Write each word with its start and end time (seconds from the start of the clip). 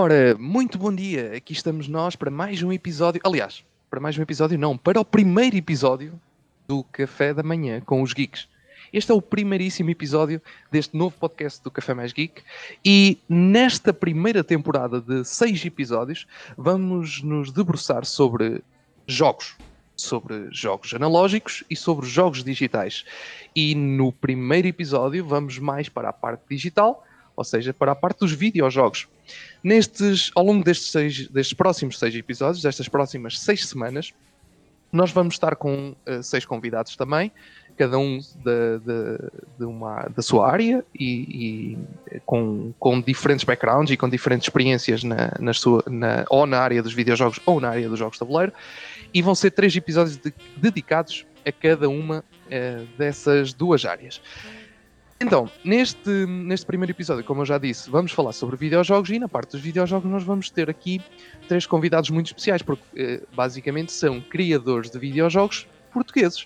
Ora, 0.00 0.36
muito 0.38 0.78
bom 0.78 0.94
dia. 0.94 1.32
Aqui 1.36 1.52
estamos 1.52 1.88
nós 1.88 2.14
para 2.14 2.30
mais 2.30 2.62
um 2.62 2.72
episódio. 2.72 3.20
Aliás, 3.24 3.64
para 3.90 3.98
mais 3.98 4.16
um 4.16 4.22
episódio, 4.22 4.56
não, 4.56 4.78
para 4.78 5.00
o 5.00 5.04
primeiro 5.04 5.56
episódio 5.56 6.12
do 6.68 6.84
Café 6.84 7.34
da 7.34 7.42
Manhã 7.42 7.80
com 7.80 8.00
os 8.00 8.12
Geeks. 8.12 8.46
Este 8.92 9.10
é 9.10 9.14
o 9.14 9.20
primeiríssimo 9.20 9.90
episódio 9.90 10.40
deste 10.70 10.96
novo 10.96 11.16
podcast 11.18 11.60
do 11.64 11.70
Café 11.72 11.94
Mais 11.94 12.12
Geek 12.12 12.42
e 12.84 13.18
nesta 13.28 13.92
primeira 13.92 14.44
temporada 14.44 15.00
de 15.00 15.24
seis 15.24 15.64
episódios 15.64 16.28
vamos 16.56 17.20
nos 17.24 17.50
debruçar 17.50 18.04
sobre 18.04 18.62
jogos, 19.04 19.56
sobre 19.96 20.46
jogos 20.52 20.94
analógicos 20.94 21.64
e 21.68 21.74
sobre 21.74 22.06
jogos 22.06 22.44
digitais. 22.44 23.04
E 23.52 23.74
no 23.74 24.12
primeiro 24.12 24.68
episódio 24.68 25.26
vamos 25.26 25.58
mais 25.58 25.88
para 25.88 26.10
a 26.10 26.12
parte 26.12 26.44
digital, 26.48 27.04
ou 27.34 27.42
seja, 27.42 27.74
para 27.74 27.90
a 27.90 27.96
parte 27.96 28.20
dos 28.20 28.30
videojogos. 28.30 29.08
Nestes, 29.62 30.30
ao 30.34 30.44
longo 30.44 30.64
destes, 30.64 30.90
seis, 30.90 31.28
destes 31.28 31.54
próximos 31.54 31.98
seis 31.98 32.14
episódios, 32.14 32.62
destas 32.62 32.88
próximas 32.88 33.38
seis 33.38 33.66
semanas, 33.66 34.12
nós 34.92 35.10
vamos 35.10 35.34
estar 35.34 35.54
com 35.56 35.94
uh, 36.06 36.22
seis 36.22 36.44
convidados 36.44 36.96
também, 36.96 37.30
cada 37.76 37.96
um 37.98 38.18
de, 38.18 38.78
de, 38.80 39.30
de 39.58 39.64
uma, 39.64 40.08
da 40.14 40.20
sua 40.20 40.50
área 40.50 40.84
e, 40.98 41.76
e, 42.10 42.20
com, 42.26 42.72
com 42.78 43.00
diferentes 43.00 43.44
backgrounds 43.44 43.92
e 43.92 43.96
com 43.96 44.08
diferentes 44.08 44.48
experiências 44.48 45.04
na, 45.04 45.32
na 45.38 45.52
sua, 45.52 45.84
na, 45.86 46.24
ou 46.28 46.44
na 46.44 46.58
área 46.58 46.82
dos 46.82 46.92
videojogos 46.92 47.38
ou 47.46 47.60
na 47.60 47.68
área 47.68 47.88
dos 47.88 47.98
jogos 47.98 48.14
de 48.14 48.20
tabuleiro. 48.20 48.52
E 49.14 49.22
vão 49.22 49.34
ser 49.34 49.52
três 49.52 49.74
episódios 49.76 50.16
de, 50.16 50.34
dedicados 50.56 51.24
a 51.46 51.52
cada 51.52 51.88
uma 51.88 52.24
uh, 52.46 52.86
dessas 52.98 53.52
duas 53.52 53.84
áreas. 53.84 54.20
Então, 55.20 55.50
neste, 55.64 56.08
neste 56.26 56.64
primeiro 56.64 56.92
episódio, 56.92 57.24
como 57.24 57.40
eu 57.40 57.46
já 57.46 57.58
disse, 57.58 57.90
vamos 57.90 58.12
falar 58.12 58.32
sobre 58.32 58.56
videojogos 58.56 59.10
e 59.10 59.18
na 59.18 59.28
parte 59.28 59.52
dos 59.52 59.60
videojogos 59.60 60.08
nós 60.08 60.22
vamos 60.22 60.48
ter 60.48 60.70
aqui 60.70 61.00
três 61.48 61.66
convidados 61.66 62.08
muito 62.10 62.26
especiais, 62.26 62.62
porque 62.62 62.84
eh, 62.96 63.20
basicamente 63.34 63.90
são 63.90 64.20
criadores 64.20 64.90
de 64.90 64.98
videojogos 64.98 65.66
portugueses, 65.92 66.44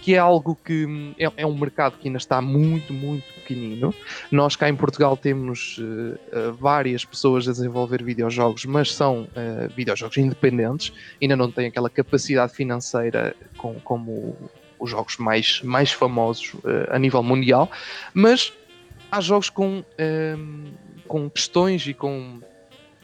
que 0.00 0.14
é 0.14 0.18
algo 0.18 0.58
que 0.64 0.86
hum, 0.86 1.14
é, 1.18 1.30
é, 1.36 1.46
um 1.46 1.56
mercado 1.56 1.98
que 1.98 2.08
ainda 2.08 2.16
está 2.16 2.40
muito, 2.40 2.94
muito 2.94 3.24
pequenino. 3.34 3.94
Nós 4.30 4.56
cá 4.56 4.68
em 4.70 4.76
Portugal 4.76 5.16
temos 5.16 5.78
uh, 5.78 6.52
várias 6.54 7.04
pessoas 7.04 7.46
a 7.46 7.52
desenvolver 7.52 8.02
videojogos, 8.02 8.64
mas 8.64 8.94
são 8.94 9.24
uh, 9.24 9.68
videojogos 9.76 10.16
independentes, 10.16 10.92
ainda 11.20 11.36
não 11.36 11.50
têm 11.50 11.66
aquela 11.66 11.90
capacidade 11.90 12.54
financeira 12.54 13.36
com, 13.58 13.74
como 13.80 14.36
os 14.78 14.90
jogos 14.90 15.16
mais, 15.16 15.60
mais 15.62 15.92
famosos 15.92 16.54
uh, 16.54 16.90
a 16.90 16.98
nível 16.98 17.22
mundial, 17.22 17.70
mas 18.12 18.52
há 19.10 19.20
jogos 19.20 19.50
com, 19.50 19.78
uh, 19.78 21.04
com 21.06 21.30
questões 21.30 21.86
e 21.86 21.94
com 21.94 22.40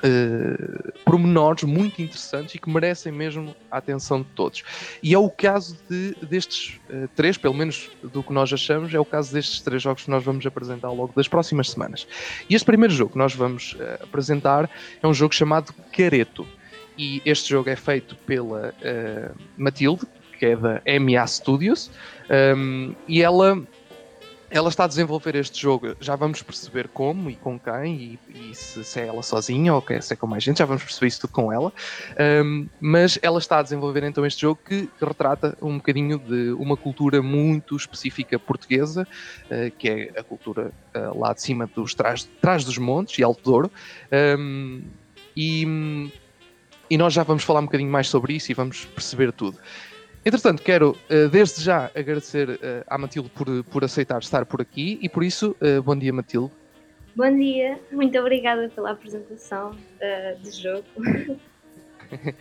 uh, 0.01 0.93
pormenores 1.05 1.65
muito 1.65 2.01
interessantes 2.03 2.55
e 2.55 2.59
que 2.59 2.69
merecem 2.69 3.13
mesmo 3.13 3.55
a 3.71 3.79
atenção 3.79 4.23
de 4.23 4.29
todos. 4.35 4.63
E 5.03 5.15
é 5.15 5.19
o 5.19 5.31
caso 5.31 5.79
de, 5.89 6.15
destes 6.27 6.81
uh, 6.91 7.09
três, 7.15 7.37
pelo 7.37 7.55
menos 7.55 7.91
do 8.03 8.23
que 8.23 8.33
nós 8.33 8.53
achamos, 8.53 8.93
é 8.93 8.99
o 8.99 9.05
caso 9.05 9.33
destes 9.33 9.61
três 9.61 9.83
jogos 9.83 10.05
que 10.05 10.11
nós 10.11 10.25
vamos 10.25 10.45
apresentar 10.47 10.89
ao 10.89 10.97
longo 10.97 11.13
das 11.15 11.29
próximas 11.29 11.71
semanas. 11.71 12.07
E 12.49 12.55
este 12.55 12.65
primeiro 12.65 12.93
jogo 12.93 13.13
que 13.13 13.19
nós 13.19 13.35
vamos 13.35 13.75
uh, 13.75 14.03
apresentar 14.03 14.69
é 15.03 15.07
um 15.07 15.15
jogo 15.15 15.35
chamado 15.35 15.73
Careto. 15.93 16.47
E 16.99 17.23
este 17.25 17.49
jogo 17.49 17.71
é 17.71 17.77
feito 17.77 18.15
pela 18.27 18.75
Matilde, 19.57 20.07
que 20.41 20.47
é 20.47 20.57
da 20.57 20.81
MA 20.99 21.27
Studios, 21.27 21.91
um, 22.57 22.95
e 23.07 23.23
ela, 23.23 23.63
ela 24.51 24.71
está 24.71 24.85
a 24.85 24.87
desenvolver 24.87 25.35
este 25.35 25.61
jogo, 25.61 25.95
já 26.01 26.17
vamos 26.17 26.43
perceber 26.43 26.89
como 26.89 27.29
e 27.29 27.37
com 27.37 27.61
quem, 27.61 28.19
e, 28.35 28.51
e 28.51 28.55
se, 28.55 28.83
se, 28.83 29.01
é 29.01 29.09
ela 29.09 29.23
sozinha 29.23 29.75
ou 29.75 29.85
se 30.01 30.15
é 30.15 30.17
com 30.17 30.27
mais 30.27 30.43
gente, 30.43 30.61
já 30.61 30.65
vamos 30.65 30.83
perceber 30.83 31.09
isso 31.09 31.21
tudo 31.21 31.33
com 31.33 31.53
ela, 31.53 31.71
um, 32.43 32.67
mas 32.81 33.19
ela 33.21 33.39
está 33.39 33.59
a 33.59 33.63
desenvolver 33.63 34.03
então 34.03 34.25
este 34.25 34.41
jogo 34.41 34.59
que 34.65 34.89
retrata 34.99 35.59
um 35.61 35.77
bocadinho 35.77 36.19
de 36.19 36.53
uma 36.53 36.75
cultura 36.75 37.21
muito 37.21 37.77
específica 37.77 38.39
portuguesa, 38.39 39.07
uh, 39.45 39.71
que 39.77 39.91
é 39.91 40.21
a 40.21 40.23
cultura 40.23 40.73
uh, 40.97 41.21
lá 41.21 41.35
de 41.35 41.43
cima 41.43 41.67
dos 41.67 41.93
trás, 41.93 42.27
trás 42.41 42.65
dos 42.65 42.79
montes 42.79 43.19
e 43.19 43.23
Alto 43.23 43.43
Douro, 43.45 43.71
um, 44.39 44.81
e, 45.37 46.11
e 46.89 46.97
nós 46.97 47.13
já 47.13 47.25
vamos 47.25 47.45
falar 47.45 47.61
um 47.61 47.67
bocadinho 47.67 47.91
mais 47.91 48.09
sobre 48.09 48.33
isso 48.33 48.51
e 48.51 48.55
vamos 48.55 48.87
perceber 48.87 49.33
tudo. 49.33 49.59
Entretanto, 50.25 50.63
quero 50.63 50.91
uh, 50.91 51.29
desde 51.31 51.63
já 51.63 51.91
agradecer 51.95 52.51
uh, 52.51 52.59
à 52.87 52.99
Matilde 52.99 53.31
por, 53.31 53.65
por 53.65 53.85
aceitar 53.85 54.21
estar 54.21 54.45
por 54.45 54.61
aqui 54.61 54.99
e 55.01 55.09
por 55.09 55.25
isso, 55.25 55.57
uh, 55.63 55.83
bom 55.83 55.97
dia 55.97 56.13
Matilde. 56.13 56.53
Bom 57.17 57.35
dia, 57.37 57.79
muito 57.91 58.19
obrigada 58.19 58.69
pela 58.69 58.91
apresentação 58.91 59.75
do 60.43 60.51
jogo. 60.53 60.85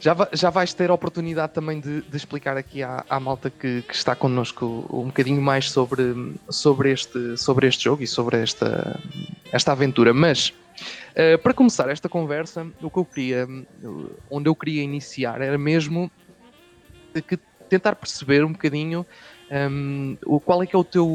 já, 0.00 0.16
já 0.32 0.50
vais 0.50 0.74
ter 0.74 0.90
a 0.90 0.94
oportunidade 0.94 1.52
também 1.52 1.78
de, 1.78 2.00
de 2.00 2.16
explicar 2.16 2.56
aqui 2.56 2.82
à, 2.82 3.04
à 3.08 3.20
malta 3.20 3.50
que, 3.50 3.82
que, 3.82 3.94
está 3.94 4.16
connosco 4.16 4.86
um 4.90 5.06
bocadinho 5.06 5.40
mais 5.40 5.70
sobre, 5.70 6.34
sobre, 6.50 6.90
este, 6.90 7.36
sobre 7.36 7.68
este 7.68 7.84
jogo 7.84 8.02
e 8.02 8.06
sobre 8.06 8.42
esta, 8.42 8.98
esta 9.52 9.72
aventura. 9.72 10.12
Mas 10.12 10.52
para 11.42 11.54
começar 11.54 11.88
esta 11.88 12.08
conversa, 12.08 12.66
o 12.82 12.90
que 12.90 12.98
eu 12.98 13.04
queria, 13.04 13.46
onde 14.28 14.48
eu 14.48 14.56
queria 14.56 14.82
iniciar 14.82 15.40
era 15.40 15.56
mesmo 15.56 16.10
que 17.22 17.38
tentar 17.68 17.94
perceber 17.94 18.44
um 18.44 18.52
bocadinho 18.52 19.06
um, 19.50 20.16
qual 20.44 20.62
é 20.62 20.66
que 20.66 20.74
é 20.74 20.78
o 20.78 20.84
teu, 20.84 21.06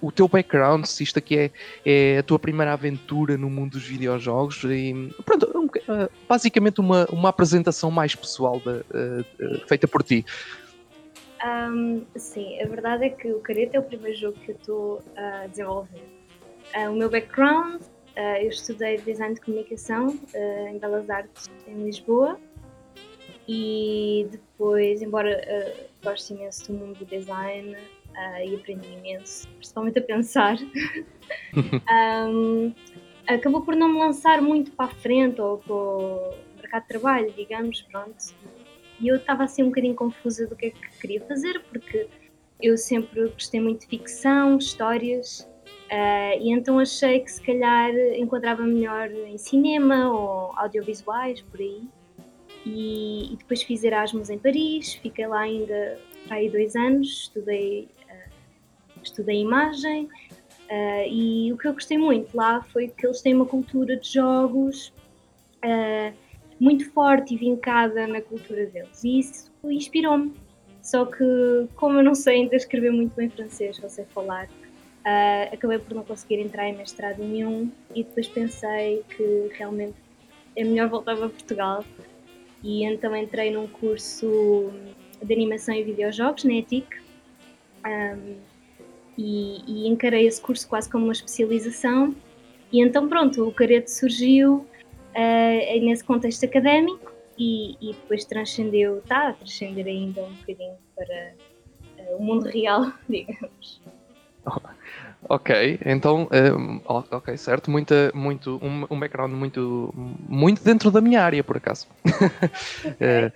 o, 0.00 0.12
teu 0.12 0.28
background, 0.28 0.84
se 0.84 1.02
isto 1.02 1.18
aqui 1.18 1.38
é, 1.38 1.50
é 1.84 2.18
a 2.18 2.22
tua 2.22 2.38
primeira 2.38 2.72
aventura 2.72 3.36
no 3.36 3.48
mundo 3.48 3.72
dos 3.72 3.84
videojogos 3.84 4.64
e 4.64 5.10
pronto, 5.24 5.50
um, 5.56 5.66
uh, 5.66 6.10
basicamente 6.28 6.80
uma, 6.80 7.06
uma 7.10 7.28
apresentação 7.28 7.90
mais 7.90 8.14
pessoal 8.14 8.60
de, 8.60 8.68
uh, 8.68 9.20
uh, 9.20 9.68
feita 9.68 9.86
por 9.86 10.02
ti. 10.02 10.24
Um, 11.44 12.04
sim, 12.16 12.60
a 12.60 12.66
verdade 12.66 13.06
é 13.06 13.10
que 13.10 13.32
o 13.32 13.40
Careta 13.40 13.76
é 13.76 13.80
o 13.80 13.82
primeiro 13.82 14.16
jogo 14.16 14.38
que 14.40 14.52
eu 14.52 14.56
estou 14.56 15.02
a 15.16 15.46
desenvolver. 15.46 16.04
Uh, 16.76 16.90
o 16.90 16.94
meu 16.94 17.10
background, 17.10 17.80
eu 18.42 18.48
estudei 18.48 18.98
design 18.98 19.34
de 19.34 19.40
comunicação 19.40 20.18
em 20.70 20.78
Belas 20.78 21.08
Artes 21.08 21.50
em 21.66 21.82
Lisboa 21.82 22.38
e 23.48 24.28
depois, 24.30 25.02
embora 25.02 25.40
uh, 25.40 26.04
goste 26.04 26.32
imenso 26.32 26.72
do 26.72 26.78
mundo 26.78 26.98
do 26.98 27.04
design 27.04 27.74
uh, 27.74 28.44
e 28.44 28.54
aprendi 28.54 28.88
imenso, 28.92 29.48
principalmente 29.56 29.98
a 29.98 30.02
pensar, 30.02 30.56
um, 32.28 32.72
acabou 33.26 33.62
por 33.62 33.74
não 33.74 33.88
me 33.88 33.98
lançar 33.98 34.40
muito 34.40 34.70
para 34.72 34.86
a 34.86 34.94
frente 34.94 35.40
ou 35.40 35.58
para 35.58 35.74
o 35.74 36.34
mercado 36.56 36.82
de 36.82 36.88
trabalho, 36.88 37.32
digamos, 37.36 37.82
pronto. 37.82 38.34
E 39.00 39.08
eu 39.08 39.16
estava 39.16 39.44
assim 39.44 39.64
um 39.64 39.68
bocadinho 39.68 39.94
confusa 39.94 40.46
do 40.46 40.54
que 40.54 40.66
é 40.66 40.70
que 40.70 41.00
queria 41.00 41.20
fazer, 41.22 41.60
porque 41.64 42.08
eu 42.60 42.78
sempre 42.78 43.28
gostei 43.28 43.60
muito 43.60 43.80
de 43.80 43.86
ficção, 43.88 44.56
histórias, 44.56 45.40
uh, 45.90 46.38
e 46.40 46.52
então 46.52 46.78
achei 46.78 47.18
que 47.18 47.30
se 47.30 47.42
calhar 47.42 47.90
enquadrava 48.16 48.62
melhor 48.62 49.10
em 49.10 49.36
cinema 49.36 50.12
ou 50.12 50.52
audiovisuais, 50.56 51.42
por 51.42 51.58
aí. 51.58 51.88
E, 52.64 53.32
e, 53.32 53.36
depois 53.36 53.62
fiz 53.62 53.82
Erasmus 53.82 54.30
em 54.30 54.38
Paris, 54.38 54.94
fiquei 54.94 55.26
lá 55.26 55.40
ainda 55.40 55.98
para 56.26 56.36
aí 56.36 56.48
dois 56.48 56.76
anos, 56.76 57.22
estudei, 57.22 57.88
uh, 58.08 59.00
estudei 59.02 59.40
imagem 59.40 60.04
uh, 60.04 61.08
e 61.08 61.52
o 61.52 61.58
que 61.58 61.66
eu 61.66 61.72
gostei 61.72 61.98
muito 61.98 62.36
lá 62.36 62.62
foi 62.72 62.88
que 62.88 63.04
eles 63.04 63.20
têm 63.20 63.34
uma 63.34 63.46
cultura 63.46 63.96
de 63.96 64.12
jogos 64.12 64.92
uh, 65.64 66.16
muito 66.60 66.88
forte 66.92 67.34
e 67.34 67.36
vincada 67.36 68.06
na 68.06 68.20
cultura 68.20 68.66
deles 68.66 69.02
e 69.02 69.18
isso 69.18 69.50
inspirou-me. 69.64 70.32
Só 70.80 71.04
que, 71.04 71.24
como 71.76 71.98
eu 71.98 72.02
não 72.02 72.14
sei 72.14 72.40
ainda 72.40 72.56
escrever 72.56 72.90
muito 72.90 73.14
bem 73.14 73.30
francês, 73.30 73.78
não 73.78 73.88
sei 73.88 74.04
falar, 74.06 74.48
acabei 75.52 75.78
por 75.78 75.94
não 75.94 76.02
conseguir 76.02 76.40
entrar 76.40 76.68
em 76.68 76.76
mestrado 76.76 77.18
nenhum 77.18 77.70
e 77.94 78.02
depois 78.02 78.26
pensei 78.26 79.04
que 79.16 79.48
realmente 79.56 79.94
é 80.56 80.64
melhor 80.64 80.88
voltar 80.88 81.16
para 81.16 81.28
Portugal 81.28 81.84
e 82.62 82.84
então 82.84 83.14
entrei 83.16 83.50
num 83.50 83.66
curso 83.66 84.70
de 85.22 85.32
animação 85.32 85.74
e 85.74 85.82
videojogos 85.82 86.44
na 86.44 86.54
ETIC 86.54 86.86
um, 87.86 88.36
e, 89.18 89.62
e, 89.66 89.88
encarei 89.88 90.26
esse 90.26 90.40
curso 90.40 90.68
quase 90.68 90.90
como 90.90 91.04
uma 91.04 91.12
especialização 91.12 92.14
e 92.72 92.80
então 92.80 93.08
pronto, 93.08 93.46
o 93.46 93.52
Careto 93.52 93.90
surgiu 93.90 94.66
uh, 95.14 95.84
nesse 95.84 96.02
contexto 96.02 96.44
académico 96.44 97.12
e, 97.38 97.76
e, 97.80 97.92
depois 97.92 98.24
transcendeu, 98.24 98.98
está 98.98 99.28
a 99.28 99.32
transcender 99.34 99.86
ainda 99.86 100.22
um 100.22 100.32
bocadinho 100.32 100.76
para 100.96 101.34
uh, 101.98 102.16
o 102.16 102.22
mundo 102.22 102.46
real, 102.46 102.92
digamos. 103.08 103.82
Ok, 105.28 105.78
então, 105.84 106.28
um, 106.58 106.80
ok, 106.84 107.36
certo, 107.36 107.70
Muita, 107.70 108.10
muito, 108.14 108.58
um, 108.62 108.86
um, 108.90 108.98
background 108.98 109.32
muito, 109.32 109.92
muito 110.28 110.62
dentro 110.64 110.90
da 110.90 111.00
minha 111.00 111.22
área, 111.22 111.42
por 111.44 111.56
acaso. 111.56 111.86
É, 113.00 113.32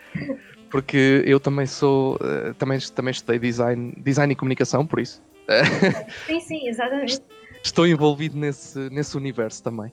porque 0.71 1.23
eu 1.25 1.38
também 1.38 1.67
sou, 1.67 2.19
também, 2.59 2.79
também 2.94 3.12
estudei 3.12 3.38
design, 3.38 3.94
design 3.99 4.33
e 4.33 4.37
comunicação, 4.37 4.87
por 4.87 4.99
isso. 5.00 5.23
sim, 6.27 6.41
sim, 6.41 6.69
exatamente. 6.69 7.23
estou 7.62 7.87
envolvido 7.87 8.37
nesse, 8.37 8.91
nesse 8.91 9.17
universo 9.17 9.62
também. 9.62 9.93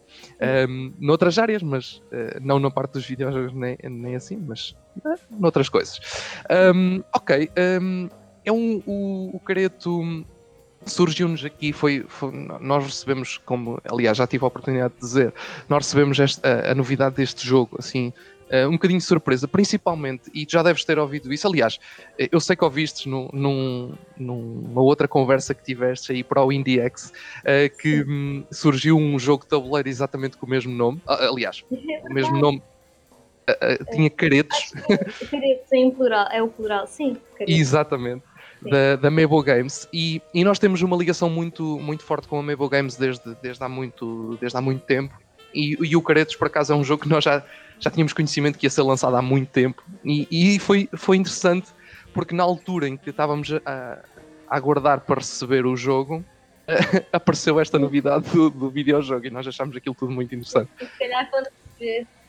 Um, 0.67 0.93
noutras 0.99 1.37
áreas, 1.37 1.61
mas 1.61 1.97
uh, 2.11 2.39
não 2.41 2.59
na 2.59 2.71
parte 2.71 2.93
dos 2.93 3.05
videojogos 3.05 3.53
nem, 3.53 3.77
nem 3.83 4.15
assim, 4.15 4.37
mas 4.37 4.75
uh, 5.05 5.15
noutras 5.39 5.69
coisas. 5.69 5.99
Um, 6.75 7.03
ok, 7.15 7.49
um, 7.81 8.09
é 8.43 8.51
um, 8.51 8.81
o, 8.85 9.35
o 9.35 9.39
Careto 9.39 10.25
surgiu-nos 10.85 11.43
aqui, 11.45 11.71
foi, 11.71 12.05
foi, 12.07 12.31
nós 12.59 12.83
recebemos, 12.83 13.37
como 13.37 13.79
aliás 13.89 14.17
já 14.17 14.27
tive 14.27 14.43
a 14.43 14.47
oportunidade 14.47 14.93
de 14.95 14.99
dizer, 14.99 15.33
nós 15.69 15.85
recebemos 15.85 16.19
esta, 16.19 16.47
a, 16.47 16.71
a 16.71 16.75
novidade 16.75 17.15
deste 17.15 17.45
jogo, 17.45 17.77
assim, 17.79 18.13
uh, 18.51 18.67
um 18.67 18.73
bocadinho 18.73 18.99
de 18.99 19.05
surpresa, 19.05 19.47
principalmente, 19.47 20.29
e 20.33 20.45
já 20.49 20.61
deves 20.61 20.83
ter 20.83 20.99
ouvido 20.99 21.31
isso, 21.33 21.47
aliás, 21.47 21.79
eh, 22.17 22.29
eu 22.31 22.39
sei 22.39 22.55
que 22.55 22.63
ouviste 22.63 23.07
no, 23.07 23.29
num, 23.33 23.93
numa 24.17 24.81
outra 24.81 25.07
conversa 25.07 25.53
que 25.53 25.63
tiveste 25.63 26.11
aí 26.11 26.23
para 26.23 26.43
o 26.43 26.51
IndieX, 26.51 27.11
uh, 27.39 27.77
que 27.77 28.03
um, 28.03 28.43
surgiu 28.51 28.97
um 28.97 29.17
jogo 29.17 29.43
de 29.43 29.49
tabuleiro 29.49 29.89
exatamente 29.89 30.37
com 30.37 30.45
o 30.45 30.49
mesmo 30.49 30.73
nome, 30.73 30.99
uh, 31.07 31.31
aliás, 31.31 31.63
é 31.71 32.09
o 32.09 32.13
mesmo 32.13 32.37
nome. 32.37 32.61
tinha 33.91 34.09
caretos. 34.09 34.71
Caretos 35.29 35.71
em 35.73 35.91
plural, 35.91 36.27
é 36.31 36.41
o 36.41 36.47
plural, 36.47 36.87
sim. 36.87 37.17
Caretos. 37.37 37.55
Exatamente 37.55 38.32
da, 38.69 38.95
da 38.95 39.11
Mabo 39.11 39.41
Games 39.41 39.87
e, 39.93 40.21
e 40.33 40.43
nós 40.43 40.59
temos 40.59 40.81
uma 40.81 40.95
ligação 40.95 41.29
muito, 41.29 41.79
muito 41.79 42.03
forte 42.03 42.27
com 42.27 42.39
a 42.39 42.43
Mabo 42.43 42.67
Games 42.69 42.95
desde, 42.95 43.35
desde, 43.41 43.63
há, 43.63 43.69
muito, 43.69 44.37
desde 44.39 44.57
há 44.57 44.61
muito 44.61 44.83
tempo 44.85 45.13
e, 45.53 45.77
e 45.79 45.95
o 45.95 46.01
Caretos 46.01 46.35
por 46.35 46.47
acaso 46.47 46.73
é 46.73 46.75
um 46.75 46.83
jogo 46.83 47.03
que 47.03 47.09
nós 47.09 47.23
já, 47.23 47.43
já 47.79 47.89
tínhamos 47.91 48.13
conhecimento 48.13 48.57
que 48.57 48.65
ia 48.65 48.69
ser 48.69 48.83
lançado 48.83 49.15
há 49.15 49.21
muito 49.21 49.49
tempo 49.49 49.83
e, 50.03 50.27
e 50.31 50.59
foi, 50.59 50.89
foi 50.95 51.17
interessante 51.17 51.69
porque 52.13 52.35
na 52.35 52.43
altura 52.43 52.87
em 52.87 52.97
que 52.97 53.09
estávamos 53.09 53.51
a, 53.65 53.99
a 54.47 54.57
aguardar 54.57 55.01
para 55.01 55.19
receber 55.19 55.65
o 55.65 55.75
jogo 55.75 56.23
apareceu 57.11 57.59
esta 57.59 57.77
novidade 57.77 58.29
do, 58.29 58.49
do 58.49 58.69
videojogo 58.69 59.25
e 59.25 59.29
nós 59.29 59.45
achámos 59.47 59.75
aquilo 59.75 59.95
tudo 59.95 60.11
muito 60.11 60.33
interessante. 60.33 60.69
E 60.79 60.85
se 60.85 60.97
calhar 60.97 61.29
quando 61.29 61.47
recebeste 61.79 62.23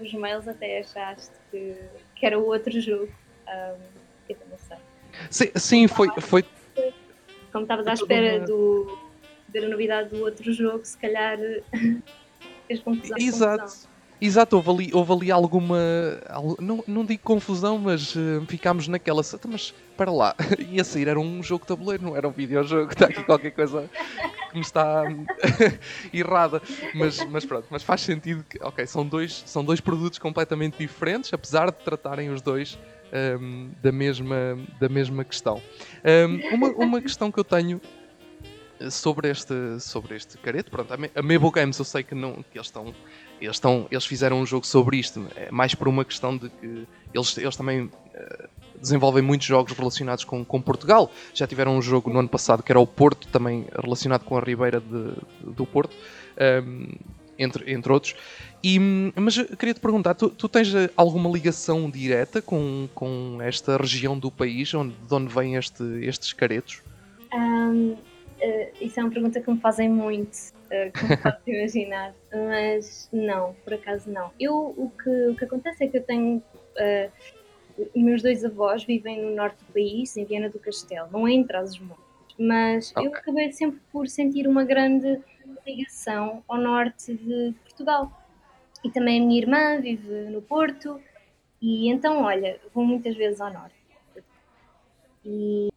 os 0.00 0.12
mails 0.14 0.48
até 0.48 0.80
achaste 0.80 1.32
que, 1.50 1.76
que 2.14 2.26
era 2.26 2.38
o 2.38 2.46
outro 2.46 2.80
jogo. 2.80 3.08
Um, 3.48 4.00
eu 4.28 4.36
não 4.48 4.58
sei. 4.58 4.76
Sim, 5.28 5.50
sim 5.56 5.88
foi, 5.88 6.08
foi. 6.20 6.44
Como 7.52 7.64
estavas 7.64 7.86
à 7.86 7.94
espera 7.94 8.40
do, 8.40 8.98
ver 9.48 9.64
a 9.64 9.68
novidade 9.68 10.10
do 10.10 10.22
outro 10.22 10.52
jogo, 10.52 10.84
se 10.84 10.96
calhar 10.96 11.38
fez 12.66 12.80
confusão. 12.80 13.16
Exato. 13.18 13.62
Confusão. 13.64 13.90
Exato, 14.22 14.56
houve 14.56 14.70
ali, 14.70 14.90
houve 14.92 15.12
ali 15.14 15.32
alguma. 15.32 15.78
Não, 16.58 16.84
não 16.86 17.06
digo 17.06 17.22
confusão, 17.22 17.78
mas 17.78 18.14
uh, 18.14 18.44
ficámos 18.46 18.86
naquela. 18.86 19.22
Mas 19.48 19.74
para 19.96 20.12
lá, 20.12 20.34
ia 20.68 20.84
sair, 20.84 21.08
era 21.08 21.18
um 21.18 21.42
jogo 21.42 21.64
de 21.64 21.68
tabuleiro, 21.68 22.02
não 22.04 22.14
era 22.14 22.28
um 22.28 22.30
videojogo. 22.30 22.92
Está 22.92 23.06
aqui 23.06 23.24
qualquer 23.24 23.52
coisa 23.52 23.88
que 24.50 24.54
me 24.56 24.60
está 24.60 25.04
errada. 26.12 26.60
Mas, 26.94 27.24
mas 27.30 27.46
pronto, 27.46 27.66
mas 27.70 27.82
faz 27.82 28.02
sentido 28.02 28.44
que, 28.44 28.62
ok, 28.62 28.86
são 28.86 29.06
dois, 29.06 29.42
são 29.46 29.64
dois 29.64 29.80
produtos 29.80 30.18
completamente 30.18 30.76
diferentes, 30.76 31.32
apesar 31.32 31.70
de 31.70 31.78
tratarem 31.78 32.28
os 32.28 32.42
dois 32.42 32.78
um, 33.40 33.70
da, 33.82 33.92
mesma, 33.92 34.58
da 34.80 34.88
mesma 34.88 35.24
questão. 35.24 35.62
Um, 36.04 36.54
uma, 36.54 36.68
uma 36.70 37.00
questão 37.00 37.30
que 37.30 37.38
eu 37.38 37.44
tenho 37.44 37.80
sobre 38.90 39.28
este, 39.28 39.78
sobre 39.80 40.16
este 40.16 40.38
careto, 40.38 40.70
pronto, 40.70 40.92
a 40.92 41.22
Mabo 41.22 41.50
Games 41.50 41.78
eu 41.78 41.84
sei 41.84 42.02
que, 42.02 42.14
não, 42.14 42.42
que 42.50 42.56
eles 42.56 42.68
estão 42.68 42.94
eles, 43.40 43.56
estão, 43.56 43.86
eles 43.90 44.04
fizeram 44.04 44.40
um 44.40 44.46
jogo 44.46 44.66
sobre 44.66 44.98
isto, 44.98 45.26
é 45.34 45.50
mais 45.50 45.74
por 45.74 45.88
uma 45.88 46.04
questão 46.04 46.36
de 46.36 46.48
que 46.48 46.86
eles, 47.12 47.36
eles 47.38 47.56
também 47.56 47.84
uh, 47.84 48.48
desenvolvem 48.78 49.22
muitos 49.22 49.46
jogos 49.46 49.72
relacionados 49.72 50.24
com, 50.24 50.44
com 50.44 50.60
Portugal. 50.60 51.10
Já 51.32 51.46
tiveram 51.46 51.76
um 51.76 51.82
jogo 51.82 52.10
no 52.10 52.18
ano 52.18 52.28
passado 52.28 52.62
que 52.62 52.70
era 52.70 52.78
o 52.78 52.86
Porto, 52.86 53.28
também 53.28 53.66
relacionado 53.82 54.24
com 54.24 54.36
a 54.36 54.40
Ribeira 54.40 54.80
de, 54.80 55.14
do 55.42 55.64
Porto, 55.64 55.96
um, 56.64 56.88
entre, 57.40 57.72
entre 57.72 57.92
outros. 57.92 58.14
E, 58.62 58.78
mas 58.78 59.38
queria 59.58 59.74
te 59.74 59.80
perguntar, 59.80 60.14
tu, 60.14 60.28
tu, 60.28 60.48
tens 60.48 60.72
eh, 60.74 60.90
alguma 60.94 61.30
ligação 61.30 61.90
direta 61.90 62.42
com, 62.42 62.88
com 62.94 63.38
esta 63.40 63.78
região 63.78 64.18
do 64.18 64.30
país 64.30 64.72
onde, 64.74 64.94
de 64.94 65.14
onde 65.14 65.32
vêm 65.32 65.56
este, 65.56 65.82
estes 66.04 66.34
caretos? 66.34 66.82
Um, 67.32 67.92
uh, 67.92 67.98
isso 68.80 69.00
é 69.00 69.02
uma 69.02 69.10
pergunta 69.10 69.40
que 69.40 69.50
me 69.50 69.58
fazem 69.58 69.88
muito, 69.88 70.34
uh, 70.34 70.92
como 70.98 71.16
podes 71.22 71.46
imaginar, 71.46 72.14
mas 72.32 73.08
não, 73.10 73.54
por 73.64 73.72
acaso 73.72 74.10
não. 74.10 74.30
Eu, 74.38 74.74
o 74.76 74.92
que, 75.02 75.28
o 75.28 75.34
que 75.34 75.44
acontece 75.44 75.84
é 75.84 75.88
que 75.88 75.96
eu 75.96 76.02
tenho. 76.02 76.42
Uh, 76.76 77.10
meus 77.96 78.20
dois 78.20 78.44
avós 78.44 78.84
vivem 78.84 79.22
no 79.22 79.34
norte 79.34 79.56
do 79.64 79.72
país, 79.72 80.14
em 80.18 80.24
Viana 80.26 80.50
do 80.50 80.58
Castelo, 80.58 81.08
não 81.10 81.26
é 81.26 81.32
em 81.32 81.44
Trás-os-Montes, 81.44 82.09
mas 82.42 82.90
okay. 82.92 83.06
eu 83.06 83.12
acabei 83.14 83.52
sempre 83.52 83.78
por 83.92 84.08
sentir 84.08 84.48
uma 84.48 84.64
grande 84.64 85.20
ligação 85.66 86.42
ao 86.48 86.56
norte 86.56 87.14
de 87.14 87.54
Portugal 87.64 88.10
e 88.82 88.90
também 88.90 89.20
a 89.20 89.26
minha 89.26 89.38
irmã 89.38 89.78
vive 89.78 90.30
no 90.30 90.40
Porto, 90.40 90.98
e 91.60 91.90
então, 91.90 92.22
olha, 92.22 92.58
vou 92.72 92.82
muitas 92.82 93.14
vezes 93.14 93.38
ao 93.42 93.52
norte. 93.52 93.74
E, 95.22 95.68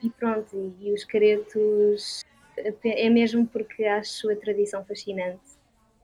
e 0.00 0.10
pronto, 0.10 0.56
e, 0.56 0.88
e 0.88 0.94
os 0.94 1.04
caretos 1.04 2.22
é 2.84 3.10
mesmo 3.10 3.44
porque 3.44 3.84
acho 3.84 4.30
a 4.30 4.36
tradição 4.36 4.84
fascinante. 4.84 5.40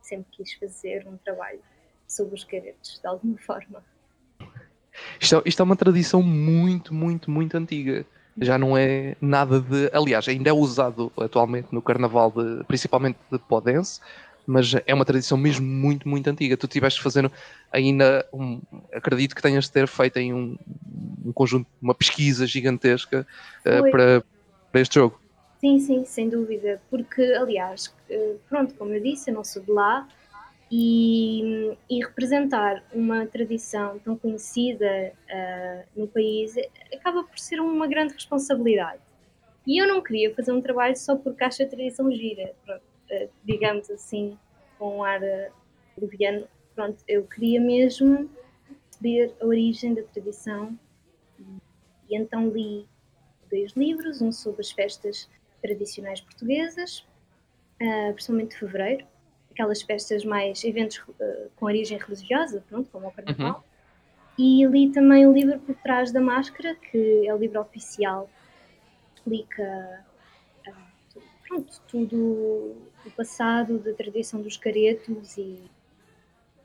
Sempre 0.03 0.27
quis 0.33 0.55
fazer 0.55 1.07
um 1.07 1.17
trabalho 1.19 1.61
sobre 2.09 2.35
os 2.35 2.43
caretos, 2.43 2.99
de 2.99 3.07
alguma 3.07 3.39
forma. 3.39 3.85
Isto 5.21 5.37
é, 5.37 5.43
isto 5.47 5.61
é 5.61 5.65
uma 5.65 5.77
tradição 5.77 6.21
muito, 6.21 6.93
muito, 6.93 7.31
muito 7.31 7.57
antiga 7.57 8.05
já 8.41 8.59
não 8.59 8.77
é 8.77 9.17
nada 9.21 9.61
de. 9.61 9.91
Aliás, 9.93 10.29
ainda 10.29 10.51
é 10.51 10.53
usado 10.53 11.13
atualmente 11.19 11.69
no 11.73 11.83
carnaval, 11.83 12.31
de, 12.31 12.65
principalmente 12.65 13.19
de 13.31 13.39
Podense, 13.39 14.01
mas 14.47 14.75
é 14.87 14.95
uma 14.95 15.05
tradição 15.05 15.37
mesmo 15.37 15.67
muito, 15.67 16.09
muito 16.09 16.29
antiga. 16.29 16.57
Tu 16.57 16.67
tiveste 16.69 17.03
fazendo 17.03 17.31
ainda, 17.73 18.27
um, 18.33 18.61
acredito 18.93 19.35
que 19.35 19.43
tenhas 19.43 19.65
de 19.65 19.73
ter 19.73 19.87
feito 19.87 20.17
em 20.19 20.33
um, 20.33 20.57
um 21.25 21.33
conjunto, 21.33 21.67
uma 21.81 21.95
pesquisa 21.95 22.47
gigantesca 22.47 23.27
uh, 23.61 23.91
para, 23.91 24.25
para 24.73 24.81
este 24.81 24.95
jogo. 24.95 25.21
Sim, 25.61 25.81
sim, 25.81 26.05
sem 26.05 26.29
dúvida, 26.29 26.81
porque 26.89 27.21
aliás, 27.21 27.93
eh, 28.09 28.37
pronto, 28.49 28.75
como 28.75 28.93
eu 28.93 29.03
disse, 29.03 29.29
eu 29.29 29.35
não 29.35 29.43
sou 29.43 29.61
de 29.61 29.73
lá 29.73 30.07
e, 30.71 31.77
e 31.89 32.05
representar 32.05 32.83
uma 32.93 33.27
tradição 33.27 33.99
tão 34.01 34.17
conhecida 34.17 35.13
uh, 35.31 36.01
no 36.01 36.07
país 36.07 36.55
acaba 36.93 37.25
por 37.25 37.39
ser 37.39 37.61
uma 37.61 37.87
grande 37.87 38.15
responsabilidade. 38.15 39.01
E 39.67 39.81
eu 39.83 39.87
não 39.87 40.03
queria 40.03 40.35
fazer 40.35 40.53
um 40.53 40.61
trabalho 40.61 40.97
só 40.97 41.17
porque 41.17 41.45
acho 41.45 41.63
a 41.63 41.67
tradição 41.67 42.11
gira. 42.11 42.55
Pronto 42.65 42.83
eh, 43.11 43.29
digamos 43.43 43.91
assim, 43.91 44.39
com 44.79 44.99
um 44.99 45.05
ar 45.05 45.23
eh, 45.23 45.51
leviano. 45.97 46.47
Pronto, 46.75 47.03
eu 47.09 47.25
queria 47.25 47.61
mesmo 47.61 48.31
saber 48.91 49.35
a 49.41 49.47
origem 49.47 49.95
da 49.95 50.03
tradição 50.03 50.79
e 52.09 52.17
então 52.17 52.49
li 52.49 52.87
dois 53.51 53.73
livros, 53.73 54.21
um 54.21 54.31
sobre 54.31 54.61
as 54.61 54.71
festas 54.71 55.29
tradicionais 55.61 56.21
portuguesas, 56.21 57.05
uh, 57.83 58.13
principalmente 58.13 58.51
de 58.51 58.59
fevereiro, 58.59 59.07
aquelas 59.59 59.83
festas 59.83 60.25
mais, 60.25 60.63
eventos 60.63 60.99
uh, 60.99 61.51
com 61.57 61.67
origem 61.67 61.99
religiosa, 61.99 62.63
pronto, 62.69 62.89
como 62.93 63.09
o 63.09 63.11
Carnaval. 63.11 63.57
Uhum. 63.57 63.63
E 64.39 64.65
li 64.67 64.93
também 64.93 65.27
o 65.27 65.33
livro 65.33 65.59
Por 65.59 65.75
Trás 65.75 66.13
da 66.13 66.21
Máscara, 66.21 66.77
que 66.77 67.27
é 67.27 67.35
o 67.35 67.37
livro 67.37 67.61
oficial, 67.61 68.31
explica 69.17 70.05
uh, 70.69 71.21
pronto, 71.47 71.81
tudo 71.89 72.77
o 73.05 73.11
passado 73.17 73.79
da 73.79 73.93
tradição 73.93 74.41
dos 74.41 74.57
caretos 74.57 75.37
e 75.37 75.59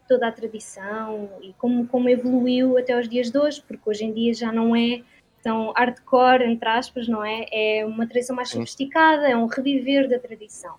toda 0.07 0.27
a 0.27 0.31
tradição 0.31 1.29
e 1.41 1.53
como, 1.53 1.87
como 1.87 2.09
evoluiu 2.09 2.77
até 2.77 2.99
os 2.99 3.09
dias 3.09 3.31
de 3.31 3.39
hoje, 3.39 3.63
porque 3.67 3.89
hoje 3.89 4.05
em 4.05 4.13
dia 4.13 4.33
já 4.35 4.51
não 4.51 4.75
é 4.75 5.01
tão 5.41 5.71
hardcore, 5.71 6.43
entre 6.43 6.69
aspas, 6.69 7.07
não 7.07 7.25
é? 7.25 7.45
É 7.51 7.85
uma 7.85 8.05
tradição 8.05 8.35
mais 8.35 8.49
sofisticada, 8.49 9.27
é 9.27 9.35
um 9.35 9.47
reviver 9.47 10.07
da 10.07 10.19
tradição. 10.19 10.75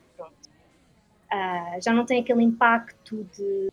Uh, 1.34 1.82
já 1.82 1.92
não 1.92 2.06
tem 2.06 2.20
aquele 2.20 2.44
impacto 2.44 3.24
de 3.36 3.68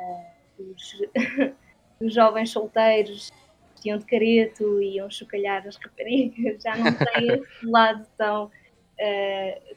uh, 0.00 0.24
dos, 0.58 1.02
dos, 2.00 2.12
jovens 2.12 2.50
solteiros 2.50 3.30
que 3.76 3.90
iam 3.90 3.98
de 3.98 4.04
careto 4.06 4.82
e 4.82 4.96
iam 4.96 5.08
chocalhar 5.08 5.64
as 5.68 5.76
raparigas, 5.76 6.60
já 6.62 6.74
não 6.76 6.92
tem 6.92 7.30
esse 7.40 7.66
lado 7.66 8.04
tão 8.18 8.46
uh, 8.46 9.76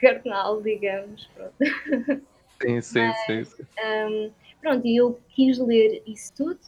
carnal, 0.00 0.62
digamos. 0.62 1.28
Pronto. 1.34 1.54
Sim, 2.62 2.80
sim, 2.80 3.00
Mas, 3.00 3.26
sim. 3.26 3.44
sim. 3.44 3.64
Um, 3.84 4.30
pronto, 4.60 4.86
e 4.86 4.96
eu 4.96 5.18
quis 5.30 5.58
ler 5.58 6.02
isso 6.06 6.32
tudo 6.34 6.60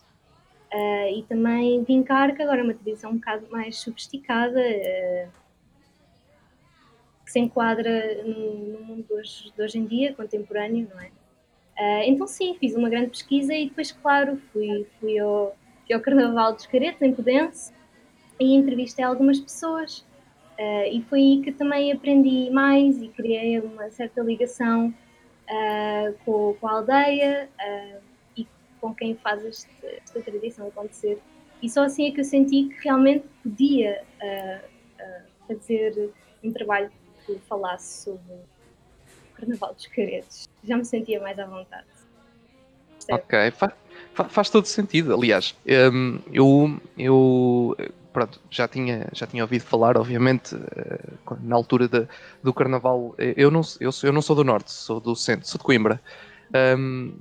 uh, 0.72 1.08
e 1.14 1.22
também 1.28 1.84
vincar 1.84 2.34
que 2.34 2.42
agora 2.42 2.60
é 2.60 2.64
uma 2.64 2.74
tradição 2.74 3.12
um 3.12 3.16
bocado 3.16 3.46
mais 3.50 3.78
sofisticada, 3.78 4.58
uh, 4.58 5.41
se 7.32 7.40
enquadra 7.40 8.22
no, 8.24 8.54
no 8.54 8.84
mundo 8.84 9.04
de 9.04 9.14
hoje, 9.14 9.52
de 9.56 9.62
hoje, 9.62 9.78
em 9.78 9.86
dia, 9.86 10.14
contemporâneo, 10.14 10.88
não 10.92 11.00
é? 11.00 11.10
Uh, 11.78 12.02
então 12.04 12.26
sim, 12.26 12.54
fiz 12.60 12.74
uma 12.74 12.90
grande 12.90 13.08
pesquisa 13.08 13.54
e 13.54 13.68
depois, 13.68 13.90
claro, 13.90 14.36
fui, 14.52 14.86
fui, 15.00 15.18
ao, 15.18 15.56
fui 15.86 15.94
ao 15.94 16.00
Carnaval 16.00 16.52
dos 16.54 16.66
Caretos, 16.66 17.00
em 17.00 17.12
Pudense, 17.12 17.72
e 18.38 18.54
entrevistei 18.54 19.04
algumas 19.04 19.40
pessoas 19.40 20.04
Uh, 20.58 20.86
e 20.92 21.02
foi 21.08 21.18
aí 21.18 21.42
que 21.42 21.50
também 21.50 21.90
aprendi 21.90 22.50
mais 22.50 23.00
e 23.02 23.08
criei 23.08 23.58
uma 23.58 23.90
certa 23.90 24.20
ligação 24.20 24.94
uh, 25.48 26.14
com, 26.24 26.54
com, 26.60 26.68
a 26.68 26.72
aldeia 26.72 27.48
e 28.36 28.46
com 28.80 28.94
quem 28.94 29.16
faz 29.16 29.44
este, 29.44 29.68
esta 30.04 30.20
tradição 30.20 30.68
acontecer. 30.68 31.18
E 31.62 31.70
só 31.70 31.84
assim 31.84 32.06
é 32.06 32.10
que 32.12 32.20
eu 32.20 32.24
senti 32.24 32.64
que 32.64 32.84
realmente 32.84 33.24
podia 33.42 34.04
fazer 35.48 36.10
um 36.44 36.52
trabalho 36.52 36.90
que 37.26 37.38
falasse 37.48 38.04
sobre 38.04 38.32
o 38.32 39.34
Carnaval 39.34 39.74
dos 39.74 39.86
Caretos. 39.86 40.48
Já 40.64 40.76
me 40.76 40.84
sentia 40.84 41.20
mais 41.20 41.38
à 41.38 41.46
vontade. 41.46 41.86
Ok, 43.10 43.50
Fa 43.52 43.72
faz 44.28 44.50
todo 44.50 44.66
sentido. 44.66 45.14
Aliás, 45.14 45.56
um, 45.92 46.18
eu, 46.32 46.80
eu 46.98 47.76
pronto, 48.12 48.40
já 48.50 48.68
tinha, 48.68 49.08
já 49.12 49.26
tinha 49.26 49.42
ouvido 49.42 49.62
falar, 49.62 49.96
obviamente, 49.96 50.54
uh, 50.54 51.38
na 51.42 51.56
altura 51.56 51.88
de, 51.88 52.06
do 52.42 52.52
Carnaval. 52.52 53.14
Eu 53.18 53.50
não, 53.50 53.62
eu, 53.80 53.90
eu 54.02 54.12
não 54.12 54.22
sou 54.22 54.36
do 54.36 54.44
Norte, 54.44 54.70
sou 54.70 55.00
do 55.00 55.16
Centro, 55.16 55.48
sou 55.48 55.58
de 55.58 55.64
Coimbra. 55.64 56.00
Um, 56.78 57.14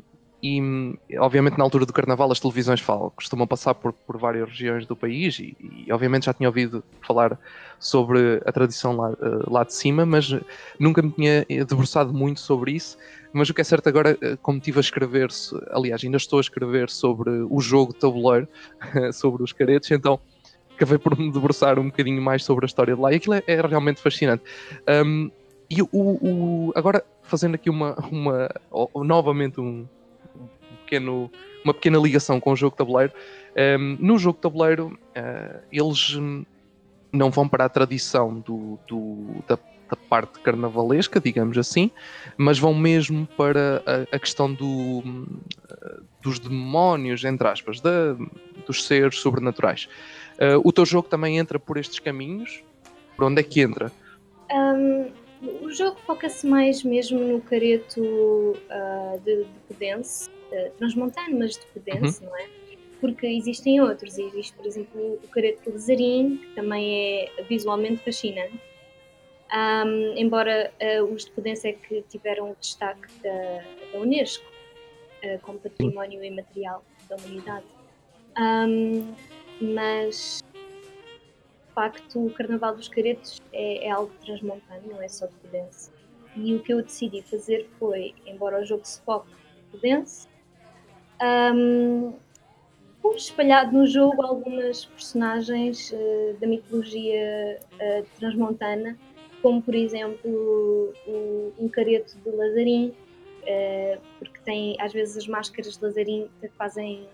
e, 0.43 0.97
obviamente, 1.19 1.57
na 1.57 1.63
altura 1.63 1.85
do 1.85 1.93
Carnaval, 1.93 2.31
as 2.31 2.39
televisões 2.39 2.79
falam, 2.79 3.11
costumam 3.15 3.45
passar 3.45 3.75
por, 3.75 3.93
por 3.93 4.17
várias 4.17 4.49
regiões 4.49 4.87
do 4.87 4.95
país 4.95 5.37
e, 5.37 5.55
e, 5.59 5.91
obviamente, 5.91 6.25
já 6.25 6.33
tinha 6.33 6.49
ouvido 6.49 6.83
falar 7.05 7.37
sobre 7.79 8.41
a 8.45 8.51
tradição 8.51 8.95
lá, 8.95 9.11
uh, 9.11 9.51
lá 9.51 9.63
de 9.63 9.73
cima, 9.73 10.05
mas 10.05 10.33
nunca 10.79 11.01
me 11.01 11.11
tinha 11.11 11.45
debruçado 11.47 12.11
muito 12.11 12.39
sobre 12.39 12.71
isso. 12.71 12.97
Mas 13.31 13.49
o 13.49 13.53
que 13.53 13.61
é 13.61 13.63
certo 13.63 13.87
agora, 13.87 14.17
eh, 14.21 14.37
como 14.41 14.57
estive 14.57 14.79
a 14.79 14.81
escrever, 14.81 15.29
aliás, 15.71 16.03
ainda 16.03 16.17
estou 16.17 16.37
a 16.37 16.41
escrever 16.41 16.89
sobre 16.89 17.29
o 17.29 17.61
jogo 17.61 17.93
tabuleiro, 17.93 18.47
sobre 19.13 19.41
os 19.41 19.53
caretos, 19.53 19.89
então 19.89 20.19
acabei 20.75 20.97
por 20.97 21.17
me 21.17 21.31
debruçar 21.31 21.79
um 21.79 21.85
bocadinho 21.85 22.21
mais 22.21 22.43
sobre 22.43 22.65
a 22.65 22.67
história 22.67 22.95
de 22.95 22.99
lá 22.99 23.13
e 23.13 23.15
aquilo 23.15 23.35
é, 23.35 23.43
é 23.47 23.61
realmente 23.61 24.01
fascinante. 24.01 24.43
Um, 25.05 25.31
e 25.69 25.81
o, 25.81 25.87
o, 25.93 26.73
agora, 26.75 27.05
fazendo 27.23 27.55
aqui 27.55 27.69
uma, 27.69 27.95
uma 28.11 28.49
novamente 29.05 29.61
um, 29.61 29.87
pequeno, 30.91 31.31
uma 31.63 31.73
pequena 31.73 31.97
ligação 31.97 32.39
com 32.39 32.51
o 32.51 32.55
jogo 32.55 32.71
de 32.73 32.77
tabuleiro, 32.79 33.13
um, 33.79 33.97
no 33.99 34.17
jogo 34.17 34.35
de 34.35 34.41
tabuleiro 34.41 34.99
uh, 35.17 35.59
eles 35.71 36.17
não 37.13 37.31
vão 37.31 37.47
para 37.47 37.65
a 37.65 37.69
tradição 37.69 38.39
do, 38.39 38.77
do 38.87 39.43
da, 39.47 39.55
da, 39.55 39.95
parte 40.09 40.39
carnavalesca, 40.39 41.19
digamos 41.19 41.57
assim, 41.57 41.91
mas 42.37 42.59
vão 42.59 42.73
mesmo 42.73 43.25
para 43.37 43.81
a, 43.85 44.15
a 44.15 44.19
questão 44.19 44.53
do, 44.53 45.03
dos 46.21 46.39
demónios, 46.39 47.23
entre 47.23 47.47
aspas, 47.47 47.81
dos 48.65 48.85
seres 48.85 49.17
sobrenaturais. 49.19 49.87
Uh, 50.33 50.61
o 50.63 50.71
teu 50.71 50.85
jogo 50.85 51.07
também 51.07 51.37
entra 51.37 51.59
por 51.59 51.77
estes 51.77 51.99
caminhos? 51.99 52.63
Por 53.15 53.25
onde 53.25 53.41
é 53.41 53.43
que 53.43 53.61
entra? 53.61 53.91
Um, 54.51 55.11
o 55.61 55.71
jogo 55.71 55.97
foca-se 56.05 56.47
mais 56.47 56.83
mesmo 56.83 57.19
no 57.19 57.41
careto 57.41 58.01
uh, 58.01 59.19
de, 59.23 59.43
de 59.69 59.75
uh, 60.51 60.71
transmontano, 60.77 61.39
mas 61.39 61.51
de 61.51 61.65
Pedense, 61.67 62.23
uhum. 62.23 62.29
não 62.29 62.37
é? 62.37 62.47
Porque 62.99 63.27
existem 63.27 63.81
outros. 63.81 64.17
Existe, 64.17 64.53
por 64.53 64.65
exemplo, 64.65 65.19
o 65.23 65.27
careto 65.29 65.63
de 65.63 65.71
Lezarim, 65.71 66.37
que 66.37 66.55
também 66.55 67.29
é 67.37 67.43
visualmente 67.49 68.03
fascinante. 68.03 68.59
Um, 69.53 70.17
embora 70.17 70.71
uh, 70.81 71.03
os 71.13 71.25
de 71.25 71.31
Pedense 71.31 71.67
é 71.67 71.73
que 71.73 72.03
tiveram 72.03 72.51
o 72.51 72.55
destaque 72.59 73.07
da, 73.21 73.63
da 73.91 73.99
Unesco 73.99 74.49
como 75.43 75.59
património 75.59 76.23
imaterial 76.23 76.83
da 77.07 77.15
humanidade. 77.15 77.65
Um, 78.39 79.13
mas 79.61 80.43
de 81.67 81.73
facto 81.73 82.25
o 82.25 82.29
Carnaval 82.31 82.75
dos 82.75 82.87
Caretos 82.87 83.41
é, 83.53 83.85
é 83.85 83.91
algo 83.91 84.11
transmontano, 84.25 84.81
não 84.87 85.01
é 85.01 85.07
só 85.07 85.27
de 85.27 85.33
Pudense. 85.35 85.91
E 86.35 86.55
o 86.55 86.61
que 86.61 86.73
eu 86.73 86.81
decidi 86.81 87.21
fazer 87.21 87.69
foi, 87.77 88.15
embora 88.25 88.61
o 88.61 88.65
jogo 88.65 88.85
se 88.85 89.01
foque 89.01 89.29
em 89.31 89.71
Pudense, 89.71 90.27
um, 91.21 92.13
espalhado 93.15 93.77
no 93.77 93.85
jogo 93.85 94.21
algumas 94.21 94.85
personagens 94.85 95.91
uh, 95.91 96.35
da 96.39 96.47
mitologia 96.47 97.59
uh, 97.73 98.05
transmontana, 98.19 98.97
como 99.41 99.61
por 99.61 99.75
exemplo 99.75 100.93
o, 101.07 101.53
um 101.59 101.69
careto 101.69 102.17
de 102.17 102.29
Lazarim, 102.29 102.93
uh, 103.43 104.01
porque 104.19 104.39
tem 104.43 104.75
às 104.79 104.93
vezes 104.93 105.17
as 105.17 105.27
máscaras 105.27 105.77
de 105.77 105.83
Lazarim 105.83 106.29
que 106.39 106.47
fazem 106.49 107.07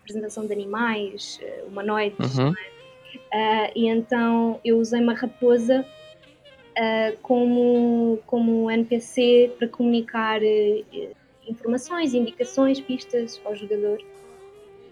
representação 0.00 0.46
de 0.46 0.52
animais, 0.52 1.40
humanoides, 1.68 2.36
uhum. 2.36 2.50
uh, 2.50 3.72
e 3.74 3.86
então 3.86 4.60
eu 4.64 4.78
usei 4.78 5.00
uma 5.00 5.14
raposa 5.14 5.86
como, 7.22 8.18
como 8.26 8.70
NPC 8.70 9.52
para 9.58 9.68
comunicar 9.68 10.40
informações, 11.46 12.14
indicações, 12.14 12.80
pistas 12.80 13.40
ao 13.44 13.54
jogador. 13.54 13.98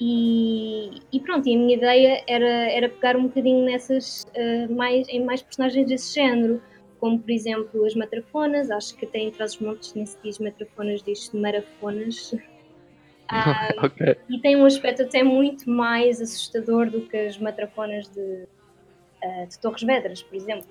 E, 0.00 1.02
e, 1.12 1.20
pronto, 1.20 1.46
e 1.46 1.54
a 1.54 1.58
minha 1.58 1.76
ideia 1.76 2.24
era, 2.26 2.70
era 2.70 2.88
pegar 2.88 3.16
um 3.16 3.24
bocadinho 3.24 3.66
nessas, 3.66 4.26
mais, 4.70 5.06
em 5.10 5.22
mais 5.22 5.42
personagens 5.42 5.86
desse 5.86 6.14
género, 6.14 6.62
como 6.98 7.18
por 7.18 7.30
exemplo 7.30 7.84
as 7.84 7.94
matrafonas, 7.94 8.70
acho 8.70 8.96
que 8.96 9.06
até 9.06 9.18
em 9.18 9.30
trás 9.30 9.54
os 9.54 9.60
montes 9.60 9.94
nem 9.94 10.06
se 10.06 10.16
diz 10.22 10.38
matrafonas, 10.38 11.02
diz 11.02 11.30
marafonas, 11.32 12.34
ah, 13.28 13.70
okay. 13.84 14.16
E 14.28 14.38
tem 14.40 14.56
um 14.56 14.64
aspecto 14.64 15.02
até 15.02 15.22
muito 15.22 15.68
mais 15.68 16.20
assustador 16.20 16.90
do 16.90 17.02
que 17.02 17.16
as 17.16 17.38
matrafonas 17.38 18.08
de, 18.08 18.20
uh, 18.20 19.46
de 19.48 19.58
Torres 19.58 19.82
Vedras, 19.82 20.22
por 20.22 20.36
exemplo. 20.36 20.66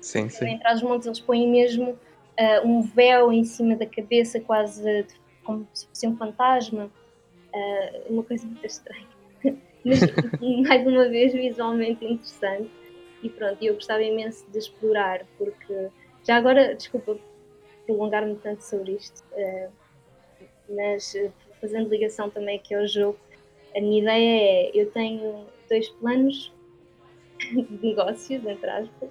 Sim, 0.00 0.28
sim. 0.28 0.46
Em 0.46 0.58
Trás-os-Montes 0.58 1.06
eles 1.06 1.20
põem 1.20 1.48
mesmo 1.48 1.98
uh, 2.38 2.66
um 2.66 2.82
véu 2.82 3.32
em 3.32 3.44
cima 3.44 3.76
da 3.76 3.86
cabeça, 3.86 4.40
quase 4.40 5.06
como 5.44 5.66
se 5.72 5.86
fosse 5.86 6.06
um 6.06 6.16
fantasma. 6.16 6.90
Uh, 7.54 8.12
uma 8.12 8.22
coisa 8.22 8.46
muito 8.46 8.64
estranha. 8.64 9.06
Mas, 9.84 10.00
mais 10.68 10.86
uma 10.86 11.08
vez, 11.08 11.32
visualmente 11.32 12.04
interessante. 12.04 12.70
E 13.22 13.28
pronto, 13.28 13.62
eu 13.62 13.74
gostava 13.74 14.02
imenso 14.02 14.48
de 14.50 14.58
explorar, 14.58 15.26
porque 15.36 15.88
já 16.24 16.36
agora, 16.36 16.74
desculpa 16.74 17.18
prolongar-me 17.84 18.36
tanto 18.36 18.62
sobre 18.62 18.92
isto, 18.92 19.24
mas 20.68 21.14
fazendo 21.58 21.88
ligação 21.88 22.28
também 22.28 22.58
aqui 22.58 22.74
ao 22.74 22.86
jogo, 22.86 23.18
a 23.76 23.80
minha 23.80 24.00
ideia 24.02 24.40
é, 24.42 24.70
eu 24.74 24.90
tenho 24.90 25.46
dois 25.68 25.88
planos 25.90 26.52
de 27.38 27.86
negócios, 27.86 28.44
entre 28.44 28.70
aspas. 28.70 29.10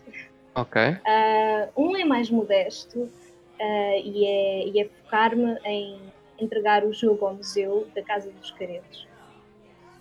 Ok. 0.57 0.81
Uh, 0.81 1.71
um 1.77 1.95
é 1.95 2.03
mais 2.03 2.31
modesto 2.31 2.99
uh, 3.03 3.99
e 4.03 4.25
é, 4.25 4.67
e 4.67 4.81
é 4.81 4.85
focar-me 4.85 5.55
em 5.63 6.01
entregar 6.39 6.83
o 6.83 6.91
jogo 6.91 7.27
ao 7.27 7.35
museu 7.35 7.87
da 7.93 8.01
Casa 8.01 8.31
dos 8.31 8.49
Caretos. 8.49 9.07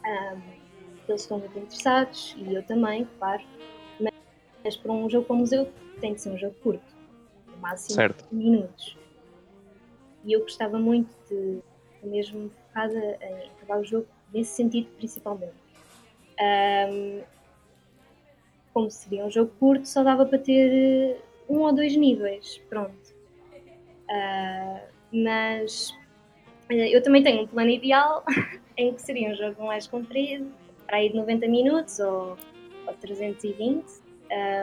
Um, 0.03 0.41
eles 1.07 1.21
estão 1.21 1.39
muito 1.39 1.59
interessados 1.59 2.35
e 2.39 2.55
eu 2.55 2.63
também, 2.63 3.07
claro, 3.19 3.43
mas, 4.01 4.15
mas 4.65 4.77
para 4.79 4.93
um 4.93 5.11
jogo 5.11 5.27
para 5.27 5.37
o 5.37 5.39
museu 5.41 5.71
tem 6.01 6.15
de 6.15 6.23
ser 6.23 6.31
um 6.31 6.39
jogo 6.39 6.55
curto, 6.63 6.95
no 7.49 7.59
máximo 7.59 7.95
certo. 7.95 8.27
minutos. 8.33 8.97
E 10.25 10.33
eu 10.33 10.41
gostava 10.41 10.79
muito 10.79 11.15
de 11.29 11.61
mesmo 12.03 12.51
focada 12.51 13.19
em 13.21 13.51
acabar 13.51 13.81
o 13.81 13.85
jogo 13.85 14.07
nesse 14.33 14.55
sentido 14.55 14.89
principalmente. 14.97 15.55
Um, 16.41 17.23
como 18.77 18.91
seria 18.91 19.25
um 19.25 19.31
jogo 19.31 19.51
curto, 19.59 19.89
só 19.89 20.05
dava 20.05 20.27
para 20.27 20.39
ter 20.39 20.71
eh, 20.71 21.17
um 21.49 21.61
ou 21.61 21.73
dois 21.73 21.97
níveis, 21.97 22.61
pronto. 22.69 23.17
Uh, 24.07 24.81
mas 25.11 25.95
eh, 26.69 26.95
eu 26.95 27.03
também 27.03 27.23
tenho 27.23 27.45
um 27.45 27.47
plano 27.47 27.71
ideal 27.71 28.23
em 28.77 28.93
que 28.93 29.01
seria 29.01 29.31
um 29.31 29.35
jogo 29.35 29.65
mais 29.65 29.87
comprido, 29.87 30.53
para 30.87 30.99
aí 30.99 31.09
de 31.09 31.17
90 31.17 31.49
minutos 31.49 31.99
ou, 32.01 32.37
ou 32.87 32.93
320, 33.01 33.87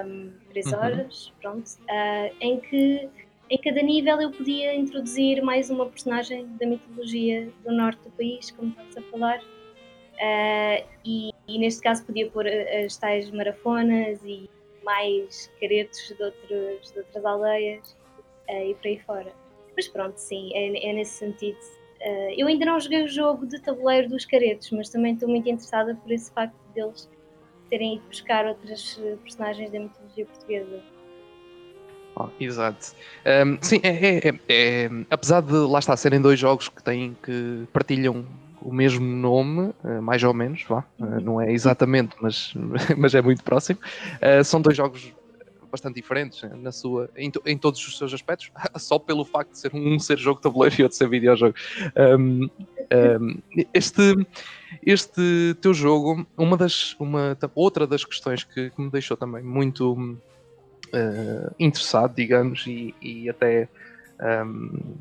um, 0.05 0.31
3 0.51 0.65
uhum. 0.67 0.77
horas, 0.77 1.25
uhum. 1.25 1.33
pronto, 1.41 1.67
uh, 1.69 2.35
em 2.39 2.59
que 2.59 3.09
em 3.49 3.57
cada 3.57 3.81
nível 3.81 4.21
eu 4.21 4.29
podia 4.29 4.75
introduzir 4.75 5.41
mais 5.41 5.71
uma 5.71 5.87
personagem 5.87 6.45
da 6.59 6.67
mitologia 6.67 7.51
do 7.65 7.71
norte 7.71 8.03
do 8.03 8.11
país, 8.11 8.51
como 8.51 8.69
estamos 8.69 8.95
a 8.95 9.01
falar, 9.09 9.39
uh, 9.39 10.87
e, 11.03 11.32
e, 11.47 11.59
neste 11.59 11.81
caso 11.81 12.05
podia 12.05 12.29
pôr 12.29 12.47
eh, 12.47 12.85
as 12.85 12.97
tais 12.97 13.29
marafonas 13.31 14.19
e 14.23 14.49
mais 14.83 15.51
caretos 15.59 16.13
de, 16.17 16.23
outros, 16.23 16.91
de 16.91 16.99
outras 16.99 17.25
aldeias 17.25 17.97
uh, 18.49 18.69
e 18.69 18.75
por 18.75 18.87
aí 18.87 18.99
fora. 18.99 19.33
Mas 19.75 19.87
pronto, 19.87 20.17
sim, 20.17 20.51
é, 20.53 20.89
é 20.89 20.93
nesse 20.93 21.13
sentido. 21.13 21.57
Uh, 22.01 22.33
eu 22.37 22.47
ainda 22.47 22.65
não 22.65 22.79
joguei 22.79 23.03
o 23.03 23.07
jogo 23.07 23.45
de 23.45 23.59
tabuleiro 23.61 24.09
dos 24.09 24.25
caretos, 24.25 24.69
mas 24.71 24.89
também 24.89 25.13
estou 25.13 25.29
muito 25.29 25.49
interessada 25.49 25.95
por 25.95 26.11
esse 26.11 26.31
facto 26.31 26.55
deles 26.73 27.09
terem 27.69 27.95
ido 27.95 28.07
buscar 28.07 28.45
outras 28.45 28.99
personagens 29.23 29.71
da 29.71 29.79
mitologia 29.79 30.25
portuguesa. 30.25 30.83
Oh, 32.15 32.27
exato. 32.39 32.93
Um, 33.25 33.57
sim, 33.61 33.79
é, 33.81 33.89
é, 33.89 34.17
é, 34.17 34.33
é, 34.47 34.89
apesar 35.09 35.41
de 35.41 35.53
lá 35.53 35.79
estar 35.79 35.97
serem 35.97 36.21
dois 36.21 36.39
jogos 36.39 36.69
que 36.69 36.83
têm 36.83 37.17
que 37.23 37.67
partilham 37.73 38.25
o 38.63 38.73
mesmo 38.73 39.05
nome, 39.05 39.73
uh, 39.83 40.01
mais 40.01 40.23
ou 40.23 40.33
menos, 40.33 40.63
vá, 40.63 40.83
uh, 40.99 41.19
não 41.21 41.41
é 41.41 41.51
exatamente, 41.51 42.15
mas, 42.21 42.53
mas 42.97 43.13
é 43.13 43.21
muito 43.21 43.43
próximo. 43.43 43.79
são 44.43 44.61
dois 44.61 44.77
jogos 44.77 45.13
bastante 45.73 45.95
diferentes 45.95 46.43
na 46.61 46.71
sua, 46.71 47.09
em, 47.17 47.31
em, 47.47 47.57
todos 47.57 47.85
os 47.87 47.97
seus 47.97 48.13
aspectos, 48.13 48.51
só 48.77 48.99
pelo 48.99 49.25
facto 49.25 49.51
de 49.51 49.57
ser 49.57 49.71
um 49.73 49.97
ser 49.97 50.19
jogo 50.19 50.37
de 50.37 50.43
tabuleiro 50.43 50.75
e 50.79 50.83
outro 50.83 50.97
ser 50.97 51.09
videojogo. 51.09 51.55
Um, 51.97 52.47
um, 52.93 53.41
este, 53.73 54.27
este 54.85 55.55
teu 55.61 55.73
jogo, 55.73 56.27
uma 56.37 56.55
das, 56.55 56.95
uma, 56.99 57.35
outra 57.55 57.87
das 57.87 58.05
questões 58.05 58.43
que, 58.43 58.69
que 58.69 58.81
me 58.81 58.91
deixou 58.91 59.17
também 59.17 59.41
muito 59.41 59.93
uh, 59.93 61.55
interessado, 61.59 62.13
digamos, 62.13 62.65
e, 62.67 62.93
e 63.01 63.27
até 63.27 63.67
um, 64.45 64.95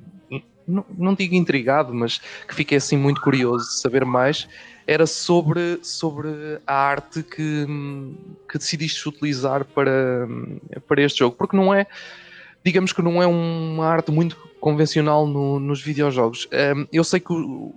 não, 0.73 0.85
não, 0.97 1.15
digo 1.15 1.35
intrigado, 1.35 1.93
mas 1.93 2.19
que 2.47 2.55
fiquei 2.55 2.79
assim 2.79 2.97
muito 2.97 3.21
curioso 3.21 3.67
de 3.69 3.81
saber 3.81 4.05
mais, 4.05 4.49
era 4.87 5.07
sobre, 5.07 5.79
sobre 5.83 6.29
a 6.67 6.75
arte 6.75 7.23
que, 7.23 7.67
que 8.51 8.59
decidiste 8.59 9.09
utilizar 9.09 9.65
para, 9.65 10.27
para 10.89 11.03
este 11.03 11.21
jogo, 11.21 11.37
porque 11.37 11.57
não 11.57 11.73
é, 11.73 11.87
digamos 12.65 12.93
que 12.93 13.03
não 13.03 13.23
é 13.23 13.27
uma 13.27 13.87
arte 13.87 14.11
muito 14.11 14.37
convencional 14.61 15.27
no, 15.27 15.61
nos 15.61 15.81
videojogos. 15.81 16.49
Eu 16.93 17.05
sei 17.05 17.21
que 17.21 17.33
o, 17.33 17.73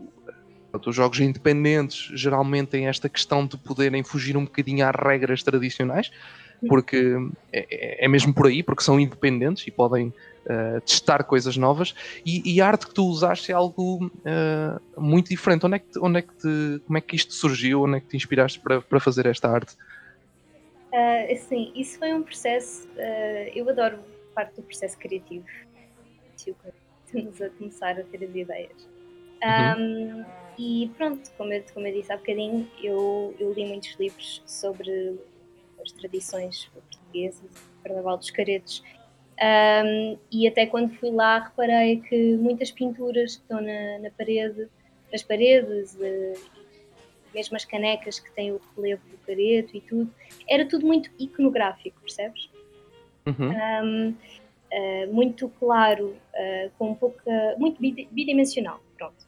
os 0.86 0.96
jogos 0.96 1.20
independentes 1.20 2.10
geralmente 2.14 2.70
têm 2.70 2.88
esta 2.88 3.08
questão 3.08 3.46
de 3.46 3.58
poderem 3.58 4.04
fugir 4.04 4.36
um 4.36 4.44
bocadinho 4.44 4.88
às 4.88 4.96
regras 4.96 5.44
tradicionais, 5.44 6.12
porque 6.67 7.15
é, 7.51 8.05
é 8.05 8.07
mesmo 8.07 8.33
por 8.33 8.47
aí, 8.47 8.63
porque 8.63 8.83
são 8.83 9.00
independentes 9.00 9.65
e 9.67 9.71
podem 9.71 10.07
uh, 10.07 10.81
testar 10.81 11.24
coisas 11.24 11.57
novas. 11.57 11.95
E, 12.25 12.41
e, 12.53 12.62
a 12.62 12.67
arte 12.67 12.88
que 12.88 12.93
tu 12.93 13.05
usaste 13.05 13.51
é 13.51 13.55
algo 13.55 14.05
uh, 14.05 15.01
muito 15.01 15.29
diferente. 15.29 15.65
Onde 15.65 15.75
é 15.75 15.79
que, 15.79 16.00
onde 16.00 16.19
é 16.19 16.21
que 16.21 16.33
te, 16.33 16.81
como 16.85 16.97
é 16.97 17.01
que 17.01 17.15
isto 17.15 17.33
surgiu? 17.33 17.83
Onde 17.83 17.97
é 17.97 18.00
que 18.00 18.07
te 18.07 18.17
inspiraste 18.17 18.59
para, 18.59 18.81
para 18.81 19.00
fazer 19.00 19.25
esta 19.25 19.50
arte? 19.50 19.75
Uh, 20.93 21.38
sim, 21.38 21.71
isso 21.75 22.00
foi 22.00 22.13
um 22.13 22.24
processo. 22.24 22.88
Uh, 22.95 23.51
eu 23.53 23.69
adoro 23.69 24.00
parte 24.33 24.55
do 24.55 24.63
processo 24.63 24.97
criativo. 24.97 25.45
Estamos 27.05 27.41
a 27.41 27.50
começar 27.50 27.91
a 28.00 28.03
ter 28.03 28.24
as 28.24 28.35
ideias. 28.35 28.88
Uhum. 29.43 30.21
Um, 30.21 30.25
e 30.57 30.91
pronto, 30.97 31.29
como 31.38 31.53
eu, 31.53 31.63
como 31.74 31.88
eu 31.88 31.93
disse 31.93 32.12
há 32.12 32.17
bocadinho, 32.17 32.67
eu, 32.81 33.35
eu 33.39 33.53
li 33.53 33.65
muitos 33.65 33.95
livros 34.00 34.41
sobre 34.45 35.19
as 35.86 35.92
tradições 35.92 36.65
portuguesas, 36.65 37.50
o 37.80 37.84
Carnaval 37.84 38.18
dos 38.18 38.32
Caretos. 38.32 38.84
Um, 39.38 40.18
e 40.32 40.48
até 40.48 40.65
quando 40.65 40.96
fui 40.96 41.12
lá 41.12 41.39
reparei 41.39 42.00
que 42.00 42.38
muitas 42.38 42.72
pinturas 42.72 43.36
que 43.36 43.42
estão 43.42 43.62
na, 43.62 44.00
na 44.00 44.10
parede, 44.12 44.70
nas 45.12 45.24
paredes, 45.24 45.96
uh, 45.96 46.42
mesmo 47.34 47.58
as 47.58 47.65
canecas 47.65 48.20
que 48.20 48.32
têm 48.32 48.54
o 48.54 48.62
relevo 48.75 49.01
do 49.10 49.18
careto 49.25 49.75
e 49.75 49.82
tudo, 49.82 50.10
era 50.50 50.65
tudo 50.65 50.86
muito 50.86 51.12
iconográfico, 51.20 52.00
percebes? 52.00 52.50
Uhum. 53.25 53.50
Um, 53.50 54.10
uh, 54.10 54.15
ah, 54.72 55.08
muito 55.12 55.50
claro, 55.50 56.15
uh, 56.34 56.72
com 56.77 56.96
pouca. 56.96 57.56
muito 57.58 57.82
bidimensional, 57.82 58.80
pronto. 58.98 59.27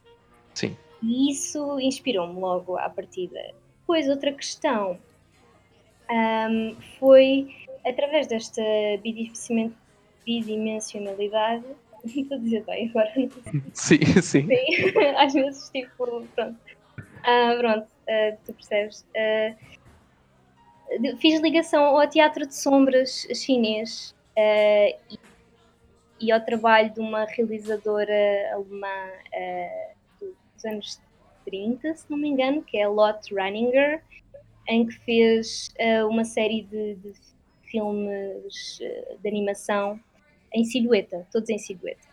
Sim. 0.54 0.76
E 1.02 1.30
isso 1.30 1.78
inspirou-me 1.80 2.40
logo 2.40 2.76
à 2.76 2.88
partida. 2.88 3.38
Depois, 3.80 4.08
outra 4.08 4.32
questão 4.32 4.98
um, 6.10 6.76
foi 6.98 7.54
através 7.86 8.26
desta 8.26 8.62
bidimensionalidade. 10.24 11.64
Estou 12.04 12.36
a 12.36 12.40
dizer 12.40 12.64
bem 12.64 12.88
agora. 12.88 13.12
Sim, 13.74 14.04
sim. 14.22 14.22
sim. 14.22 14.48
Às 15.18 15.32
vezes, 15.34 15.68
tipo, 15.70 16.24
pronto. 16.34 16.56
Ah, 17.24 17.56
pronto, 17.58 17.86
uh, 17.86 18.36
tu 18.44 18.52
percebes. 18.54 19.04
Uh, 19.14 19.56
fiz 21.18 21.40
ligação 21.40 21.84
ao 21.84 22.08
teatro 22.08 22.46
de 22.46 22.54
sombras 22.54 23.26
chinês 23.34 24.14
uh, 24.36 24.96
e, 25.10 25.18
e, 26.20 26.32
ao 26.32 26.40
trabalho 26.40 26.90
de 26.94 27.00
uma 27.00 27.24
realizadora 27.24 28.14
alemã 28.54 29.10
dos 30.20 30.64
anos 30.64 31.00
30, 31.44 31.94
se 31.94 32.10
não 32.10 32.16
me 32.16 32.28
engano, 32.28 32.62
que 32.62 32.78
é 32.78 32.86
Lotte 32.88 33.34
Reininger, 33.34 34.02
em 34.68 34.86
que 34.86 34.94
fez 35.00 35.72
uh, 35.78 36.06
uma 36.06 36.24
série 36.24 36.62
de, 36.62 36.94
de 36.96 37.12
filmes 37.64 38.78
uh, 38.80 39.18
de 39.20 39.28
animação 39.28 39.98
em 40.52 40.64
silhueta, 40.64 41.26
todos 41.32 41.48
em 41.50 41.58
silhueta. 41.58 42.06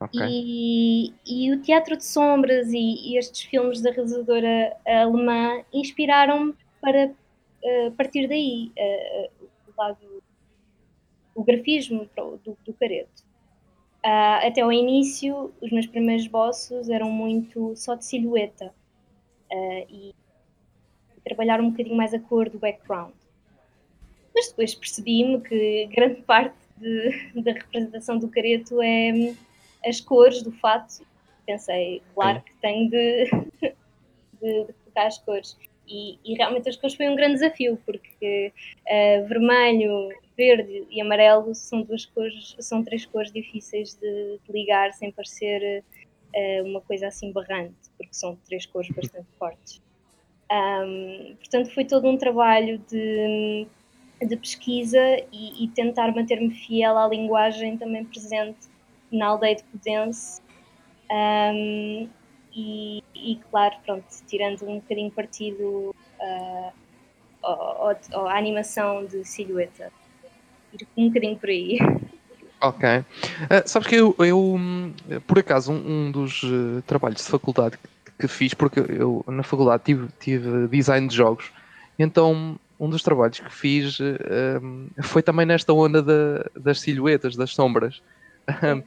Okay. 0.00 0.20
E, 0.28 1.14
e, 1.24 1.52
o 1.52 1.62
Teatro 1.62 1.96
de 1.96 2.04
Sombras 2.04 2.72
e, 2.72 2.78
e 2.78 3.16
estes 3.16 3.42
filmes 3.42 3.80
da 3.80 3.90
realizadora 3.90 4.76
alemã 4.84 5.62
inspiraram-me 5.72 6.54
para 6.80 7.06
uh, 7.06 7.92
partir 7.92 8.26
daí 8.26 8.72
o 9.68 9.80
lado 9.80 10.22
o 11.34 11.42
grafismo 11.42 12.08
do, 12.16 12.56
do 12.64 12.72
careto. 12.74 13.24
Uh, 14.04 14.46
até 14.46 14.60
ao 14.60 14.70
início, 14.70 15.52
os 15.60 15.72
meus 15.72 15.86
primeiros 15.86 16.26
bossos 16.26 16.88
eram 16.88 17.10
muito 17.10 17.74
só 17.74 17.94
de 17.94 18.04
silhueta 18.04 18.66
uh, 19.50 19.86
e 19.88 20.14
trabalhar 21.24 21.60
um 21.60 21.70
bocadinho 21.70 21.96
mais 21.96 22.12
a 22.12 22.18
cor 22.18 22.48
do 22.48 22.58
background. 22.58 23.12
Mas 24.34 24.48
depois 24.48 24.74
percebi-me 24.74 25.40
que 25.40 25.86
grande 25.86 26.22
parte 26.26 26.56
de, 26.76 27.42
da 27.42 27.52
representação 27.52 28.18
do 28.18 28.28
careto 28.28 28.80
é 28.82 29.12
hum, 29.12 29.36
as 29.84 30.00
cores 30.00 30.42
do 30.42 30.52
fato. 30.52 31.06
Pensei, 31.46 32.02
claro 32.14 32.40
que 32.42 32.54
tenho 32.60 32.90
de, 32.90 33.24
de, 34.40 34.64
de 34.64 34.72
colocar 34.72 35.06
as 35.06 35.18
cores. 35.18 35.56
E, 35.86 36.18
e, 36.24 36.34
realmente 36.34 36.68
as 36.68 36.76
cores 36.76 36.96
foi 36.96 37.08
um 37.08 37.14
grande 37.14 37.34
desafio, 37.34 37.78
porque 37.84 38.52
uh, 38.86 39.28
vermelho, 39.28 40.08
verde 40.36 40.86
e 40.90 41.00
amarelo 41.00 41.54
são 41.54 41.82
duas 41.82 42.06
cores, 42.06 42.56
são 42.58 42.82
três 42.82 43.04
cores 43.04 43.30
difíceis 43.30 43.94
de, 43.94 44.38
de 44.38 44.52
ligar 44.52 44.94
sem 44.94 45.12
parecer 45.12 45.84
uh, 46.34 46.64
uma 46.64 46.80
coisa 46.80 47.08
assim 47.08 47.30
barrante, 47.32 47.74
porque 47.98 48.14
são 48.14 48.34
três 48.46 48.64
cores 48.64 48.88
bastante 48.96 49.28
fortes. 49.38 49.82
Um, 50.50 51.36
portanto, 51.36 51.72
foi 51.72 51.84
todo 51.84 52.08
um 52.08 52.16
trabalho 52.16 52.78
de, 52.90 53.66
de 54.20 54.36
pesquisa 54.36 55.00
e, 55.32 55.64
e 55.64 55.68
tentar 55.68 56.14
manter-me 56.14 56.50
fiel 56.50 56.96
à 56.98 57.08
linguagem 57.08 57.76
também 57.76 58.04
presente 58.04 58.68
na 59.10 59.26
aldeia 59.26 59.56
de 59.56 59.64
Pudense. 59.64 60.42
Um, 61.10 62.08
e, 62.54 63.02
e, 63.14 63.40
claro, 63.50 63.74
pronto, 63.84 64.04
tirando 64.26 64.64
um 64.64 64.76
bocadinho 64.76 65.10
partido 65.10 65.94
uh, 66.20 66.72
à 67.42 68.38
animação 68.38 69.04
de 69.04 69.24
silhueta. 69.24 69.90
Ir 70.72 70.86
um 70.96 71.08
bocadinho 71.08 71.36
por 71.36 71.48
aí. 71.48 71.78
Ok. 72.60 72.88
Uh, 72.88 73.04
sabes 73.66 73.88
que 73.88 73.96
eu, 73.96 74.14
eu 74.18 74.58
por 75.26 75.38
acaso, 75.38 75.72
um, 75.72 76.06
um 76.06 76.10
dos 76.10 76.42
uh, 76.44 76.82
trabalhos 76.86 77.24
de 77.24 77.30
faculdade 77.30 77.76
que 77.76 77.88
fiz, 78.28 78.54
porque 78.54 78.80
eu 78.80 79.24
na 79.28 79.42
faculdade 79.42 79.82
tive, 79.84 80.08
tive 80.20 80.68
design 80.68 81.08
de 81.08 81.14
jogos, 81.14 81.50
então 81.98 82.58
um 82.78 82.88
dos 82.88 83.02
trabalhos 83.02 83.38
que 83.38 83.52
fiz 83.52 83.98
um, 84.00 84.88
foi 85.02 85.22
também 85.22 85.46
nesta 85.46 85.72
onda 85.72 86.02
da, 86.02 86.44
das 86.56 86.80
silhuetas, 86.80 87.36
das 87.36 87.50
sombras. 87.50 88.02
Um, 88.48 88.82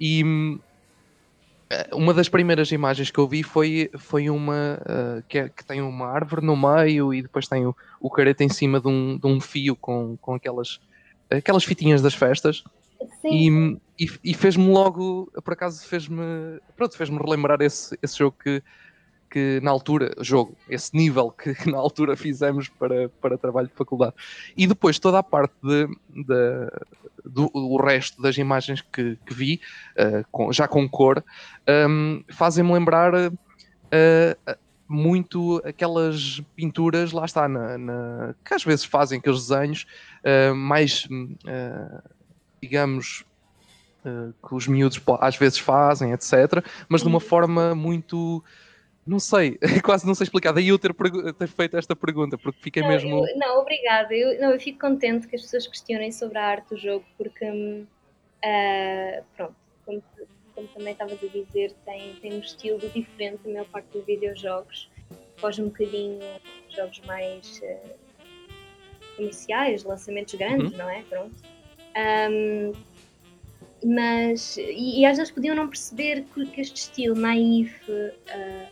e 0.00 0.58
eh, 1.70 1.88
uma 1.92 2.14
das 2.14 2.28
primeiras 2.28 2.70
imagens 2.70 3.10
que 3.10 3.18
eu 3.18 3.26
vi 3.26 3.42
foi, 3.42 3.90
foi 3.98 4.30
uma 4.30 4.78
uh, 4.82 5.22
que, 5.28 5.38
é, 5.38 5.48
que, 5.48 5.64
tem 5.64 5.80
uma 5.80 6.06
árvore 6.06 6.44
no 6.44 6.56
meio 6.56 7.12
e 7.12 7.22
depois 7.22 7.48
tem 7.48 7.66
o, 7.66 7.74
o 8.00 8.10
careto 8.10 8.42
em 8.42 8.48
cima 8.48 8.80
de 8.80 8.88
um, 8.88 9.18
de 9.18 9.26
um 9.26 9.40
fio 9.40 9.74
com, 9.76 10.16
com 10.20 10.34
aquelas, 10.34 10.80
aquelas 11.30 11.64
fitinhas 11.64 12.00
das 12.02 12.14
festas. 12.14 12.64
Sim. 13.20 13.80
E, 13.98 14.10
e, 14.22 14.34
fez-me 14.34 14.68
logo, 14.68 15.32
por 15.42 15.54
acaso 15.54 15.86
fez-me, 15.86 16.60
pronto, 16.76 16.96
fez-me 16.96 17.18
relembrar 17.18 17.62
esse, 17.62 17.98
esse 18.02 18.18
jogo 18.18 18.36
que, 18.42 18.62
que 19.30 19.58
na 19.62 19.70
altura, 19.70 20.14
jogo, 20.20 20.54
esse 20.68 20.94
nível 20.94 21.30
que, 21.30 21.54
na 21.70 21.78
altura 21.78 22.14
fizemos 22.14 22.68
para, 22.68 23.08
para 23.08 23.38
trabalho 23.38 23.68
de 23.68 23.74
faculdade. 23.74 24.14
E 24.56 24.66
depois 24.66 24.98
toda 24.98 25.18
a 25.18 25.22
parte 25.22 25.54
de, 25.62 25.86
de 26.10 26.70
do 27.24 27.50
o 27.52 27.76
resto 27.82 28.22
das 28.22 28.36
imagens 28.36 28.80
que, 28.80 29.18
que 29.26 29.34
vi, 29.34 29.60
uh, 29.98 30.24
com, 30.30 30.52
já 30.52 30.68
com 30.68 30.88
cor, 30.88 31.24
um, 31.88 32.22
fazem-me 32.28 32.72
lembrar 32.72 33.14
uh, 33.14 34.56
muito 34.88 35.60
aquelas 35.64 36.40
pinturas, 36.54 37.10
lá 37.10 37.24
está, 37.24 37.48
na, 37.48 37.76
na, 37.76 38.34
que 38.44 38.54
às 38.54 38.62
vezes 38.62 38.84
fazem 38.84 39.18
aqueles 39.18 39.48
desenhos 39.48 39.86
uh, 40.22 40.54
mais 40.54 41.08
digamos, 42.62 43.24
que 44.46 44.54
os 44.54 44.66
miúdos 44.66 45.00
às 45.20 45.36
vezes 45.36 45.58
fazem, 45.58 46.12
etc., 46.12 46.64
mas 46.88 47.02
de 47.02 47.08
uma 47.08 47.20
forma 47.20 47.74
muito. 47.74 48.42
Não 49.06 49.20
sei, 49.20 49.58
quase 49.84 50.06
não 50.06 50.14
sei 50.14 50.24
explicar. 50.24 50.52
Daí 50.52 50.68
eu 50.68 50.78
ter, 50.78 50.92
ter 50.92 51.48
feito 51.48 51.76
esta 51.76 51.94
pergunta, 51.94 52.36
porque 52.36 52.60
fiquei 52.60 52.82
não, 52.82 52.88
mesmo. 52.88 53.26
Eu, 53.26 53.38
não, 53.38 53.60
obrigada. 53.60 54.14
Eu, 54.14 54.40
não, 54.40 54.50
eu 54.50 54.60
fico 54.60 54.80
contente 54.80 55.28
que 55.28 55.36
as 55.36 55.42
pessoas 55.42 55.66
questionem 55.66 56.10
sobre 56.10 56.38
a 56.38 56.44
arte 56.44 56.70
do 56.70 56.76
jogo, 56.76 57.04
porque. 57.16 57.86
Uh, 58.44 59.24
pronto, 59.36 59.54
como 59.84 60.02
como 60.56 60.66
também 60.68 60.92
estavas 60.92 61.22
a 61.22 61.26
dizer, 61.26 61.74
tem, 61.84 62.14
tem 62.14 62.32
um 62.32 62.40
estilo 62.40 62.78
diferente 62.78 63.42
da 63.44 63.50
maior 63.50 63.66
parte 63.66 63.88
dos 63.92 64.04
videojogos. 64.06 64.90
Foge 65.36 65.62
um 65.62 65.66
bocadinho 65.66 66.18
jogos 66.70 66.98
mais 67.00 67.60
uh, 67.62 67.94
comerciais, 69.16 69.84
lançamentos 69.84 70.34
grandes, 70.34 70.72
uhum. 70.72 70.78
não 70.78 70.88
é? 70.88 71.02
Pronto. 71.02 71.36
Um, 71.94 72.72
mas, 73.86 74.56
e, 74.56 75.00
e, 75.00 75.06
às 75.06 75.16
vezes 75.16 75.32
podiam 75.32 75.54
não 75.54 75.68
perceber 75.68 76.24
que, 76.34 76.44
que 76.46 76.60
este 76.60 76.76
estilo 76.76 77.14
naif 77.14 77.72
uh, 77.88 78.66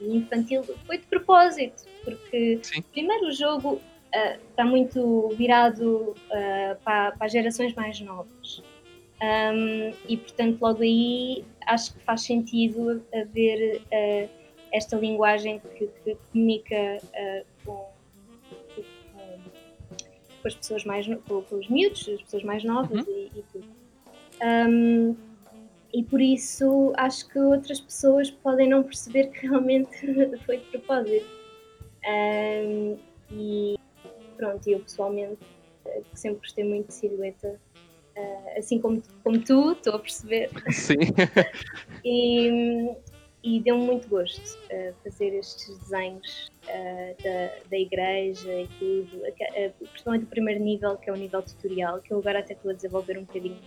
e 0.00 0.16
infantil 0.16 0.64
foi 0.84 0.98
de 0.98 1.06
propósito, 1.06 1.84
porque 2.02 2.58
Sim. 2.64 2.82
primeiro 2.90 3.28
o 3.28 3.32
jogo 3.32 3.74
uh, 3.74 4.40
está 4.50 4.64
muito 4.64 5.28
virado 5.36 6.16
uh, 6.30 6.76
para, 6.82 7.12
para, 7.12 7.26
as 7.26 7.32
gerações 7.32 7.74
mais 7.74 8.00
novas. 8.00 8.60
Um, 9.22 9.94
e 10.08 10.16
portanto 10.16 10.60
logo 10.60 10.82
aí 10.82 11.44
acho 11.66 11.94
que 11.94 12.00
faz 12.00 12.22
sentido 12.22 13.02
haver 13.14 13.80
esta 14.74 14.96
linguagem 14.96 15.58
que, 15.60 15.86
que 16.04 16.18
comunica 16.30 16.98
com, 17.64 17.88
com, 18.74 18.82
com, 20.42 20.48
as 20.48 20.54
pessoas 20.54 20.84
mais 20.84 21.06
com, 21.06 21.40
com, 21.40 21.56
os 21.56 21.68
miúdos, 21.68 22.06
as 22.08 22.20
pessoas 22.22 22.42
mais 22.42 22.62
novas 22.62 23.06
uhum. 23.06 23.14
e, 23.14 23.38
e 23.38 23.44
tudo. 23.52 23.75
Um, 24.42 25.16
e 25.92 26.02
por 26.02 26.20
isso 26.20 26.92
acho 26.96 27.26
que 27.28 27.38
outras 27.38 27.80
pessoas 27.80 28.30
podem 28.30 28.68
não 28.68 28.82
perceber 28.82 29.28
que 29.28 29.46
realmente 29.46 29.88
foi 30.44 30.58
de 30.58 30.64
propósito. 30.66 31.26
Um, 32.06 32.98
e 33.32 33.76
pronto, 34.36 34.68
eu 34.68 34.80
pessoalmente 34.80 35.38
eh, 35.86 36.02
sempre 36.14 36.40
gostei 36.40 36.64
muito 36.64 36.88
de 36.88 36.94
silhueta, 36.94 37.58
uh, 38.16 38.58
assim 38.58 38.78
como, 38.78 39.02
como 39.24 39.38
tu, 39.40 39.72
estou 39.72 39.94
a 39.94 39.98
perceber. 39.98 40.50
Sim. 40.70 40.98
e, 42.04 42.94
e 43.42 43.60
deu-me 43.60 43.86
muito 43.86 44.08
gosto 44.08 44.40
uh, 44.40 44.94
fazer 45.02 45.34
estes 45.34 45.76
desenhos 45.78 46.50
uh, 46.64 47.22
da, 47.22 47.68
da 47.70 47.78
igreja 47.78 48.52
e 48.52 48.68
tudo, 48.78 49.22
principalmente 49.90 50.24
o 50.24 50.28
primeiro 50.28 50.62
nível, 50.62 50.96
que 50.96 51.08
é 51.08 51.12
o 51.12 51.16
nível 51.16 51.42
tutorial, 51.42 52.00
que 52.00 52.12
eu 52.12 52.18
agora 52.18 52.40
até 52.40 52.52
estou 52.52 52.70
a 52.70 52.74
desenvolver 52.74 53.18
um 53.18 53.24
bocadinho 53.24 53.58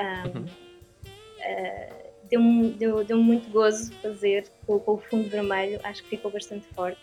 um, 0.00 0.38
uhum. 0.38 0.44
uh, 0.44 2.10
Deu-me 2.30 2.70
deu, 2.70 3.04
deu 3.04 3.18
muito 3.18 3.50
gozo 3.50 3.92
fazer 3.94 4.46
com, 4.64 4.78
com, 4.78 4.92
o 4.92 4.98
fundo 4.98 5.28
vermelho, 5.28 5.80
acho 5.82 6.02
que 6.04 6.10
ficou 6.10 6.30
bastante 6.30 6.64
forte. 6.74 7.00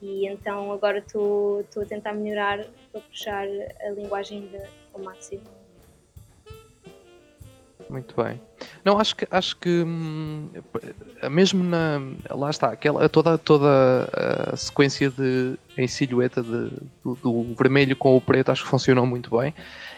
E 0.00 0.26
então 0.26 0.72
agora 0.72 0.98
estou 0.98 1.62
a 1.76 1.84
tentar 1.84 2.14
melhorar 2.14 2.64
para 2.90 3.00
puxar 3.02 3.46
a 3.46 3.90
linguagem 3.90 4.46
de, 4.48 4.62
ao 4.94 5.02
máximo. 5.02 5.42
Muito 7.88 8.20
bem. 8.20 8.40
Não, 8.84 8.98
acho 8.98 9.14
que, 9.14 9.26
acho 9.30 9.56
que 9.56 9.82
hum, 9.82 10.50
mesmo 11.30 11.62
na. 11.62 12.00
Lá 12.30 12.50
está, 12.50 12.68
aquela, 12.68 13.08
toda, 13.08 13.38
toda 13.38 14.08
a 14.52 14.56
sequência 14.56 15.10
de, 15.10 15.56
em 15.78 15.86
silhueta 15.86 16.42
de, 16.42 16.70
do, 17.04 17.14
do, 17.14 17.54
vermelho 17.54 17.94
com 17.94 18.16
o 18.16 18.20
preto 18.20 18.50
acho 18.50 18.64
que 18.64 18.70
funcionou 18.70 19.06
muito 19.06 19.36
bem. 19.38 19.54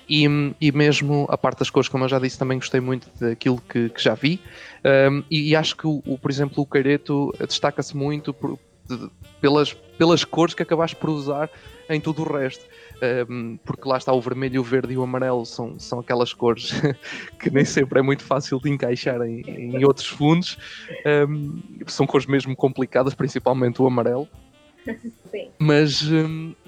E, 0.09 0.25
e 0.61 0.73
mesmo 0.73 1.27
a 1.29 1.37
parte 1.37 1.59
das 1.59 1.71
cores, 1.71 1.89
como 1.89 2.05
eu 2.05 2.09
já 2.09 2.19
disse, 2.19 2.39
também 2.39 2.59
gostei 2.59 2.81
muito 2.81 3.11
daquilo 3.21 3.61
que, 3.69 3.91
que 3.91 4.03
já 4.03 4.15
vi. 4.15 4.41
Um, 4.85 5.23
e, 5.31 5.51
e, 5.51 5.57
acho 5.57 5.77
que, 5.77 5.87
o, 5.87 6.03
o, 6.07 6.19
por 6.19 6.31
exemplo, 6.31 6.63
o 6.63 6.67
Careto 6.67 7.33
destaca-se 7.47 7.97
muito 7.97 8.33
por, 8.33 8.59
de, 8.87 9.11
pelas, 9.41 9.73
pelas 9.73 10.25
cores 10.25 10.55
que 10.55 10.63
acabaste 10.63 10.97
por 10.97 11.11
usar 11.11 11.51
em 11.89 12.01
tudo 12.01 12.23
o 12.23 12.33
resto. 12.33 12.65
Um, 13.29 13.59
porque 13.65 13.89
lá 13.89 13.97
está 13.97 14.13
o 14.13 14.21
vermelho, 14.21 14.61
o 14.61 14.65
verde 14.65 14.95
e 14.95 14.99
o 14.99 15.03
amarelo 15.05 15.47
são, 15.47 15.79
são 15.79 16.01
aquelas 16.01 16.33
cores 16.33 16.73
que 17.39 17.49
nem 17.49 17.65
sempre 17.65 18.01
é 18.01 18.03
muito 18.03 18.25
fácil 18.25 18.59
de 18.59 18.71
encaixar 18.71 19.21
em, 19.23 19.41
em 19.43 19.85
outros 19.85 20.07
fundos. 20.07 20.59
Um, 21.29 21.61
são 21.87 22.07
cores 22.07 22.27
mesmo 22.27 22.57
complicadas, 22.57 23.15
principalmente 23.15 23.81
o 23.81 23.87
amarelo. 23.87 24.29
Sim. 25.31 25.51
Mas, 25.59 26.03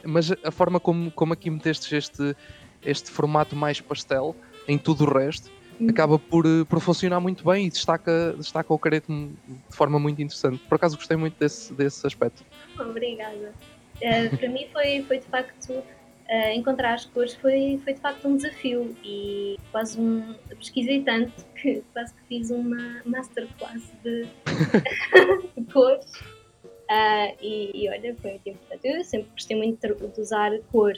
mas 0.04 0.30
a 0.44 0.50
forma 0.50 0.78
como, 0.78 1.10
como 1.10 1.32
aqui 1.32 1.50
meteste 1.50 1.96
este, 1.96 2.36
este 2.84 3.10
formato 3.10 3.54
mais 3.54 3.80
pastel 3.80 4.34
em 4.66 4.78
tudo 4.78 5.04
o 5.04 5.12
resto, 5.12 5.50
uhum. 5.80 5.88
acaba 5.88 6.18
por, 6.18 6.46
eh, 6.46 6.64
por 6.68 6.80
funcionar 6.80 7.20
muito 7.20 7.44
bem 7.44 7.66
e 7.66 7.70
destaca, 7.70 8.34
destaca 8.36 8.72
o 8.72 8.78
careto 8.78 9.12
de 9.12 9.76
forma 9.76 9.98
muito 9.98 10.20
interessante. 10.22 10.58
Por 10.68 10.76
acaso 10.76 10.96
gostei 10.96 11.16
muito 11.16 11.38
desse, 11.38 11.72
desse 11.72 12.06
aspecto. 12.06 12.44
Obrigada. 12.78 13.52
Uh, 13.96 14.36
para 14.36 14.48
mim 14.48 14.66
foi, 14.72 15.02
foi 15.02 15.18
de 15.18 15.26
facto 15.26 15.72
uh, 16.30 16.52
encontrar 16.54 16.94
as 16.94 17.04
cores 17.04 17.34
foi, 17.34 17.78
foi 17.84 17.92
de 17.92 18.00
facto 18.00 18.26
um 18.26 18.36
desafio 18.36 18.96
e 19.04 19.58
quase 19.70 20.00
um 20.00 20.34
pesquisei 20.58 21.02
tanto 21.02 21.44
que 21.60 21.82
quase 21.92 22.14
que 22.14 22.20
fiz 22.28 22.50
uma 22.50 23.02
masterclass 23.04 23.82
de, 24.02 24.26
de 25.56 25.64
cores 25.70 26.10
uh, 26.90 27.36
e, 27.42 27.70
e, 27.74 27.88
olha, 27.90 28.16
foi 28.22 28.30
muito 28.32 28.48
importante. 28.48 28.88
Eu 28.88 29.04
sempre 29.04 29.30
gostei 29.32 29.56
muito 29.56 29.86
de 29.86 30.20
usar 30.20 30.50
cor 30.72 30.94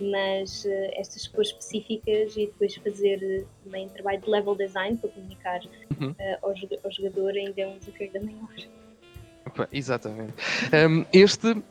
mas 0.00 0.64
uh, 0.64 0.90
estas 0.92 1.26
cores 1.26 1.48
específicas 1.48 2.36
e 2.36 2.46
depois 2.46 2.74
fazer 2.76 3.22
eh, 3.22 3.44
também 3.64 3.88
trabalho 3.88 4.20
de 4.20 4.30
level 4.30 4.54
design 4.54 4.96
para 4.96 5.10
comunicar 5.10 5.60
uhum. 6.00 6.10
uh, 6.10 6.16
ao, 6.42 6.54
ao, 6.84 6.90
jogador 6.90 7.32
ainda 7.32 7.60
é 7.60 7.66
um 7.66 7.78
desafio 7.78 8.10
ainda 8.14 8.20
maior. 8.20 9.68
Exatamente. 9.72 10.34
Um, 10.72 11.04
este, 11.12 11.62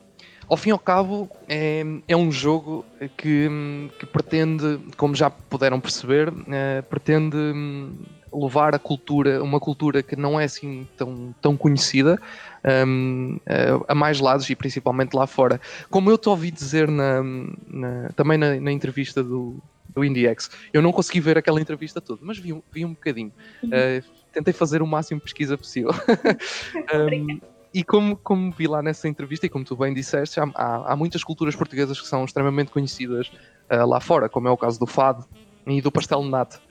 ao 0.48 0.56
fim 0.56 0.70
e 0.70 0.72
ao 0.72 0.78
cabo, 0.78 1.28
é, 1.48 1.82
é 2.06 2.16
um 2.16 2.30
jogo 2.30 2.84
que, 3.16 3.48
que 3.98 4.06
pretende, 4.06 4.78
como 4.96 5.14
já 5.14 5.30
puderam 5.30 5.80
perceber, 5.80 6.30
pretende 6.88 7.36
hum, 7.36 7.96
levar 8.32 8.74
a 8.74 8.78
cultura, 8.78 9.42
uma 9.42 9.58
cultura 9.58 10.02
que 10.02 10.16
não 10.16 10.38
é 10.38 10.44
assim 10.44 10.86
tão, 10.96 11.34
tão 11.40 11.56
conhecida, 11.56 12.20
um, 12.86 13.38
a, 13.46 13.92
a, 13.92 13.94
mais 13.94 14.20
lados 14.20 14.48
e 14.48 14.56
principalmente 14.56 15.14
lá 15.14 15.26
fora. 15.26 15.60
Como 15.90 16.10
eu 16.10 16.18
te 16.18 16.28
ouvi 16.28 16.50
dizer 16.50 16.88
na, 16.88 17.22
na 17.68 18.08
também 18.14 18.38
na, 18.38 18.60
na, 18.60 18.72
entrevista 18.72 19.22
do, 19.22 19.56
do 19.88 20.04
IndieX, 20.04 20.50
eu 20.72 20.82
não 20.82 20.92
consegui 20.92 21.20
ver 21.20 21.38
aquela 21.38 21.60
entrevista 21.60 22.00
toda, 22.00 22.20
mas 22.22 22.38
vi, 22.38 22.58
vi 22.72 22.84
um 22.84 22.90
bocadinho. 22.90 23.32
Uhum. 23.62 23.70
Uh, 23.70 24.04
tentei 24.32 24.52
fazer 24.52 24.82
o 24.82 24.86
máximo 24.86 25.18
de 25.18 25.24
pesquisa 25.24 25.58
possível. 25.58 25.92
um, 26.94 27.40
e 27.72 27.84
como, 27.84 28.16
como 28.16 28.50
vi 28.50 28.66
lá 28.66 28.82
nessa 28.82 29.08
entrevista, 29.08 29.46
e 29.46 29.48
como 29.48 29.64
tu 29.64 29.76
bem 29.76 29.94
disseste, 29.94 30.40
há, 30.40 30.44
há, 30.54 30.92
há 30.92 30.96
muitas 30.96 31.22
culturas 31.22 31.54
portuguesas 31.54 32.00
que 32.00 32.06
são 32.06 32.24
extremamente 32.24 32.70
conhecidas 32.70 33.28
uh, 33.70 33.86
lá 33.86 34.00
fora, 34.00 34.28
como 34.28 34.48
é 34.48 34.50
o 34.50 34.56
caso 34.56 34.78
do 34.78 34.86
fado 34.86 35.24
e 35.66 35.80
do 35.80 35.90
pastel 35.90 36.22
de 36.22 36.28
nata. 36.28 36.60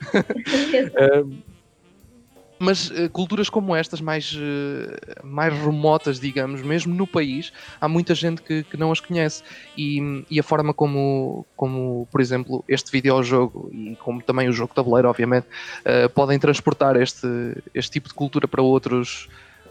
mas 2.60 2.90
uh, 2.90 3.08
culturas 3.08 3.48
como 3.48 3.74
estas, 3.74 4.02
mais, 4.02 4.34
uh, 4.34 5.26
mais 5.26 5.54
remotas, 5.54 6.20
digamos, 6.20 6.60
mesmo 6.60 6.94
no 6.94 7.06
país, 7.06 7.50
há 7.80 7.88
muita 7.88 8.14
gente 8.14 8.42
que, 8.42 8.62
que 8.62 8.76
não 8.76 8.92
as 8.92 9.00
conhece. 9.00 9.42
E, 9.74 10.22
e, 10.30 10.38
a 10.38 10.42
forma 10.42 10.74
como, 10.74 11.46
como, 11.56 12.06
por 12.12 12.20
exemplo, 12.20 12.62
este 12.68 12.92
videojogo 12.92 13.70
e 13.72 13.96
como 13.96 14.20
também 14.20 14.46
o 14.46 14.52
jogo 14.52 14.68
de 14.68 14.74
tabuleiro, 14.74 15.08
obviamente, 15.08 15.46
uh, 15.46 16.10
podem 16.10 16.38
transportar 16.38 17.00
este, 17.00 17.26
este 17.74 17.92
tipo 17.92 18.08
de 18.08 18.14
cultura 18.14 18.46
para 18.46 18.60
outros 18.60 19.26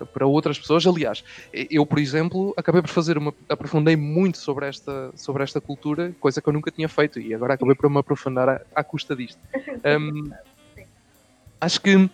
para 0.06 0.26
outras 0.26 0.58
pessoas. 0.58 0.86
Aliás, 0.86 1.24
eu, 1.54 1.86
por 1.86 2.00
exemplo, 2.00 2.54
acabei 2.58 2.82
por 2.82 2.90
fazer 2.90 3.18
uma. 3.18 3.34
aprofundei 3.48 3.96
muito 3.96 4.38
sobre 4.38 4.68
esta, 4.68 5.12
sobre 5.16 5.44
esta 5.44 5.60
cultura, 5.62 6.14
coisa 6.20 6.42
que 6.42 6.50
eu 6.50 6.54
nunca 6.54 6.72
tinha 6.72 6.90
feito, 6.90 7.20
e 7.20 7.34
agora 7.34 7.54
acabei 7.54 7.76
por 7.76 7.90
me 7.90 8.00
aprofundar 8.00 8.50
à, 8.50 8.62
à 8.76 8.84
custa 8.84 9.16
disto. 9.16 9.40
Um, 9.86 10.32
acho 11.62 11.82
que 11.82 12.10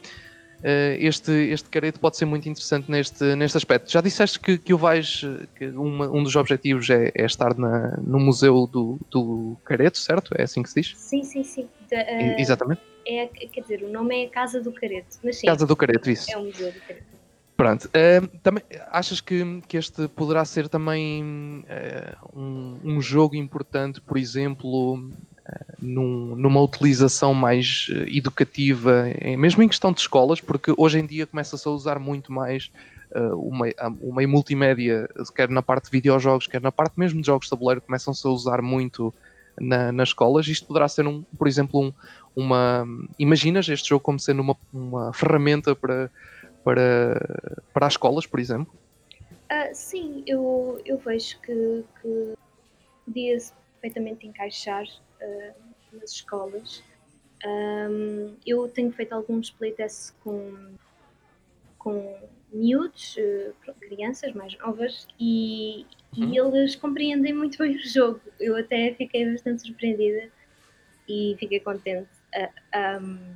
Uh, 0.65 0.97
este, 0.97 1.31
este 1.31 1.69
careto 1.69 1.99
pode 1.99 2.17
ser 2.17 2.25
muito 2.25 2.49
interessante 2.49 2.89
neste, 2.89 3.35
neste 3.35 3.55
aspecto. 3.55 3.91
Já 3.91 4.01
disseste 4.01 4.39
que, 4.39 4.57
que 4.57 4.73
o 4.73 4.77
vais, 4.79 5.21
que 5.55 5.67
uma, 5.67 6.09
um 6.09 6.23
dos 6.23 6.35
objetivos 6.35 6.89
é, 6.89 7.11
é 7.13 7.25
estar 7.25 7.55
na, 7.55 7.97
no 7.97 8.19
museu 8.19 8.65
do, 8.65 8.97
do 9.11 9.57
careto, 9.63 9.99
certo? 9.99 10.33
É 10.35 10.41
assim 10.41 10.63
que 10.63 10.69
se 10.69 10.81
diz? 10.81 10.93
Sim, 10.97 11.23
sim, 11.23 11.43
sim. 11.43 11.69
De, 11.87 11.95
uh, 11.95 12.39
Exatamente. 12.39 12.81
É, 13.07 13.27
quer 13.27 13.61
dizer, 13.61 13.83
o 13.83 13.91
nome 13.91 14.23
é 14.23 14.27
Casa 14.27 14.59
do 14.59 14.71
Careto. 14.71 15.17
Mas 15.23 15.37
sim, 15.37 15.45
Casa 15.45 15.67
do 15.67 15.75
Careto, 15.75 16.09
isso. 16.09 16.31
É 16.31 16.37
o 16.37 16.45
museu 16.45 16.71
do 16.71 16.79
careto. 16.79 17.14
Pronto, 17.57 17.85
uh, 17.85 18.27
também, 18.43 18.63
achas 18.91 19.21
que, 19.21 19.61
que 19.67 19.77
este 19.77 20.07
poderá 20.09 20.43
ser 20.43 20.67
também 20.67 21.23
um, 22.33 22.77
um 22.83 23.01
jogo 23.01 23.35
importante, 23.35 24.01
por 24.01 24.17
exemplo, 24.17 25.09
num, 25.81 26.35
numa 26.35 26.61
utilização 26.61 27.33
mais 27.33 27.87
educativa, 28.07 29.05
mesmo 29.37 29.63
em 29.63 29.69
questão 29.69 29.93
de 29.93 30.01
escolas, 30.01 30.41
porque 30.41 30.73
hoje 30.75 30.99
em 30.99 31.05
dia 31.05 31.25
começa-se 31.25 31.65
a 31.65 31.71
usar 31.71 31.97
muito 31.97 32.31
mais 32.31 32.71
uh, 33.15 33.35
o, 33.35 33.57
meio, 33.57 33.73
o 34.01 34.13
meio 34.13 34.29
multimédia, 34.29 35.07
quer 35.35 35.49
na 35.49 35.61
parte 35.61 35.85
de 35.85 35.91
videojogos, 35.91 36.47
quer 36.47 36.61
na 36.61 36.71
parte 36.71 36.99
mesmo 36.99 37.21
de 37.21 37.27
jogos 37.27 37.45
de 37.45 37.51
tabuleiro, 37.51 37.81
começam-se 37.81 38.25
a 38.27 38.29
usar 38.29 38.61
muito 38.61 39.13
na, 39.59 39.91
nas 39.91 40.09
escolas. 40.09 40.47
Isto 40.47 40.67
poderá 40.67 40.87
ser, 40.87 41.07
um, 41.07 41.23
por 41.37 41.47
exemplo, 41.47 41.81
um, 41.81 41.93
uma. 42.35 42.85
Imaginas 43.17 43.67
este 43.69 43.89
jogo 43.89 44.01
como 44.01 44.19
sendo 44.19 44.41
uma, 44.41 44.57
uma 44.73 45.13
ferramenta 45.13 45.75
para, 45.75 46.09
para, 46.65 47.62
para 47.71 47.86
as 47.86 47.93
escolas, 47.93 48.25
por 48.25 48.39
exemplo? 48.39 48.73
Uh, 49.45 49.69
sim, 49.73 50.23
eu, 50.25 50.82
eu 50.84 50.97
vejo 50.97 51.39
que, 51.41 51.86
que 52.01 52.34
podia-se 53.06 53.54
perfeitamente 53.80 54.25
encaixar 54.25 54.84
uh, 54.84 55.54
nas 55.93 56.12
escolas. 56.12 56.84
Um, 57.45 58.36
eu 58.43 58.67
tenho 58.67 58.91
feito 58.91 59.13
alguns 59.13 59.51
playtests 59.51 60.15
com, 60.23 60.73
com 61.78 62.17
miúdos, 62.51 63.15
uh, 63.17 63.73
crianças 63.80 64.34
mais 64.34 64.58
novas, 64.58 65.08
e, 65.19 65.86
uhum. 66.17 66.34
e 66.34 66.38
eles 66.39 66.75
compreendem 66.75 67.32
muito 67.32 67.60
bem 67.60 67.75
o 67.75 67.88
jogo. 67.88 68.19
Eu 68.39 68.58
até 68.58 68.95
fiquei 68.95 69.32
bastante 69.32 69.62
surpreendida 69.62 70.32
e 71.08 71.36
fiquei 71.38 71.60
contente. 71.60 72.10
Uh, 72.36 73.04
um, 73.04 73.36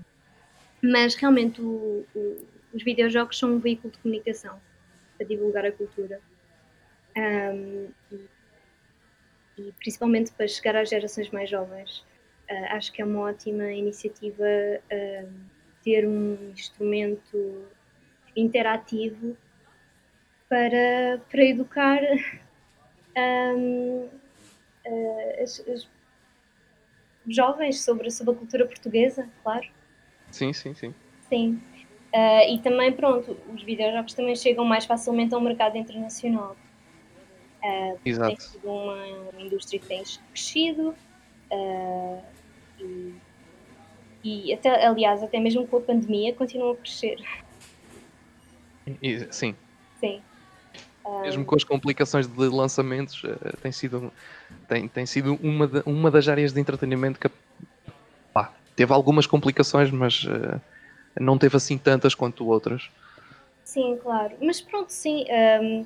mas 0.81 1.13
realmente 1.13 1.61
o, 1.61 2.05
o, 2.15 2.37
os 2.73 2.83
videojogos 2.83 3.37
são 3.37 3.53
um 3.53 3.59
veículo 3.59 3.91
de 3.91 3.99
comunicação 3.99 4.59
para 5.17 5.27
divulgar 5.27 5.65
a 5.65 5.71
cultura. 5.71 6.21
Um, 7.17 7.89
e, 8.11 8.27
e, 9.57 9.71
principalmente 9.73 10.31
para 10.31 10.47
chegar 10.47 10.75
às 10.75 10.89
gerações 10.89 11.29
mais 11.31 11.49
jovens. 11.49 12.05
Uh, 12.49 12.65
acho 12.69 12.91
que 12.91 13.01
é 13.01 13.05
uma 13.05 13.21
ótima 13.21 13.71
iniciativa 13.71 14.43
uh, 14.43 15.33
ter 15.83 16.07
um 16.07 16.51
instrumento 16.51 17.67
interativo 18.35 19.37
para, 20.47 21.21
para 21.29 21.43
educar 21.43 22.01
um, 23.17 24.05
uh, 24.05 24.09
ah, 24.87 25.43
as, 25.43 25.59
as, 25.67 25.87
jovens 27.27 27.83
sobre, 27.83 28.09
sobre 28.09 28.33
a 28.33 28.37
cultura 28.37 28.65
portuguesa, 28.65 29.29
claro. 29.43 29.67
Sim, 30.31 30.51
sim, 30.53 30.73
sim. 30.73 30.95
Sim. 31.27 31.61
Uh, 32.13 32.53
e 32.53 32.59
também, 32.59 32.91
pronto, 32.91 33.37
os 33.53 33.61
videojogos 33.61 34.13
também 34.15 34.35
chegam 34.35 34.65
mais 34.65 34.85
facilmente 34.85 35.35
ao 35.35 35.41
mercado 35.41 35.77
internacional. 35.77 36.55
Uh, 37.63 37.99
Exato. 38.03 38.29
Tem 38.29 38.39
sido 38.39 38.67
uma, 38.67 38.95
uma 39.31 39.41
indústria 39.41 39.79
que 39.79 39.85
tem 39.85 40.03
crescido 40.31 40.95
uh, 41.51 42.23
e, 42.79 43.13
e 44.23 44.53
até, 44.53 44.87
aliás, 44.87 45.21
até 45.21 45.39
mesmo 45.39 45.67
com 45.67 45.77
a 45.77 45.81
pandemia 45.81 46.33
continua 46.33 46.73
a 46.73 46.77
crescer. 46.77 47.17
Sim. 49.29 49.55
Sim. 49.99 50.21
Mesmo 51.21 51.45
com 51.45 51.55
as 51.55 51.63
complicações 51.63 52.27
de 52.27 52.47
lançamentos, 52.47 53.23
tem 53.61 53.71
sido, 53.71 54.11
tem, 54.67 54.87
tem 54.87 55.05
sido 55.05 55.39
uma, 55.41 55.67
de, 55.67 55.81
uma 55.85 56.09
das 56.09 56.27
áreas 56.27 56.53
de 56.53 56.59
entretenimento 56.59 57.19
que 57.19 57.29
pá, 58.31 58.53
teve 58.75 58.93
algumas 58.93 59.25
complicações, 59.25 59.89
mas 59.89 60.27
não 61.19 61.37
teve 61.37 61.57
assim 61.57 61.77
tantas 61.77 62.15
quanto 62.15 62.47
outras. 62.47 62.89
Sim, 63.63 63.97
claro. 64.01 64.35
Mas 64.41 64.59
pronto, 64.59 64.89
sim, 64.89 65.25
um, 65.61 65.85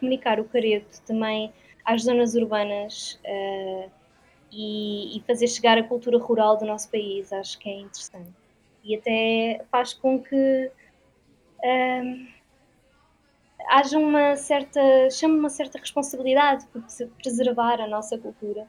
comunicar 0.00 0.40
o 0.40 0.44
careto 0.44 1.00
também 1.02 1.52
às 1.84 2.02
zonas 2.02 2.34
urbanas 2.34 3.18
uh, 3.24 3.90
e, 4.50 5.16
e, 5.16 5.22
fazer 5.26 5.46
chegar 5.46 5.78
a 5.78 5.84
cultura 5.84 6.18
rural 6.18 6.56
do 6.56 6.64
nosso 6.64 6.90
país, 6.90 7.32
acho 7.32 7.58
que 7.58 7.68
é 7.68 7.80
interessante. 7.80 8.32
E 8.82 8.96
até 8.96 9.64
faz 9.70 9.94
com 9.94 10.20
que 10.20 10.70
um, 11.64 12.26
haja 13.68 13.98
uma 13.98 14.36
certa, 14.36 14.80
chame 15.10 15.38
uma 15.38 15.50
certa 15.50 15.78
responsabilidade 15.78 16.66
por 16.68 16.82
preservar 17.22 17.80
a 17.80 17.86
nossa 17.86 18.18
cultura. 18.18 18.66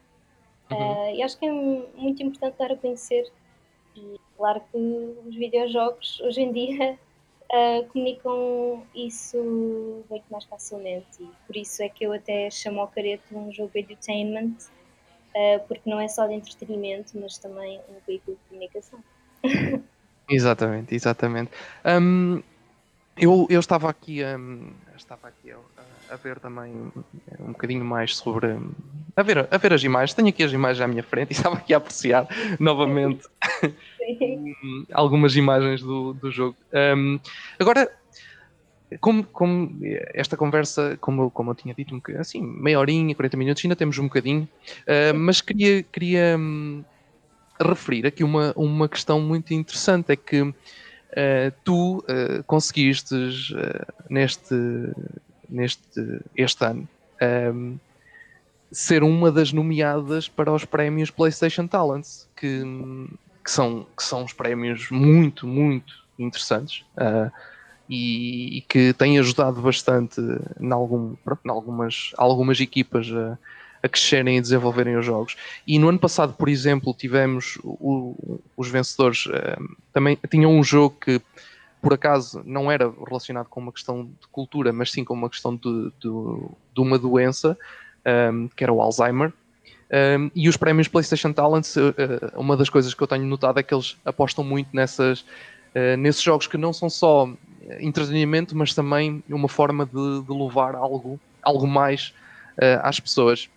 Uhum. 0.72 0.78
Uh, 0.78 1.16
e 1.16 1.24
acho 1.24 1.38
que 1.38 1.46
é 1.46 1.52
muito 1.52 2.22
importante 2.22 2.58
dar 2.58 2.72
a 2.72 2.76
conhecer. 2.76 3.32
Claro 4.38 4.62
que 4.72 4.78
os 5.28 5.36
videojogos 5.36 6.22
hoje 6.22 6.42
em 6.42 6.52
dia 6.52 6.98
uh, 7.52 7.88
comunicam 7.92 8.84
isso 8.94 10.04
muito 10.10 10.26
mais 10.30 10.44
facilmente. 10.46 11.08
E 11.20 11.30
por 11.46 11.56
isso 11.56 11.82
é 11.82 11.90
que 11.90 12.06
eu 12.06 12.14
até 12.14 12.50
chamo 12.52 12.82
ao 12.82 12.88
careto 12.88 13.36
um 13.36 13.52
jogo 13.52 13.72
de 13.74 13.80
entertainment, 13.80 14.54
uh, 15.36 15.60
porque 15.68 15.90
não 15.90 16.00
é 16.00 16.08
só 16.08 16.28
de 16.28 16.34
entretenimento, 16.34 17.20
mas 17.20 17.38
também 17.38 17.80
um 17.90 17.96
veículo 18.06 18.38
de 18.38 18.50
comunicação. 18.50 19.04
exatamente, 20.30 20.94
exatamente. 20.94 21.52
Um, 21.84 22.44
eu, 23.18 23.48
eu 23.50 23.60
estava 23.60 23.90
aqui, 23.90 24.24
um, 24.24 24.72
estava 24.96 25.28
aqui 25.28 25.52
a, 25.52 25.58
a, 26.14 26.16
ver 26.18 26.40
também 26.40 26.72
um 27.40 27.48
bocadinho 27.48 27.84
mais 27.84 28.16
sobre. 28.16 28.56
A 29.16 29.24
ver, 29.24 29.48
a 29.50 29.58
ver 29.58 29.74
as 29.74 29.84
imagens. 29.84 30.14
Tenho 30.14 30.28
aqui 30.30 30.44
as 30.44 30.52
imagens 30.52 30.82
à 30.82 30.88
minha 30.88 31.02
frente 31.02 31.32
e 31.32 31.34
estava 31.34 31.58
aqui 31.58 31.74
a 31.74 31.78
apreciar 31.78 32.28
novamente 32.60 33.28
algumas 34.92 35.36
imagens 35.36 35.82
do, 35.82 36.14
do 36.14 36.32
jogo. 36.32 36.56
Um, 36.74 37.20
agora, 37.60 37.92
como, 39.00 39.24
como, 39.24 39.78
esta 40.14 40.38
conversa, 40.38 40.98
como, 41.02 41.30
como 41.32 41.52
eu 41.52 41.56
tinha 41.56 41.74
dito, 41.74 42.00
assim, 42.20 42.42
meia 42.42 42.80
horinha, 42.80 43.16
40 43.16 43.38
minutos, 43.38 43.64
ainda 43.66 43.76
temos 43.76 43.98
um 43.98 44.04
bocadinho, 44.04 44.48
uh, 44.84 45.18
mas 45.18 45.42
queria, 45.42 45.84
queria 45.84 46.38
um, 46.38 46.84
referir 47.60 48.06
aqui 48.06 48.24
uma, 48.24 48.54
uma 48.56 48.88
questão 48.88 49.20
muito 49.20 49.54
interessante: 49.54 50.12
é 50.12 50.16
que 50.16 50.54
Uh, 51.08 51.56
tu 51.64 52.00
uh, 52.00 52.44
conseguiste 52.46 53.16
uh, 53.16 53.94
neste, 54.10 54.54
neste 55.50 56.22
este 56.36 56.66
ano 56.66 56.88
um, 57.22 57.80
ser 58.72 59.04
uma 59.04 59.32
das 59.32 59.54
nomeadas 59.54 60.28
para 60.28 60.52
os 60.52 60.66
prémios 60.66 61.10
PlayStation 61.10 61.68
Talents, 61.68 62.30
que, 62.36 62.62
que, 63.48 63.52
são, 63.52 63.88
que 63.96 64.04
são 64.04 64.26
os 64.26 64.34
prémios 64.34 64.90
muito, 64.92 65.48
muito 65.48 65.94
interessantes 66.20 66.84
e, 67.90 68.58
e, 68.58 68.62
que 68.62 68.92
têm 68.92 69.18
ajudado 69.18 69.62
bastante 69.62 70.20
em, 70.60 70.72
algum, 70.74 71.16
em 71.46 71.50
algumas, 71.50 72.12
algumas 72.18 72.60
equipas 72.60 73.08
a 73.10 73.38
a 73.82 73.88
crescerem 73.88 74.38
e 74.38 74.42
desenvolverem 74.42 74.98
os 74.98 75.06
jogos. 75.06 75.38
E 75.66 75.78
no 75.78 75.88
ano 75.88 76.00
passado, 76.00 76.34
por 76.34 76.50
exemplo, 76.50 76.96
tivemos 76.98 77.60
o, 77.64 78.42
os 78.58 78.70
vencedores 78.70 79.28
uh, 79.28 79.78
também 79.94 80.18
tinham 80.30 80.52
um 80.52 80.64
jogo 80.64 80.98
que 81.00 81.22
por 81.80 81.94
acaso 81.94 82.42
não 82.44 82.72
era 82.72 82.92
relacionado 83.08 83.48
com 83.48 83.60
uma 83.60 83.72
questão 83.72 84.06
de 84.06 84.28
cultura, 84.32 84.74
mas 84.74 84.92
sim 84.92 85.04
com 85.04 85.14
uma 85.14 85.30
questão 85.30 85.56
de, 85.56 85.92
de, 86.00 86.10
de 86.74 86.82
uma 86.82 86.98
doença, 86.98 87.58
um, 88.04 88.10
ehm, 88.10 88.48
que 88.56 88.64
era 88.64 88.74
o 88.74 88.82
Alzheimer. 88.82 89.32
Um, 89.90 90.30
e 90.36 90.50
os 90.50 90.58
prémios 90.58 90.88
PlayStation 90.88 91.32
Talents, 91.32 91.76
uh, 91.78 91.92
uma 92.36 92.58
das 92.58 92.70
coisas 92.70 92.94
que 92.94 93.02
eu 93.02 93.08
tenho 93.08 93.26
notado 93.26 93.60
é 93.60 93.64
que 93.64 93.74
eles 93.74 93.98
apostam 94.04 94.44
muito 94.44 94.70
nessas, 94.74 95.22
uh, 95.22 95.96
nesses 95.98 96.22
jogos 96.22 96.46
que 96.48 96.58
não 96.58 96.74
são 96.74 96.90
só 96.90 97.30
entretenimento, 97.80 98.56
mas 98.56 98.74
também 98.74 99.24
uma 99.30 99.48
forma 99.48 99.86
de, 99.86 100.22
de 100.24 100.34
levar 100.34 100.76
algo, 100.76 101.20
algo 101.42 101.68
mais 101.68 102.14
uh, 102.58 102.80
às 102.84 103.00
pessoas. 103.00 103.50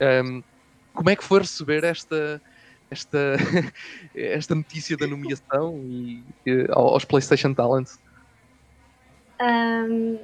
Um, 0.00 0.42
como 0.92 1.10
é 1.10 1.16
que 1.16 1.24
foi 1.24 1.40
receber 1.40 1.84
esta, 1.84 2.40
esta, 2.90 3.36
esta 4.14 4.54
notícia 4.54 4.96
da 4.96 5.06
nomeação 5.06 5.78
e, 5.84 6.22
e 6.46 6.66
aos 6.70 7.04
PlayStation 7.04 7.52
Talents? 7.52 7.98
Um, 9.40 10.18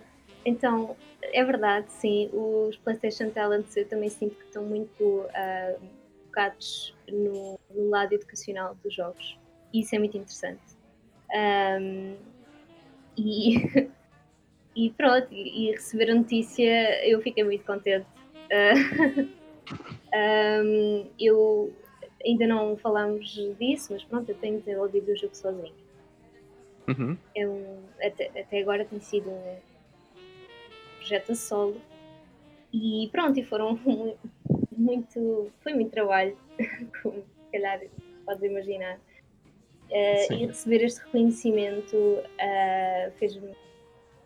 então, 0.44 0.96
é 1.32 1.44
verdade, 1.44 1.90
sim. 1.92 2.30
Os 2.32 2.76
PlayStation 2.78 3.30
Talents 3.30 3.76
eu 3.76 3.86
também 3.88 4.08
sinto 4.08 4.34
que 4.36 4.44
estão 4.44 4.64
muito 4.64 5.02
uh, 5.02 5.80
focados 6.26 6.94
no, 7.08 7.58
no, 7.74 7.88
lado 7.90 8.14
educacional 8.14 8.76
dos 8.82 8.94
jogos. 8.94 9.38
E 9.72 9.80
isso 9.80 9.94
é 9.94 9.98
muito 9.98 10.16
interessante. 10.16 10.60
Um, 11.32 12.16
e, 13.16 13.90
e 14.76 14.90
pronto, 14.90 15.28
e, 15.32 15.70
receber 15.72 16.10
a 16.10 16.14
notícia 16.14 17.06
eu 17.06 17.20
fiquei 17.20 17.44
muito 17.44 17.64
contente. 17.64 18.06
Uh, 20.12 20.60
Um, 20.64 21.06
eu 21.18 21.72
ainda 22.24 22.46
não 22.46 22.76
falamos 22.76 23.30
disso, 23.58 23.92
mas 23.92 24.02
pronto, 24.04 24.28
eu 24.28 24.34
tenho 24.36 24.58
desenvolvido 24.58 25.12
o 25.12 25.16
jogo 25.16 25.34
sozinho. 25.34 25.74
Uhum. 26.88 27.16
É 27.36 27.46
um, 27.46 27.78
até, 28.02 28.26
até, 28.40 28.60
agora 28.60 28.84
tem 28.84 29.00
sido 29.00 29.30
um 29.30 29.56
projeto 31.00 31.32
a 31.32 31.34
solo 31.34 31.80
e 32.72 33.08
pronto, 33.10 33.38
e 33.38 33.44
foram 33.44 33.78
muito, 34.76 35.50
foi 35.60 35.74
muito 35.74 35.90
trabalho, 35.90 36.36
como 37.02 37.16
se 37.16 37.52
calhar 37.52 37.80
podes 38.24 38.42
imaginar. 38.42 38.98
Uh, 39.90 40.32
e 40.34 40.46
receber 40.46 40.84
este 40.84 41.00
reconhecimento 41.00 41.96
uh, 41.96 43.10
fez-me 43.18 43.56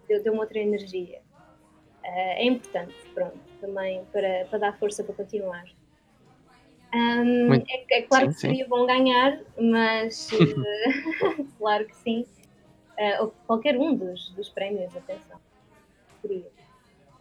deu, 0.06 0.22
deu 0.22 0.36
outra 0.36 0.58
energia. 0.58 1.20
Uh, 2.02 2.36
é 2.36 2.44
importante, 2.44 2.94
pronto 3.14 3.38
também 3.62 4.04
para, 4.12 4.44
para 4.50 4.58
dar 4.58 4.78
força 4.78 5.02
para 5.02 5.14
continuar. 5.14 5.64
Um, 6.94 7.54
é, 7.54 7.64
é, 7.90 8.02
claro 8.02 8.26
sim, 8.26 8.32
que 8.32 8.40
seria 8.40 8.64
sim. 8.64 8.70
bom 8.70 8.86
ganhar, 8.86 9.40
mas 9.58 10.28
claro 11.58 11.86
que 11.86 11.96
sim. 11.96 12.26
Ou 13.20 13.34
qualquer 13.46 13.76
um 13.76 13.96
dos, 13.96 14.30
dos 14.32 14.50
prémios, 14.50 14.94
atenção. 14.94 15.40
Seria. 16.20 16.53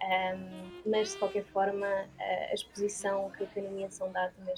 Um, 0.04 0.72
mas 0.86 1.12
de 1.12 1.18
qualquer 1.18 1.46
forma, 1.46 1.88
a 2.20 2.54
exposição 2.54 3.32
que 3.38 3.60
a 3.60 3.64
nomeação 3.64 4.12
dá 4.12 4.30
também 4.38 4.54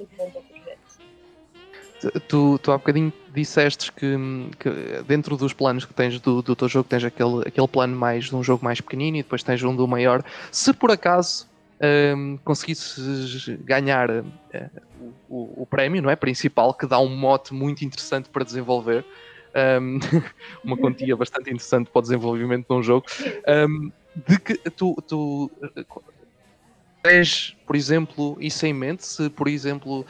é 0.00 0.06
bom 0.16 0.30
para 0.30 0.40
o 0.40 0.44
projeto. 0.44 1.12
Tu, 2.26 2.58
tu 2.58 2.72
há 2.72 2.78
bocadinho 2.78 3.12
disseste 3.32 3.92
que, 3.92 4.16
que, 4.58 5.02
dentro 5.06 5.36
dos 5.36 5.52
planos 5.52 5.84
que 5.84 5.94
tens 5.94 6.18
do, 6.18 6.42
do 6.42 6.56
teu 6.56 6.68
jogo 6.68 6.88
tens 6.88 7.04
aquele, 7.04 7.46
aquele 7.46 7.68
plano 7.68 7.94
mais 7.94 8.24
de 8.24 8.34
um 8.34 8.42
jogo 8.42 8.64
mais 8.64 8.80
pequenino 8.80 9.18
e 9.18 9.22
depois 9.22 9.42
tens 9.42 9.62
um 9.62 9.76
do 9.76 9.86
maior. 9.86 10.24
Se 10.50 10.72
por 10.72 10.90
acaso 10.90 11.46
um, 12.16 12.38
conseguisses 12.38 13.48
ganhar 13.60 14.10
uh, 14.10 14.24
o, 15.28 15.62
o, 15.62 15.66
prémio, 15.66 16.02
não 16.02 16.10
é? 16.10 16.16
Principal, 16.16 16.74
que 16.74 16.86
dá 16.86 16.98
um 16.98 17.14
mote 17.14 17.54
muito 17.54 17.84
interessante 17.84 18.28
para 18.28 18.44
desenvolver. 18.44 19.04
Um, 19.54 19.98
uma 20.64 20.76
quantia 20.76 21.14
bastante 21.14 21.50
interessante 21.50 21.90
para 21.90 21.98
o 21.98 22.02
desenvolvimento 22.02 22.66
de 22.66 22.74
um 22.74 22.82
jogo. 22.82 23.06
Um, 23.68 23.92
de 24.14 24.38
que 24.38 24.54
tu, 24.70 24.96
tu 25.06 25.50
tens, 27.02 27.56
por 27.66 27.76
exemplo, 27.76 28.36
isso 28.40 28.64
em 28.66 28.72
mente? 28.72 29.06
Se, 29.06 29.28
por 29.30 29.48
exemplo, 29.48 30.06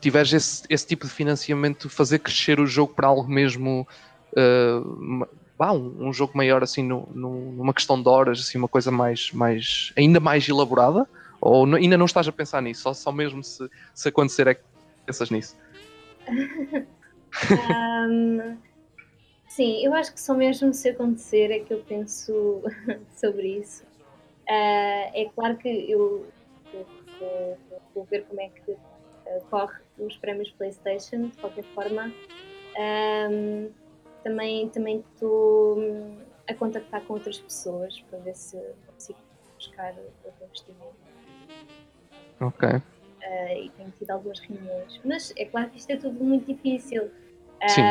tiveres 0.00 0.32
esse, 0.32 0.62
esse 0.68 0.86
tipo 0.86 1.06
de 1.06 1.12
financiamento, 1.12 1.88
fazer 1.88 2.18
crescer 2.20 2.60
o 2.60 2.66
jogo 2.66 2.94
para 2.94 3.08
algo 3.08 3.28
mesmo. 3.28 3.86
Uh, 4.32 5.26
bah, 5.58 5.72
um, 5.72 6.08
um, 6.08 6.12
jogo 6.12 6.32
maior 6.36 6.62
assim 6.62 6.82
no, 6.82 7.08
no, 7.12 7.52
numa 7.52 7.74
questão 7.74 8.00
de 8.00 8.08
horas, 8.08 8.40
assim, 8.40 8.56
uma 8.56 8.68
coisa 8.68 8.90
mais, 8.90 9.32
mais 9.32 9.92
ainda 9.96 10.20
mais 10.20 10.48
elaborada? 10.48 11.06
Ou 11.40 11.66
ainda 11.74 11.96
não 11.96 12.06
estás 12.06 12.28
a 12.28 12.32
pensar 12.32 12.62
nisso? 12.62 12.82
Só, 12.82 12.94
só 12.94 13.10
mesmo 13.10 13.42
se, 13.42 13.68
se 13.94 14.08
acontecer 14.08 14.46
é 14.46 14.54
que 14.54 14.62
pensas 15.04 15.30
nisso? 15.30 15.56
um, 18.08 18.56
sim, 19.50 19.84
eu 19.84 19.92
acho 19.92 20.14
que 20.14 20.20
só 20.20 20.32
mesmo 20.32 20.72
se 20.72 20.88
acontecer 20.88 21.50
é 21.50 21.58
que 21.60 21.74
eu 21.74 21.82
penso 21.82 22.62
sobre 23.16 23.58
isso. 23.58 23.82
Uh, 24.48 25.06
é 25.14 25.30
claro 25.34 25.56
que 25.58 25.90
eu 25.90 26.26
vou 27.94 28.04
ver 28.04 28.24
como 28.24 28.40
é 28.40 28.48
que 28.48 28.72
uh, 28.72 29.44
corre 29.50 29.78
os 29.98 30.16
prémios 30.16 30.50
PlayStation, 30.52 31.28
de 31.28 31.38
qualquer 31.38 31.64
forma. 31.74 32.12
Um, 32.78 33.70
também 34.24 34.68
também 34.68 35.04
estou 35.14 35.78
hum, 35.78 36.18
a 36.48 36.54
contactar 36.54 37.02
com 37.04 37.14
outras 37.14 37.38
pessoas 37.38 38.00
para 38.02 38.18
ver 38.20 38.34
se 38.34 38.56
consigo 38.86 39.18
buscar 39.56 39.94
outro 40.24 40.44
investimento. 40.44 40.94
Ok. 42.40 42.68
Uh, 42.68 43.64
e 43.64 43.70
tenho 43.70 43.92
tido 43.98 44.10
algumas 44.10 44.40
reuniões. 44.40 45.00
Mas 45.04 45.32
é 45.36 45.44
claro 45.44 45.70
que 45.70 45.78
isto 45.78 45.90
é 45.90 45.96
tudo 45.96 46.22
muito 46.24 46.46
difícil. 46.46 47.10
Sim. 47.68 47.82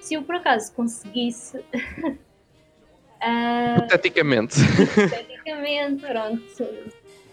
Se 0.00 0.14
eu 0.14 0.22
por 0.22 0.36
acaso 0.36 0.72
conseguisse. 0.74 1.58
uh, 1.58 1.64
hipoteticamente. 3.84 4.56
Hipoteticamente, 4.60 6.06
pronto. 6.06 6.44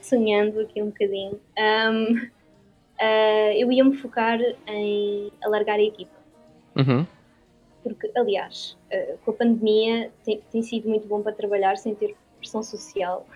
Sonhando 0.02 0.62
aqui 0.62 0.82
um 0.82 0.88
bocadinho. 0.88 1.40
Um, 1.58 2.16
uh, 2.16 3.52
eu 3.56 3.72
ia 3.72 3.84
me 3.84 3.96
focar 3.98 4.40
em 4.68 5.32
alargar 5.44 5.78
a 5.78 5.84
equipa. 5.84 6.16
Uhum. 6.76 7.06
Porque, 7.84 8.12
aliás, 8.16 8.78
uh, 8.92 9.18
com 9.24 9.32
a 9.32 9.34
pandemia 9.34 10.12
tem, 10.24 10.42
tem 10.52 10.62
sido 10.62 10.90
muito 10.90 11.08
bom 11.08 11.22
para 11.22 11.34
trabalhar 11.34 11.78
sem 11.78 11.96
ter 11.96 12.16
pressão 12.40 12.62
social 12.64 13.26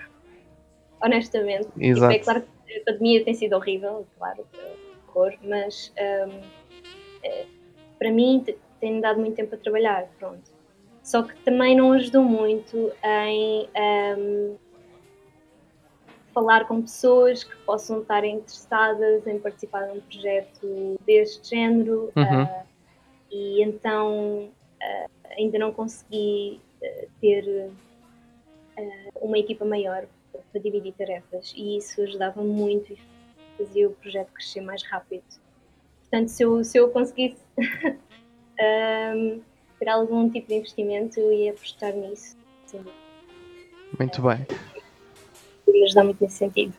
honestamente. 1.02 1.66
Tipo, 1.68 1.84
Exato. 1.84 2.14
é 2.14 2.20
claro 2.20 2.44
que 2.66 2.78
a 2.78 2.84
pandemia 2.86 3.24
tem 3.24 3.34
sido 3.34 3.56
horrível, 3.56 4.06
claro, 4.18 4.46
horror, 5.08 5.34
mas 5.44 5.94
um, 5.98 6.42
é, 7.24 7.46
para 7.98 8.12
mim 8.12 8.44
tem-me 8.80 9.02
dado 9.02 9.20
muito 9.20 9.36
tempo 9.36 9.56
a 9.56 9.58
trabalhar, 9.58 10.08
pronto. 10.18 10.60
Só 11.04 11.24
que 11.24 11.36
também 11.44 11.76
não 11.76 11.94
ajudou 11.94 12.24
muito 12.24 12.92
em 13.04 13.68
um, 14.18 14.58
falar 16.34 16.66
com 16.68 16.82
pessoas 16.82 17.44
que 17.44 17.56
possam 17.58 18.02
estar 18.02 18.24
interessadas 18.24 19.26
em 19.26 19.40
participar 19.40 19.88
de 19.88 19.98
um 19.98 20.02
projeto 20.02 21.00
deste 21.06 21.50
género 21.50 22.12
uhum. 22.16 22.44
uh, 22.44 22.66
e 23.32 23.64
então 23.64 24.44
uh, 24.46 25.10
ainda 25.38 25.58
não 25.58 25.72
consegui 25.72 26.62
uh, 26.82 27.10
ter 27.20 27.72
uma 29.20 29.38
equipa 29.38 29.66
maior 29.66 30.06
para 30.52 30.62
dividir 30.62 30.94
tarefas 30.94 31.54
e 31.58 31.78
isso 31.78 32.02
ajudava 32.02 32.42
muito 32.42 32.94
e 32.94 32.98
fazia 33.58 33.90
o 33.90 33.92
projeto 33.92 34.32
crescer 34.32 34.62
mais 34.62 34.84
rápido. 34.84 35.24
Portanto, 36.02 36.30
se 36.30 36.44
eu, 36.44 36.64
se 36.64 36.78
eu 36.78 36.90
conseguisse 36.90 37.44
um, 38.60 39.42
ter 39.80 39.90
algum 39.90 40.30
tipo 40.30 40.48
de 40.48 40.56
investimento, 40.56 41.20
ia 41.20 41.52
apostar 41.52 41.94
nisso. 41.94 42.36
Sim. 42.66 42.84
Muito 43.98 44.22
bem. 44.22 44.46
Ia 45.68 45.86
ajudar 45.86 46.04
muito 46.04 46.22
nesse 46.22 46.38
sentido. 46.38 46.74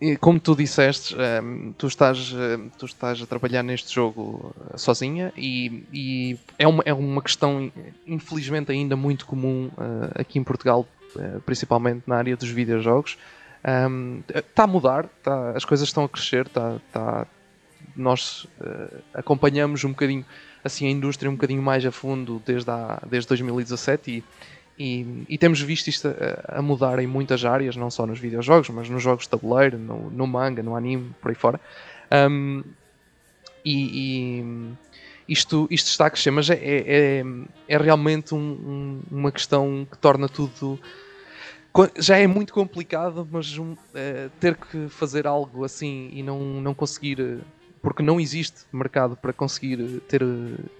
E 0.00 0.16
como 0.16 0.40
tu 0.40 0.56
disseste, 0.56 1.14
tu, 1.76 1.86
estás, 1.86 2.32
tu 2.78 2.86
estás 2.86 3.20
a 3.20 3.26
trabalhar 3.26 3.62
neste 3.62 3.94
jogo 3.94 4.54
uh, 4.72 4.78
sozinha 4.78 5.30
e, 5.36 5.84
e, 5.92 6.38
é, 6.58 6.66
uma, 6.66 6.82
é 6.86 6.94
uma 6.94 7.20
questão, 7.20 7.70
infelizmente, 8.06 8.72
ainda 8.72 8.96
muito 8.96 9.26
comum 9.26 9.66
uh, 9.66 10.10
aqui 10.18 10.38
em 10.38 10.44
Portugal 10.44 10.86
eh, 11.16 11.40
principalmente 11.44 12.04
na 12.06 12.16
área 12.16 12.36
dos 12.36 12.48
videojogos. 12.48 13.18
Está 14.32 14.62
a 14.62 14.66
mudar, 14.66 15.08
tá, 15.22 15.50
as 15.56 15.64
coisas 15.64 15.88
estão 15.88 16.04
a 16.04 16.08
crescer, 16.08 16.48
tá, 16.48 16.78
tá, 16.92 17.26
nós 17.96 18.46
acompanhamos 19.12 19.82
um 19.84 19.90
bocadinho 19.90 20.24
assim 20.64 20.86
a 20.86 20.90
indústria 20.90 21.30
um 21.30 21.34
bocadinho 21.34 21.62
mais 21.62 21.84
a 21.84 21.92
fundo 21.92 22.42
desde, 22.44 22.70
a, 22.70 23.00
desde 23.08 23.28
2017 23.28 24.10
e, 24.10 24.24
e, 24.82 25.24
e, 25.28 25.38
temos 25.38 25.60
visto 25.60 25.88
isto 25.88 26.08
a, 26.08 26.58
a, 26.58 26.62
mudar 26.62 26.98
em 26.98 27.06
muitas 27.06 27.44
áreas, 27.44 27.76
não 27.76 27.90
só 27.90 28.06
nos 28.06 28.18
videojogos, 28.18 28.70
mas 28.70 28.88
nos 28.88 29.02
jogos 29.02 29.24
de 29.24 29.30
tabuleiro, 29.30 29.78
no, 29.78 30.10
no 30.10 30.26
manga, 30.26 30.62
no 30.62 30.74
anime, 30.74 31.14
por 31.20 31.28
aí 31.28 31.34
fora. 31.34 31.60
Um, 32.10 32.62
e, 33.64 34.40
e 34.40 34.74
isto, 35.30 35.68
isto 35.70 35.86
está 35.86 36.06
a 36.06 36.10
crescer, 36.10 36.32
mas 36.32 36.50
é, 36.50 36.58
é, 36.60 37.24
é 37.68 37.78
realmente 37.78 38.34
um, 38.34 38.38
um, 38.38 39.02
uma 39.10 39.30
questão 39.30 39.86
que 39.88 39.96
torna 39.96 40.28
tudo. 40.28 40.78
Já 41.98 42.16
é 42.16 42.26
muito 42.26 42.52
complicado, 42.52 43.26
mas 43.30 43.54
é, 43.94 44.28
ter 44.40 44.56
que 44.56 44.88
fazer 44.88 45.28
algo 45.28 45.64
assim 45.64 46.10
e 46.12 46.22
não, 46.22 46.40
não 46.60 46.74
conseguir. 46.74 47.38
Porque 47.82 48.02
não 48.02 48.20
existe 48.20 48.66
mercado 48.72 49.16
para 49.16 49.32
conseguir 49.32 50.00
ter 50.00 50.22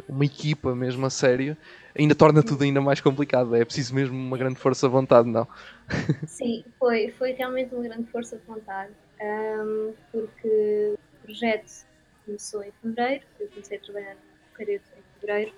uma 0.09 0.25
equipa 0.25 0.75
mesmo 0.75 1.07
a 1.07 1.11
sério, 1.11 1.57
ainda 1.99 2.15
torna 2.15 2.43
tudo 2.43 2.63
ainda 2.63 2.81
mais 2.81 3.01
complicado. 3.01 3.55
É 3.55 3.65
preciso 3.65 3.95
mesmo 3.95 4.17
uma 4.17 4.37
grande 4.37 4.59
força 4.59 4.87
de 4.87 4.93
vontade, 4.93 5.29
não? 5.29 5.49
Sim, 6.27 6.65
foi, 6.79 7.11
foi 7.11 7.33
realmente 7.33 7.75
uma 7.75 7.83
grande 7.83 8.11
força 8.11 8.37
de 8.37 8.45
vontade, 8.45 8.93
um, 9.21 9.95
porque 10.13 10.95
o 10.95 11.27
projeto 11.27 11.87
começou 12.27 12.63
em 12.63 12.73
fevereiro, 12.83 13.25
eu 13.39 13.49
comecei 13.49 13.79
a 13.79 13.81
trabalhar 13.81 14.17
Careto 14.55 14.85
em 14.97 15.21
fevereiro 15.21 15.53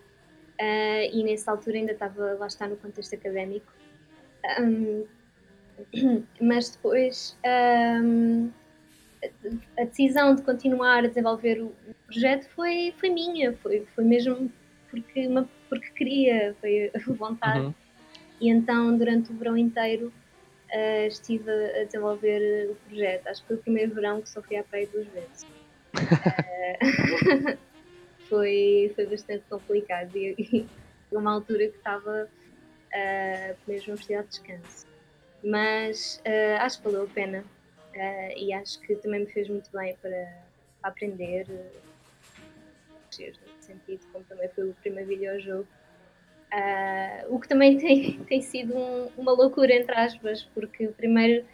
uh, 0.60 1.16
e 1.16 1.24
nessa 1.24 1.50
altura 1.50 1.76
ainda 1.76 1.92
estava 1.92 2.34
lá 2.34 2.46
está 2.46 2.68
no 2.68 2.76
contexto 2.76 3.14
académico. 3.14 3.72
Um, 4.60 5.04
mas 6.40 6.70
depois 6.70 7.36
um, 7.44 8.50
a 9.78 9.84
decisão 9.84 10.34
de 10.34 10.42
continuar 10.42 11.04
a 11.04 11.08
desenvolver 11.08 11.62
o 11.62 11.72
projeto 12.06 12.48
foi, 12.50 12.92
foi 12.98 13.10
minha, 13.10 13.52
foi, 13.54 13.86
foi 13.94 14.04
mesmo 14.04 14.50
porque, 14.90 15.26
uma, 15.26 15.48
porque 15.68 15.90
queria, 15.92 16.54
foi 16.60 16.90
a 16.94 16.98
vontade. 17.12 17.66
Uhum. 17.66 17.74
E 18.40 18.50
então 18.50 18.96
durante 18.98 19.30
o 19.30 19.34
verão 19.36 19.56
inteiro 19.56 20.12
uh, 20.72 21.06
estive 21.06 21.50
a 21.50 21.84
desenvolver 21.84 22.70
o 22.70 22.74
projeto. 22.86 23.26
Acho 23.28 23.42
que 23.42 23.48
foi 23.48 23.56
o 23.56 23.60
primeiro 23.60 23.94
verão 23.94 24.20
que 24.20 24.28
só 24.28 24.42
fui 24.42 24.56
à 24.56 24.64
praia 24.64 24.86
duas 24.88 25.06
vezes. 25.08 25.46
Uh, 25.94 27.58
foi, 28.28 28.92
foi 28.94 29.06
bastante 29.06 29.44
complicado 29.48 30.16
e, 30.16 30.34
e 30.38 30.66
uma 31.16 31.32
altura 31.32 31.68
que 31.68 31.76
estava 31.76 32.28
uh, 32.28 33.56
mesmo 33.66 33.94
precisar 33.94 34.22
de 34.22 34.28
descanso. 34.28 34.86
Mas 35.44 36.22
uh, 36.26 36.60
acho 36.60 36.78
que 36.78 36.84
valeu 36.84 37.04
a 37.04 37.08
pena 37.08 37.44
uh, 37.94 38.38
e 38.38 38.52
acho 38.52 38.80
que 38.80 38.96
também 38.96 39.20
me 39.20 39.26
fez 39.26 39.48
muito 39.48 39.70
bem 39.72 39.96
para, 40.00 40.10
para 40.80 40.90
aprender, 40.90 41.46
crescer 43.10 43.34
no 43.56 43.62
sentido, 43.62 44.06
como 44.12 44.24
também 44.24 44.48
foi 44.50 44.70
o 44.70 44.74
primeiro 44.74 45.08
videojogo. 45.08 45.68
Uh, 46.52 47.34
o 47.34 47.40
que 47.40 47.48
também 47.48 47.78
tem, 47.78 48.18
tem 48.24 48.42
sido 48.42 48.76
um, 48.76 49.08
uma 49.16 49.32
loucura, 49.32 49.74
entre 49.74 49.94
aspas, 49.94 50.44
porque 50.54 50.86
o 50.86 50.92
primeiro 50.92 51.46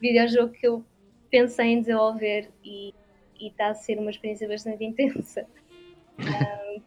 videojogo 0.00 0.52
que 0.52 0.66
eu 0.66 0.84
pensei 1.30 1.66
em 1.66 1.80
desenvolver 1.80 2.50
e 2.64 2.92
está 3.40 3.68
a 3.68 3.74
ser 3.74 3.98
uma 3.98 4.10
experiência 4.10 4.46
bastante 4.46 4.84
intensa 4.84 5.46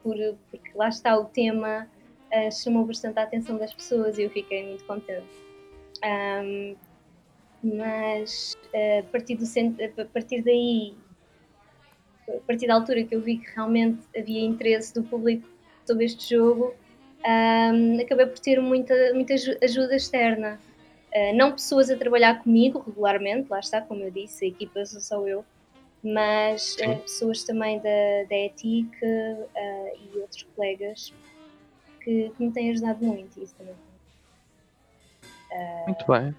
por, 0.05 0.15
porque 0.51 0.71
lá 0.75 0.89
está 0.89 1.17
o 1.17 1.25
tema, 1.25 1.89
uh, 2.31 2.51
chamou 2.51 2.85
bastante 2.85 3.17
a 3.17 3.23
atenção 3.23 3.57
das 3.57 3.73
pessoas 3.73 4.19
e 4.19 4.23
eu 4.23 4.29
fiquei 4.29 4.67
muito 4.67 4.85
contente. 4.85 5.25
Um, 6.03 6.75
mas 7.63 8.55
uh, 8.73 8.99
a, 8.99 9.03
partir 9.11 9.35
do, 9.35 9.45
a 10.01 10.05
partir 10.05 10.41
daí, 10.41 10.93
a 12.29 12.39
partir 12.47 12.67
da 12.67 12.75
altura 12.75 13.03
que 13.03 13.15
eu 13.15 13.21
vi 13.21 13.37
que 13.37 13.49
realmente 13.55 13.99
havia 14.17 14.41
interesse 14.41 14.93
do 14.93 15.03
público 15.03 15.47
sobre 15.85 16.05
este 16.05 16.35
jogo, 16.35 16.73
um, 17.25 17.99
acabei 18.01 18.25
por 18.27 18.39
ter 18.39 18.61
muita, 18.61 18.93
muita 19.13 19.33
ajuda 19.33 19.95
externa. 19.95 20.59
Uh, 21.13 21.35
não 21.35 21.51
pessoas 21.51 21.89
a 21.89 21.95
trabalhar 21.95 22.43
comigo 22.43 22.83
regularmente, 22.85 23.49
lá 23.49 23.59
está, 23.59 23.81
como 23.81 24.03
eu 24.03 24.11
disse, 24.11 24.45
a 24.45 24.47
equipa 24.49 24.85
sou 24.85 24.99
só 24.99 25.27
eu, 25.27 25.45
mas 26.03 26.75
uh, 26.75 26.97
pessoas 27.01 27.43
também 27.43 27.77
da, 27.79 28.23
da 28.29 28.35
ETIC 28.35 28.89
uh, 29.01 29.47
e 29.55 30.19
outros 30.19 30.43
colegas 30.55 31.13
que, 32.01 32.31
que, 32.35 32.43
me 32.43 32.51
têm 32.51 32.71
ajudado 32.71 33.03
muito. 33.03 33.41
Isso 33.41 33.55
também. 33.55 33.75
Muito 35.87 36.05
bem. 36.05 36.35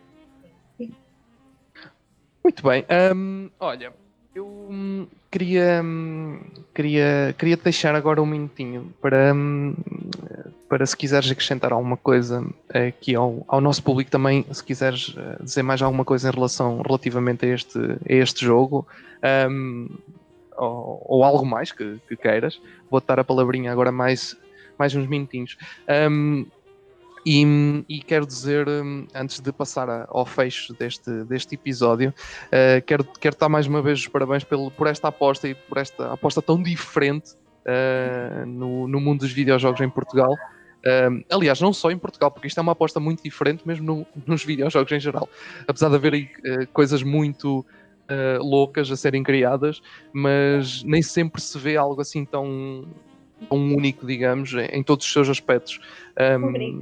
Muito 2.47 2.63
bem. 2.63 2.85
Um, 3.13 3.51
olha, 3.59 3.93
eu 4.33 4.47
hum, 4.47 5.09
queria, 5.33 5.83
hum, 5.83 6.39
queria, 6.73 7.35
queria 7.37 7.57
deixar 7.57 7.93
agora 7.97 8.23
um 8.23 8.27
minutinho 8.27 8.95
para, 9.03 9.35
hum, 9.35 9.75
para 10.69 10.87
se 10.87 10.97
quiseres 10.97 11.29
acrescentar 11.29 11.73
alguma 11.73 11.97
coisa 11.97 12.47
aqui 12.69 13.17
ao, 13.17 13.45
ao 13.49 13.61
nosso 13.61 13.83
público 13.83 14.13
também, 14.13 14.47
se 14.53 14.63
quiseres 14.63 15.13
eh, 15.19 15.43
dizer 15.43 15.65
mais 15.65 15.83
alguma 15.83 16.05
coisa 16.05 16.29
em 16.29 16.33
relação 16.33 16.81
relativamente 16.87 17.45
a 17.45 17.49
este, 17.49 17.81
a 17.81 18.15
este 18.15 18.45
jogo, 18.45 18.87
um, 19.51 19.89
ou, 20.57 21.03
ou, 21.05 21.25
algo 21.25 21.45
mais 21.45 21.73
que, 21.73 21.99
que 22.09 22.17
queiras, 22.17 22.61
vou 22.89 23.03
dar 23.05 23.19
a 23.19 23.25
palavrinha 23.25 23.73
agora 23.73 23.91
mais, 23.91 24.37
mais 24.79 24.95
uns 24.95 25.09
minutinhos. 25.09 25.59
Um, 26.09 26.47
e, 27.27 27.85
e, 27.89 28.01
quero 28.01 28.25
dizer, 28.25 28.69
antes 29.13 29.41
de 29.41 29.51
passar 29.51 30.07
ao 30.09 30.25
fecho 30.25 30.73
deste, 30.75 31.25
deste 31.25 31.57
episódio, 31.57 32.15
uh, 32.47 32.81
quero, 32.87 33.05
quero 33.19 33.37
dar 33.37 33.49
mais 33.49 33.67
uma 33.67 33.83
vez 33.83 33.99
os 33.99 34.07
parabéns 34.07 34.45
pelo, 34.45 34.71
por 34.71 34.87
esta 34.87 35.09
aposta 35.09 35.49
e 35.49 35.55
por 35.55 35.79
esta 35.79 36.13
aposta 36.13 36.41
tão 36.41 36.63
diferente 36.63 37.33
uh, 37.67 38.47
no, 38.47 38.87
no 38.87 39.01
mundo 39.01 39.21
dos 39.21 39.33
videojogos 39.33 39.81
em 39.81 39.91
Portugal. 39.91 40.33
Uh, 40.33 41.25
aliás, 41.29 41.61
não 41.61 41.73
só 41.73 41.91
em 41.91 41.99
Portugal, 41.99 42.31
porque 42.31 42.47
isto 42.47 42.59
é 42.59 42.63
uma 42.63 42.73
aposta 42.73 43.01
muito 43.01 43.25
diferente, 43.25 43.67
mesmo 43.67 43.85
no, 43.85 44.07
nos 44.25 44.45
videojogos 44.45 44.93
em 44.93 45.01
geral. 45.01 45.29
Apesar 45.67 45.89
de 45.89 45.97
haver 45.97 46.15
uh, 46.15 46.67
coisas 46.73 47.03
muito 47.03 47.67
uh, 48.09 48.41
loucas 48.41 48.89
a 48.89 48.97
serem 48.97 49.25
criadas, 49.25 49.83
mas 50.13 50.85
nem 50.85 51.03
sempre 51.03 51.43
se 51.43 51.59
vê 51.59 51.77
algo 51.77 52.01
assim 52.01 52.25
tão, 52.25 52.87
tão 53.49 53.59
único, 53.59 54.07
digamos, 54.07 54.53
em, 54.55 54.67
em 54.67 54.83
todos 54.85 55.05
os 55.05 55.13
seus 55.13 55.29
aspectos. 55.29 55.81
Um, 56.41 56.81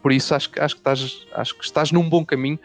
por 0.00 0.12
isso 0.12 0.34
acho 0.34 0.50
acho 0.58 0.74
que, 0.74 0.80
estás, 0.80 1.26
acho 1.32 1.58
que 1.58 1.64
estás 1.64 1.92
num 1.92 2.08
bom 2.08 2.24
caminho. 2.24 2.58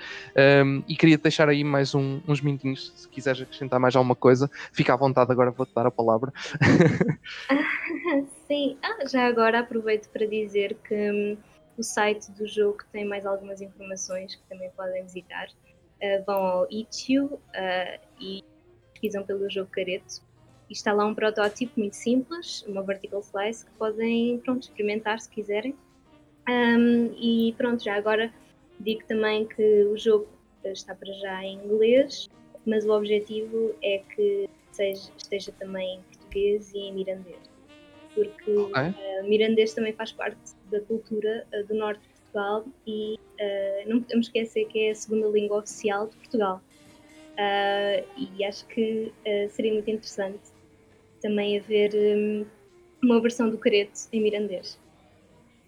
Um, 0.66 0.84
e 0.88 0.96
queria 0.96 1.18
deixar 1.18 1.50
aí 1.50 1.64
mais 1.64 1.94
um, 1.94 2.22
uns 2.28 2.42
minutinhos 2.42 2.94
se 2.96 3.08
quiseres 3.10 3.42
acrescentar 3.42 3.80
mais 3.80 3.96
alguma 3.96 4.16
coisa. 4.16 4.50
Fica 4.72 4.94
à 4.94 4.98
vontade, 4.98 5.32
agora 5.32 5.52
vou-te 5.52 5.74
dar 5.74 5.86
a 5.86 5.92
palavra. 5.92 6.32
Sim, 8.48 8.78
ah, 8.82 9.08
já 9.08 9.28
agora 9.28 9.60
aproveito 9.60 10.10
para 10.10 10.26
dizer 10.26 10.78
que 10.88 11.12
um, 11.12 11.38
o 11.78 11.84
site 11.84 12.32
do 12.32 12.48
jogo 12.48 12.80
tem 12.92 13.06
mais 13.06 13.26
algumas 13.26 13.62
informações 13.62 14.36
que 14.36 14.44
também 14.50 14.70
podem 14.72 15.04
visitar. 15.04 15.48
Uh, 16.02 16.24
vão 16.26 16.38
ao 16.38 16.68
Itch.io 16.72 17.26
uh, 17.26 18.00
e 18.20 18.44
pesquisam 18.94 19.24
pelo 19.24 19.50
jogo 19.50 19.70
Careto. 19.72 20.22
E 20.70 20.74
está 20.74 20.94
lá 20.94 21.06
um 21.06 21.16
protótipo 21.16 21.80
muito 21.80 21.96
simples, 21.96 22.64
uma 22.68 22.84
vertical 22.84 23.22
slice 23.22 23.66
que 23.66 23.72
podem 23.72 24.40
pronto, 24.40 24.64
experimentar 24.64 25.20
se 25.20 25.30
quiserem 25.30 25.76
um, 26.50 27.16
e 27.20 27.54
pronto, 27.58 27.84
já 27.84 27.96
agora 27.96 28.34
digo 28.80 29.04
também 29.08 29.46
que 29.46 29.84
o 29.86 29.98
jogo 29.98 30.28
está 30.64 30.96
para 30.96 31.12
já 31.14 31.44
em 31.44 31.56
inglês, 31.56 32.30
mas 32.66 32.86
o 32.86 32.92
objetivo 32.92 33.76
é 33.82 34.00
que 34.16 34.50
seja, 34.72 35.12
esteja 35.18 35.52
também 35.54 35.96
em 35.96 36.02
português 36.02 36.74
e 36.74 36.80
em 36.80 36.94
mirandês. 36.94 37.40
Porque 38.14 38.52
okay. 38.52 38.90
uh, 38.90 39.28
mirandês 39.28 39.74
também 39.74 39.94
faz 39.94 40.12
parte 40.12 40.56
da 40.72 40.80
cultura 40.82 41.46
uh, 41.54 41.68
do 41.68 41.76
norte 41.76 42.02
de 42.02 42.08
Portugal 42.22 42.66
e 42.86 43.16
uh, 43.16 43.90
não 43.90 44.02
podemos 44.02 44.28
esquecer 44.28 44.66
que 44.66 44.80
é 44.88 44.92
a 44.92 44.96
segunda 44.96 45.28
língua 45.28 45.60
oficial 45.60 46.08
de 46.08 46.16
Portugal. 46.16 46.62
e 48.18 48.44
acho 48.44 48.66
que 48.68 49.14
seria 49.50 49.74
muito 49.74 49.90
interessante 49.90 50.40
também 51.22 51.58
haver 51.58 51.92
um, 51.96 52.46
uma 53.02 53.22
versão 53.22 53.50
do 53.50 53.58
careto 53.58 54.10
em 54.12 54.22
mirandês. 54.22 54.78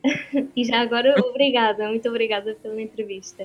e 0.56 0.64
já 0.64 0.82
agora, 0.82 1.16
obrigada, 1.20 1.88
muito 1.88 2.08
obrigada 2.10 2.56
pela 2.62 2.82
entrevista. 2.82 3.44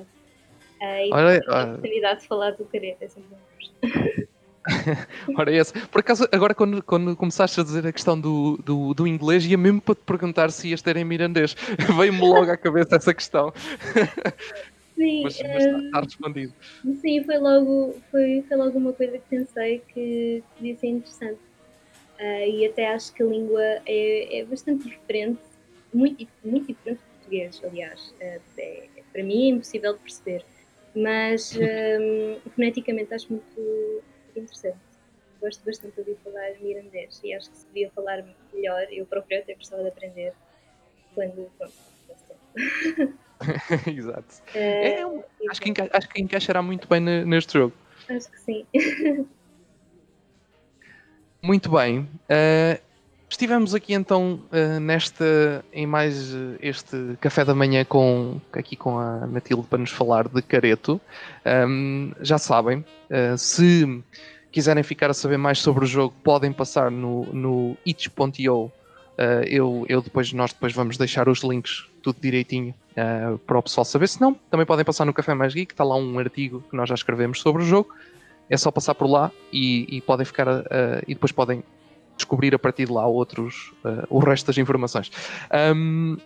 Uh, 0.80 1.06
e 1.06 1.10
Olha, 1.12 1.42
a 1.48 1.64
oportunidade 1.64 2.20
de 2.20 2.26
falar 2.26 2.50
do 2.52 2.64
careta, 2.64 3.04
é 3.04 3.08
sempre 3.08 3.34
um 3.34 4.26
Ora, 5.38 5.52
esse. 5.52 5.72
Por 5.88 6.00
acaso, 6.00 6.28
agora 6.32 6.54
quando, 6.54 6.82
quando 6.82 7.16
começaste 7.16 7.60
a 7.60 7.62
dizer 7.62 7.86
a 7.86 7.92
questão 7.92 8.20
do, 8.20 8.56
do, 8.58 8.94
do 8.94 9.06
inglês, 9.06 9.46
ia 9.46 9.56
mesmo 9.56 9.80
para 9.80 9.94
te 9.94 10.02
perguntar 10.04 10.50
se 10.50 10.68
ias 10.68 10.82
ter 10.82 10.96
em 10.96 11.04
mirandês. 11.04 11.54
Veio-me 11.96 12.20
logo 12.20 12.50
à 12.50 12.56
cabeça 12.56 12.96
essa 12.96 13.14
questão. 13.14 13.52
Sim, 14.96 15.22
mas, 15.22 15.40
mas 15.40 15.64
está, 15.64 15.78
está, 15.78 16.00
respondido. 16.00 16.52
Sim, 17.00 17.22
foi 17.24 17.38
logo, 17.38 17.94
foi, 18.10 18.44
foi 18.48 18.56
logo 18.56 18.78
uma 18.78 18.92
coisa 18.92 19.18
que 19.18 19.24
pensei 19.28 19.82
que 19.92 20.42
podia 20.56 20.76
ser 20.76 20.88
interessante. 20.88 21.38
Uh, 22.18 22.48
e 22.48 22.66
até 22.66 22.88
acho 22.88 23.12
que 23.12 23.22
a 23.22 23.26
língua 23.26 23.62
é, 23.84 24.40
é 24.40 24.44
bastante 24.44 24.88
diferente 24.88 25.38
muito, 25.92 26.26
muito 26.44 26.66
diferente 26.66 26.98
do 26.98 27.18
português, 27.18 27.60
aliás. 27.64 28.14
É, 28.20 28.40
é, 28.58 28.88
para 29.12 29.22
mim 29.22 29.46
é 29.46 29.48
impossível 29.54 29.94
de 29.94 30.00
perceber. 30.00 30.44
Mas 30.94 31.54
um, 31.56 32.50
foneticamente 32.50 33.12
acho 33.12 33.30
muito 33.30 34.02
interessante. 34.34 34.78
Gosto 35.40 35.64
bastante 35.64 35.94
de 35.94 36.00
ouvir 36.00 36.16
falar 36.24 36.58
mirandês 36.60 37.20
e 37.22 37.34
acho 37.34 37.50
que 37.50 37.56
se 37.58 37.66
devia 37.66 37.90
falar 37.90 38.24
melhor. 38.52 38.86
Eu 38.90 39.04
próprio 39.04 39.38
até 39.38 39.54
gostava 39.54 39.82
de 39.82 39.88
aprender 39.88 40.32
quando. 41.14 41.50
Pronto, 41.58 41.74
Exato. 43.86 44.42
Uh, 44.54 44.56
é, 44.56 45.50
acho, 45.50 45.60
que 45.60 45.68
enca 45.68 45.90
acho 45.92 46.08
que 46.08 46.22
encaixará 46.22 46.62
muito 46.62 46.88
bem 46.88 47.00
neste 47.00 47.52
jogo. 47.52 47.74
Acho 48.08 48.30
que 48.30 48.40
sim. 48.40 48.66
muito 51.42 51.70
bem. 51.70 52.00
Uh, 52.00 52.85
Estivemos 53.28 53.74
aqui 53.74 53.92
então 53.92 54.40
uh, 54.52 54.80
nesta 54.80 55.64
em 55.72 55.84
mais 55.84 56.32
uh, 56.32 56.56
este 56.60 57.16
café 57.20 57.44
da 57.44 57.54
manhã 57.54 57.84
com 57.84 58.40
aqui 58.52 58.76
com 58.76 58.98
a 59.00 59.26
Matilde 59.26 59.66
para 59.68 59.78
nos 59.78 59.90
falar 59.90 60.28
de 60.28 60.40
Careto. 60.42 61.00
Um, 61.44 62.12
já 62.20 62.38
sabem, 62.38 62.78
uh, 63.10 63.36
se 63.36 64.02
quiserem 64.52 64.84
ficar 64.84 65.10
a 65.10 65.14
saber 65.14 65.38
mais 65.38 65.58
sobre 65.58 65.84
o 65.84 65.86
jogo, 65.86 66.14
podem 66.22 66.52
passar 66.52 66.88
no, 66.88 67.24
no 67.32 67.76
itch.io. 67.84 68.70
eu, 69.46 69.84
eu 69.88 70.00
depois 70.00 70.32
nós 70.32 70.52
depois 70.52 70.72
vamos 70.72 70.96
deixar 70.96 71.28
os 71.28 71.40
links 71.42 71.84
tudo 72.02 72.18
direitinho 72.20 72.72
para 73.44 73.58
o 73.58 73.62
pessoal 73.62 73.84
saber. 73.84 74.08
Se 74.08 74.20
não, 74.20 74.34
também 74.50 74.64
podem 74.64 74.84
passar 74.84 75.04
no 75.04 75.12
Café 75.12 75.34
Mais 75.34 75.52
Geek, 75.52 75.74
está 75.74 75.84
lá 75.84 75.96
um 75.96 76.18
artigo 76.18 76.64
que 76.70 76.76
nós 76.76 76.88
já 76.88 76.94
escrevemos 76.94 77.40
sobre 77.40 77.62
o 77.62 77.66
jogo. 77.66 77.90
É 78.48 78.56
só 78.56 78.70
passar 78.70 78.94
por 78.94 79.10
lá 79.10 79.30
e, 79.52 79.96
e 79.96 80.00
podem 80.00 80.24
ficar 80.24 80.46
e 81.06 81.12
depois 81.12 81.32
podem 81.32 81.62
descobrir 82.16 82.54
a 82.54 82.58
partir 82.58 82.86
de 82.86 82.92
lá 82.92 83.06
outros, 83.06 83.72
uh, 83.84 84.06
o 84.08 84.18
resto 84.18 84.46
das 84.46 84.58
informações. 84.58 85.10
Um, 85.74 86.16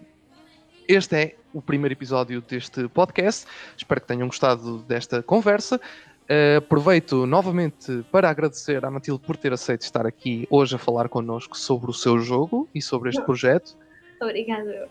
este 0.88 1.16
é 1.16 1.36
o 1.53 1.61
primeiro 1.61 1.93
episódio 1.93 2.41
deste 2.41 2.88
podcast. 2.88 3.47
Espero 3.76 4.01
que 4.01 4.07
tenham 4.07 4.26
gostado 4.26 4.78
desta 4.78 5.22
conversa. 5.22 5.80
Uh, 6.28 6.59
aproveito 6.59 7.26
novamente 7.26 8.05
para 8.11 8.30
agradecer 8.30 8.84
à 8.84 8.91
Matilde 8.91 9.22
por 9.24 9.36
ter 9.36 9.53
aceito 9.53 9.82
estar 9.82 10.07
aqui 10.07 10.47
hoje 10.49 10.76
a 10.76 10.78
falar 10.78 11.09
connosco 11.09 11.59
sobre 11.59 11.91
o 11.91 11.95
seu 11.95 12.18
jogo 12.20 12.68
e 12.74 12.80
sobre 12.80 13.11
este 13.11 13.22
projeto. 13.22 13.76
Obrigada. 14.20 14.88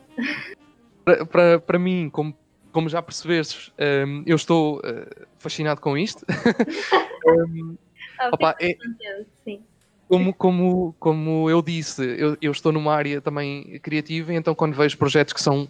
Para, 1.06 1.26
para, 1.26 1.60
para 1.60 1.80
mim, 1.80 2.10
como, 2.10 2.36
como 2.72 2.90
já 2.90 3.02
percebestes, 3.02 3.72
um, 4.06 4.24
eu 4.26 4.36
estou 4.36 4.80
uh, 4.80 5.26
fascinado 5.38 5.80
com 5.80 5.98
isto. 5.98 6.26
um, 7.26 7.78
opa, 8.32 8.56
é, 8.60 8.76
sim 9.44 9.64
como, 10.10 10.34
como, 10.34 10.96
como 11.00 11.50
eu 11.52 11.62
disse, 11.62 12.04
eu, 12.04 12.36
eu, 12.42 12.52
estou 12.52 12.72
numa 12.72 12.96
área 12.96 13.22
também 13.22 13.80
criativa, 13.80 14.34
então 14.34 14.56
quando 14.56 14.74
vejo 14.74 14.98
projetos 14.98 15.34
que 15.34 15.42
são 15.42 15.68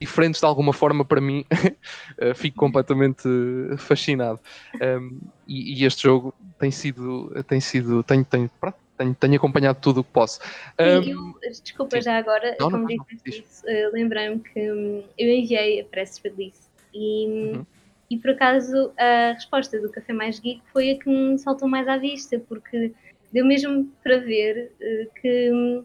diferentes 0.00 0.40
de 0.40 0.46
alguma 0.46 0.72
forma 0.72 1.04
para 1.04 1.20
mim, 1.20 1.44
eh, 2.18 2.32
fico 2.32 2.56
completamente 2.56 3.28
fascinado. 3.76 4.40
Um, 4.80 5.20
e, 5.46 5.82
e, 5.82 5.84
este 5.84 6.04
jogo 6.04 6.34
tem 6.58 6.70
sido, 6.70 7.30
tem 7.46 7.60
sido, 7.60 8.02
tenho, 8.02 8.24
tenho, 8.24 8.50
tenho, 8.96 9.14
tenho 9.14 9.36
acompanhado 9.36 9.78
tudo 9.78 10.00
o 10.00 10.04
que 10.04 10.10
posso. 10.10 10.40
Um, 10.80 11.34
eu, 11.42 11.60
desculpa 11.62 11.96
sim. 11.96 12.02
já 12.02 12.16
agora, 12.16 12.56
não, 12.58 12.70
como 12.70 12.86
disse 12.86 13.40
isso, 13.40 13.66
uh, 13.66 13.92
lembrei-me 13.92 14.40
que 14.40 14.72
um, 14.72 15.04
eu 15.18 15.28
enviei 15.28 15.82
a 15.82 15.84
press 15.84 16.18
release 16.24 16.62
e, 16.94 17.26
uhum. 17.26 17.66
e 18.10 18.16
por 18.16 18.30
acaso 18.30 18.90
a 18.96 19.32
resposta 19.34 19.78
do 19.78 19.90
Café 19.90 20.14
Mais 20.14 20.40
Geek 20.40 20.62
foi 20.72 20.92
a 20.92 20.98
que 20.98 21.10
me 21.10 21.38
saltou 21.38 21.68
mais 21.68 21.86
à 21.86 21.98
vista, 21.98 22.38
porque 22.48 22.94
deu 23.32 23.44
mesmo 23.46 23.90
para 24.02 24.18
ver 24.18 24.72
uh, 24.74 25.14
que, 25.20 25.84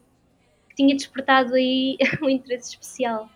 que, 0.69 0.75
tinha 0.75 0.95
despertado 0.95 1.55
aí 1.55 1.97
um 2.21 2.29
interesse 2.29 2.71
especial. 2.71 3.29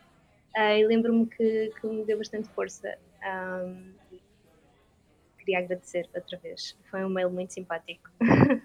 Uh, 0.56 0.78
e 0.78 0.86
lembro-me 0.86 1.26
que, 1.28 1.72
que, 1.80 1.88
me 1.88 2.04
deu 2.04 2.18
bastante 2.18 2.50
força. 2.50 2.98
Um, 3.24 3.94
queria 5.40 5.60
agradecer 5.60 6.10
outra 6.14 6.38
vez. 6.38 6.78
Foi 6.90 7.04
um 7.06 7.10
mail 7.10 7.30
muito 7.30 7.54
simpático. 7.54 8.10
Uh, 8.20 8.62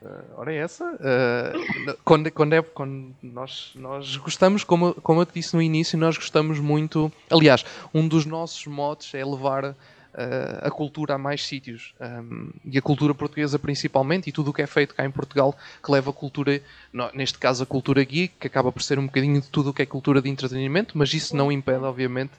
ora 0.36 0.52
é 0.54 0.58
essa. 0.58 0.84
Uh, 0.94 1.96
quando, 2.04 2.30
quando, 2.30 2.52
é, 2.52 2.62
quando 2.62 3.14
nós, 3.20 3.72
nós 3.74 4.16
gostamos, 4.16 4.62
como, 4.62 4.94
como 4.94 5.20
eu 5.20 5.26
te 5.26 5.34
disse 5.34 5.56
no 5.56 5.60
início, 5.60 5.98
nós 5.98 6.16
gostamos 6.16 6.60
muito. 6.60 7.12
Aliás, 7.28 7.64
um 7.92 8.06
dos 8.06 8.24
nossos 8.24 8.64
modos 8.66 9.12
é 9.12 9.24
levar 9.24 9.74
uh, 10.14 10.66
a 10.66 10.70
cultura 10.70 11.14
a 11.14 11.18
mais 11.18 11.46
sítios. 11.46 11.94
Um, 12.00 12.50
e 12.64 12.78
a 12.78 12.82
cultura 12.82 13.14
portuguesa 13.14 13.58
principalmente, 13.58 14.28
e 14.28 14.32
tudo 14.32 14.50
o 14.50 14.52
que 14.52 14.62
é 14.62 14.66
feito 14.66 14.94
cá 14.94 15.04
em 15.04 15.10
Portugal, 15.10 15.56
que 15.82 15.90
leva 15.90 16.10
a 16.10 16.12
cultura, 16.12 16.60
no, 16.92 17.10
neste 17.14 17.38
caso 17.38 17.62
a 17.62 17.66
cultura 17.66 18.04
geek, 18.04 18.34
que 18.40 18.46
acaba 18.46 18.72
por 18.72 18.82
ser 18.82 18.98
um 18.98 19.06
bocadinho 19.06 19.40
de 19.40 19.48
tudo 19.48 19.70
o 19.70 19.74
que 19.74 19.82
é 19.82 19.86
cultura 19.86 20.20
de 20.20 20.28
entretenimento, 20.28 20.96
mas 20.96 21.12
isso 21.14 21.36
não 21.36 21.50
impede, 21.50 21.84
obviamente, 21.84 22.32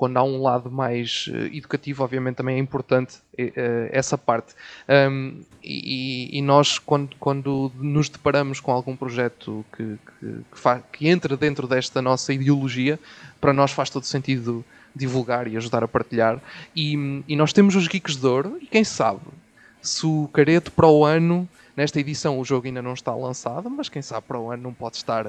quando 0.00 0.16
há 0.16 0.22
um 0.22 0.40
lado 0.40 0.70
mais 0.70 1.26
uh, 1.26 1.54
educativo, 1.54 2.02
obviamente 2.02 2.36
também 2.36 2.56
é 2.56 2.58
importante 2.58 3.16
uh, 3.38 3.90
essa 3.90 4.16
parte. 4.16 4.54
Um, 4.88 5.42
e, 5.62 6.38
e, 6.38 6.40
nós, 6.40 6.78
quando, 6.78 7.14
quando 7.20 7.70
nos 7.78 8.08
deparamos 8.08 8.60
com 8.60 8.72
algum 8.72 8.96
projeto 8.96 9.62
que, 9.76 9.98
que, 10.18 10.26
que, 10.26 10.82
que 10.90 11.08
entra 11.08 11.36
dentro 11.36 11.66
desta 11.68 12.00
nossa 12.00 12.32
ideologia, 12.32 12.98
para 13.38 13.52
nós 13.52 13.72
faz 13.72 13.90
todo 13.90 14.04
sentido 14.04 14.64
divulgar 14.94 15.46
e 15.46 15.56
ajudar 15.56 15.84
a 15.84 15.88
partilhar. 15.88 16.40
E, 16.74 17.22
e 17.26 17.36
nós 17.36 17.52
temos 17.52 17.76
os 17.76 17.86
Geeks 17.88 18.16
de 18.16 18.26
Ouro, 18.26 18.58
e 18.60 18.66
quem 18.66 18.84
sabe, 18.84 19.20
se 19.82 20.04
o 20.04 20.28
Careto 20.32 20.70
para 20.72 20.86
o 20.86 21.04
ano, 21.04 21.48
nesta 21.76 21.98
edição 21.98 22.38
o 22.38 22.44
jogo 22.44 22.66
ainda 22.66 22.82
não 22.82 22.92
está 22.92 23.14
lançado, 23.14 23.70
mas 23.70 23.88
quem 23.88 24.02
sabe 24.02 24.26
para 24.26 24.38
o 24.38 24.50
ano 24.50 24.62
não 24.62 24.74
pode 24.74 24.96
estar 24.96 25.26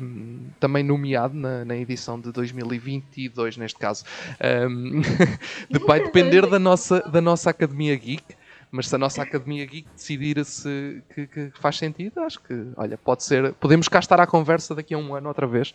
um, 0.00 0.38
também 0.60 0.84
nomeado 0.84 1.34
na, 1.34 1.64
na, 1.64 1.76
edição 1.76 2.20
de 2.20 2.30
2022, 2.32 3.56
neste 3.56 3.78
caso. 3.78 4.04
Um, 4.44 5.00
vai 5.86 6.02
depender 6.02 6.46
da 6.46 6.58
nossa, 6.58 7.00
da 7.00 7.20
nossa 7.20 7.50
Academia 7.50 7.96
Geek. 7.96 8.24
Mas 8.70 8.88
se 8.88 8.94
a 8.94 8.98
nossa 8.98 9.22
Academia 9.22 9.64
Geek 9.64 9.88
decidir 9.94 10.44
se 10.44 11.02
que, 11.14 11.26
que, 11.26 11.52
faz 11.60 11.78
sentido, 11.78 12.20
acho 12.20 12.42
que, 12.42 12.66
olha, 12.76 12.98
pode 12.98 13.22
ser. 13.22 13.52
Podemos 13.54 13.88
cá 13.88 14.00
estar 14.00 14.18
à 14.18 14.26
conversa 14.26 14.74
daqui 14.74 14.94
a 14.94 14.98
um 14.98 15.14
ano 15.14 15.28
outra 15.28 15.46
vez. 15.46 15.72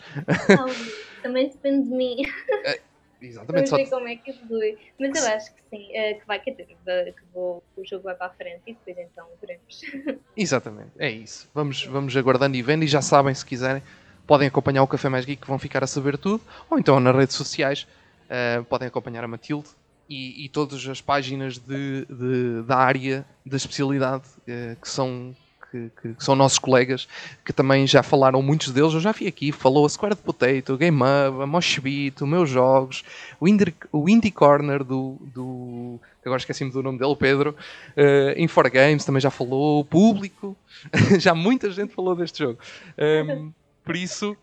também 1.23 1.47
depende 1.49 1.89
de 1.89 1.95
mim. 1.95 2.17
Exatamente. 3.21 3.69
Não 3.71 3.77
sei 3.77 3.85
como 3.87 4.07
é 4.07 4.15
que 4.15 4.33
flui. 4.33 4.77
Mas 4.99 5.23
eu 5.23 5.27
acho 5.29 5.53
que 5.53 5.61
sim, 5.69 5.89
eh, 5.93 6.13
que 6.15 6.25
vai, 6.25 6.39
quer 6.39 6.51
dizer, 6.51 6.65
que 6.65 7.21
vou, 7.33 7.63
o 7.75 7.85
jogo 7.85 8.03
vai 8.03 8.15
para 8.15 8.27
a 8.27 8.29
frente 8.29 8.61
e 8.67 8.73
depois 8.73 8.97
então 8.97 9.27
veremos. 9.41 9.81
Exatamente, 10.35 10.91
é 10.97 11.09
isso. 11.09 11.49
Vamos, 11.53 11.85
vamos 11.85 12.15
aguardando 12.15 12.55
e 12.55 12.61
vendo 12.61 12.83
e 12.83 12.87
já 12.87 13.01
sabem, 13.01 13.33
se 13.33 13.45
quiserem, 13.45 13.83
podem 14.25 14.47
acompanhar 14.47 14.83
o 14.83 14.87
Café 14.87 15.09
Mais 15.09 15.25
Geek, 15.25 15.41
que 15.41 15.47
vão 15.47 15.59
ficar 15.59 15.83
a 15.83 15.87
saber 15.87 16.17
tudo, 16.17 16.41
ou 16.69 16.79
então 16.79 16.99
nas 16.99 17.15
redes 17.15 17.35
sociais, 17.35 17.87
uh, 18.25 18.63
podem 18.65 18.87
acompanhar 18.87 19.23
a 19.23 19.27
Matilde 19.27 19.69
e, 20.07 20.45
e 20.45 20.49
todas 20.49 20.87
as 20.87 21.01
páginas 21.01 21.57
de, 21.57 22.05
de, 22.05 22.63
da 22.63 22.77
área 22.77 23.25
da 23.45 23.57
especialidade 23.57 24.23
uh, 24.41 24.79
que 24.81 24.87
são 24.87 25.35
que, 25.71 25.91
que, 26.01 26.15
são 26.23 26.35
nossos 26.35 26.59
colegas, 26.59 27.07
que 27.45 27.53
também 27.53 27.85
já 27.85 28.03
falaram, 28.03 28.41
muitos 28.41 28.71
deles, 28.71 28.93
eu 28.93 28.99
já 28.99 29.11
vi 29.11 29.27
aqui, 29.27 29.51
falou 29.51 29.85
a 29.85 29.89
Squared 29.89 30.21
Potato, 30.21 30.77
Game 30.77 30.97
Up, 30.97 31.41
a 31.41 31.45
Moshbit, 31.45 32.23
Meus 32.23 32.49
Jogos, 32.49 33.03
o 33.39 33.47
Indie, 33.47 33.73
o 33.91 34.09
Indie 34.09 34.31
Corner 34.31 34.83
do, 34.83 35.17
do 35.33 35.99
agora 36.25 36.39
esqueci-me 36.39 36.71
do 36.71 36.83
nome 36.83 36.99
dele, 36.99 37.15
Pedro, 37.15 37.55
uh, 37.97 38.41
Inforgames 38.41 39.05
também 39.05 39.21
já 39.21 39.29
falou, 39.29 39.79
o 39.79 39.85
Público, 39.85 40.55
já 41.19 41.33
muita 41.33 41.71
gente 41.71 41.93
falou 41.93 42.15
deste 42.15 42.39
jogo. 42.39 42.59
Um, 42.97 43.03
ehm, 43.03 43.53
por 43.83 43.95
isso, 43.95 44.37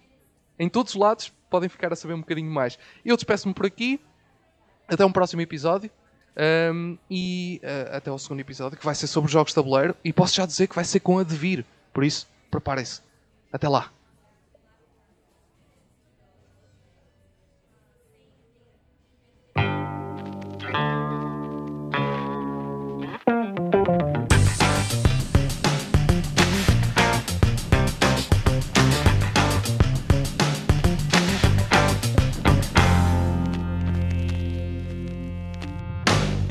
em 0.59 0.69
todos 0.69 0.95
os 0.95 1.01
lados, 1.01 1.33
podem 1.51 1.69
ficar 1.69 1.93
a 1.93 1.97
saber 1.97 2.15
um 2.15 2.21
bocadinho 2.21 2.51
mais. 2.51 2.79
Eu 3.05 3.17
despeço-me 3.17 3.55
por 3.55 3.67
aqui, 3.67 4.01
até 4.89 5.05
um 5.05 5.13
próximo 5.13 5.43
episódio. 5.43 5.91
Um, 6.39 6.99
e 7.11 7.61
uh, 7.65 7.97
até 7.97 8.11
o 8.13 8.19
segundo 8.19 8.41
episódio, 8.41 8.79
que 8.79 8.85
vai 8.85 8.95
ser 8.95 9.07
sobre 9.07 9.31
jogos 9.31 9.51
de 9.51 9.55
tabuleiro. 9.55 9.97
E 10.05 10.13
posso 10.13 10.35
já 10.35 10.45
dizer 10.45 10.67
que 10.67 10.75
vai 10.75 10.85
ser 10.85 11.01
com 11.01 11.19
a 11.19 11.23
Devir. 11.23 11.65
Por 11.93 12.05
isso, 12.05 12.29
preparem-se. 12.51 13.01
Até 13.53 13.69
lá. 13.69 13.91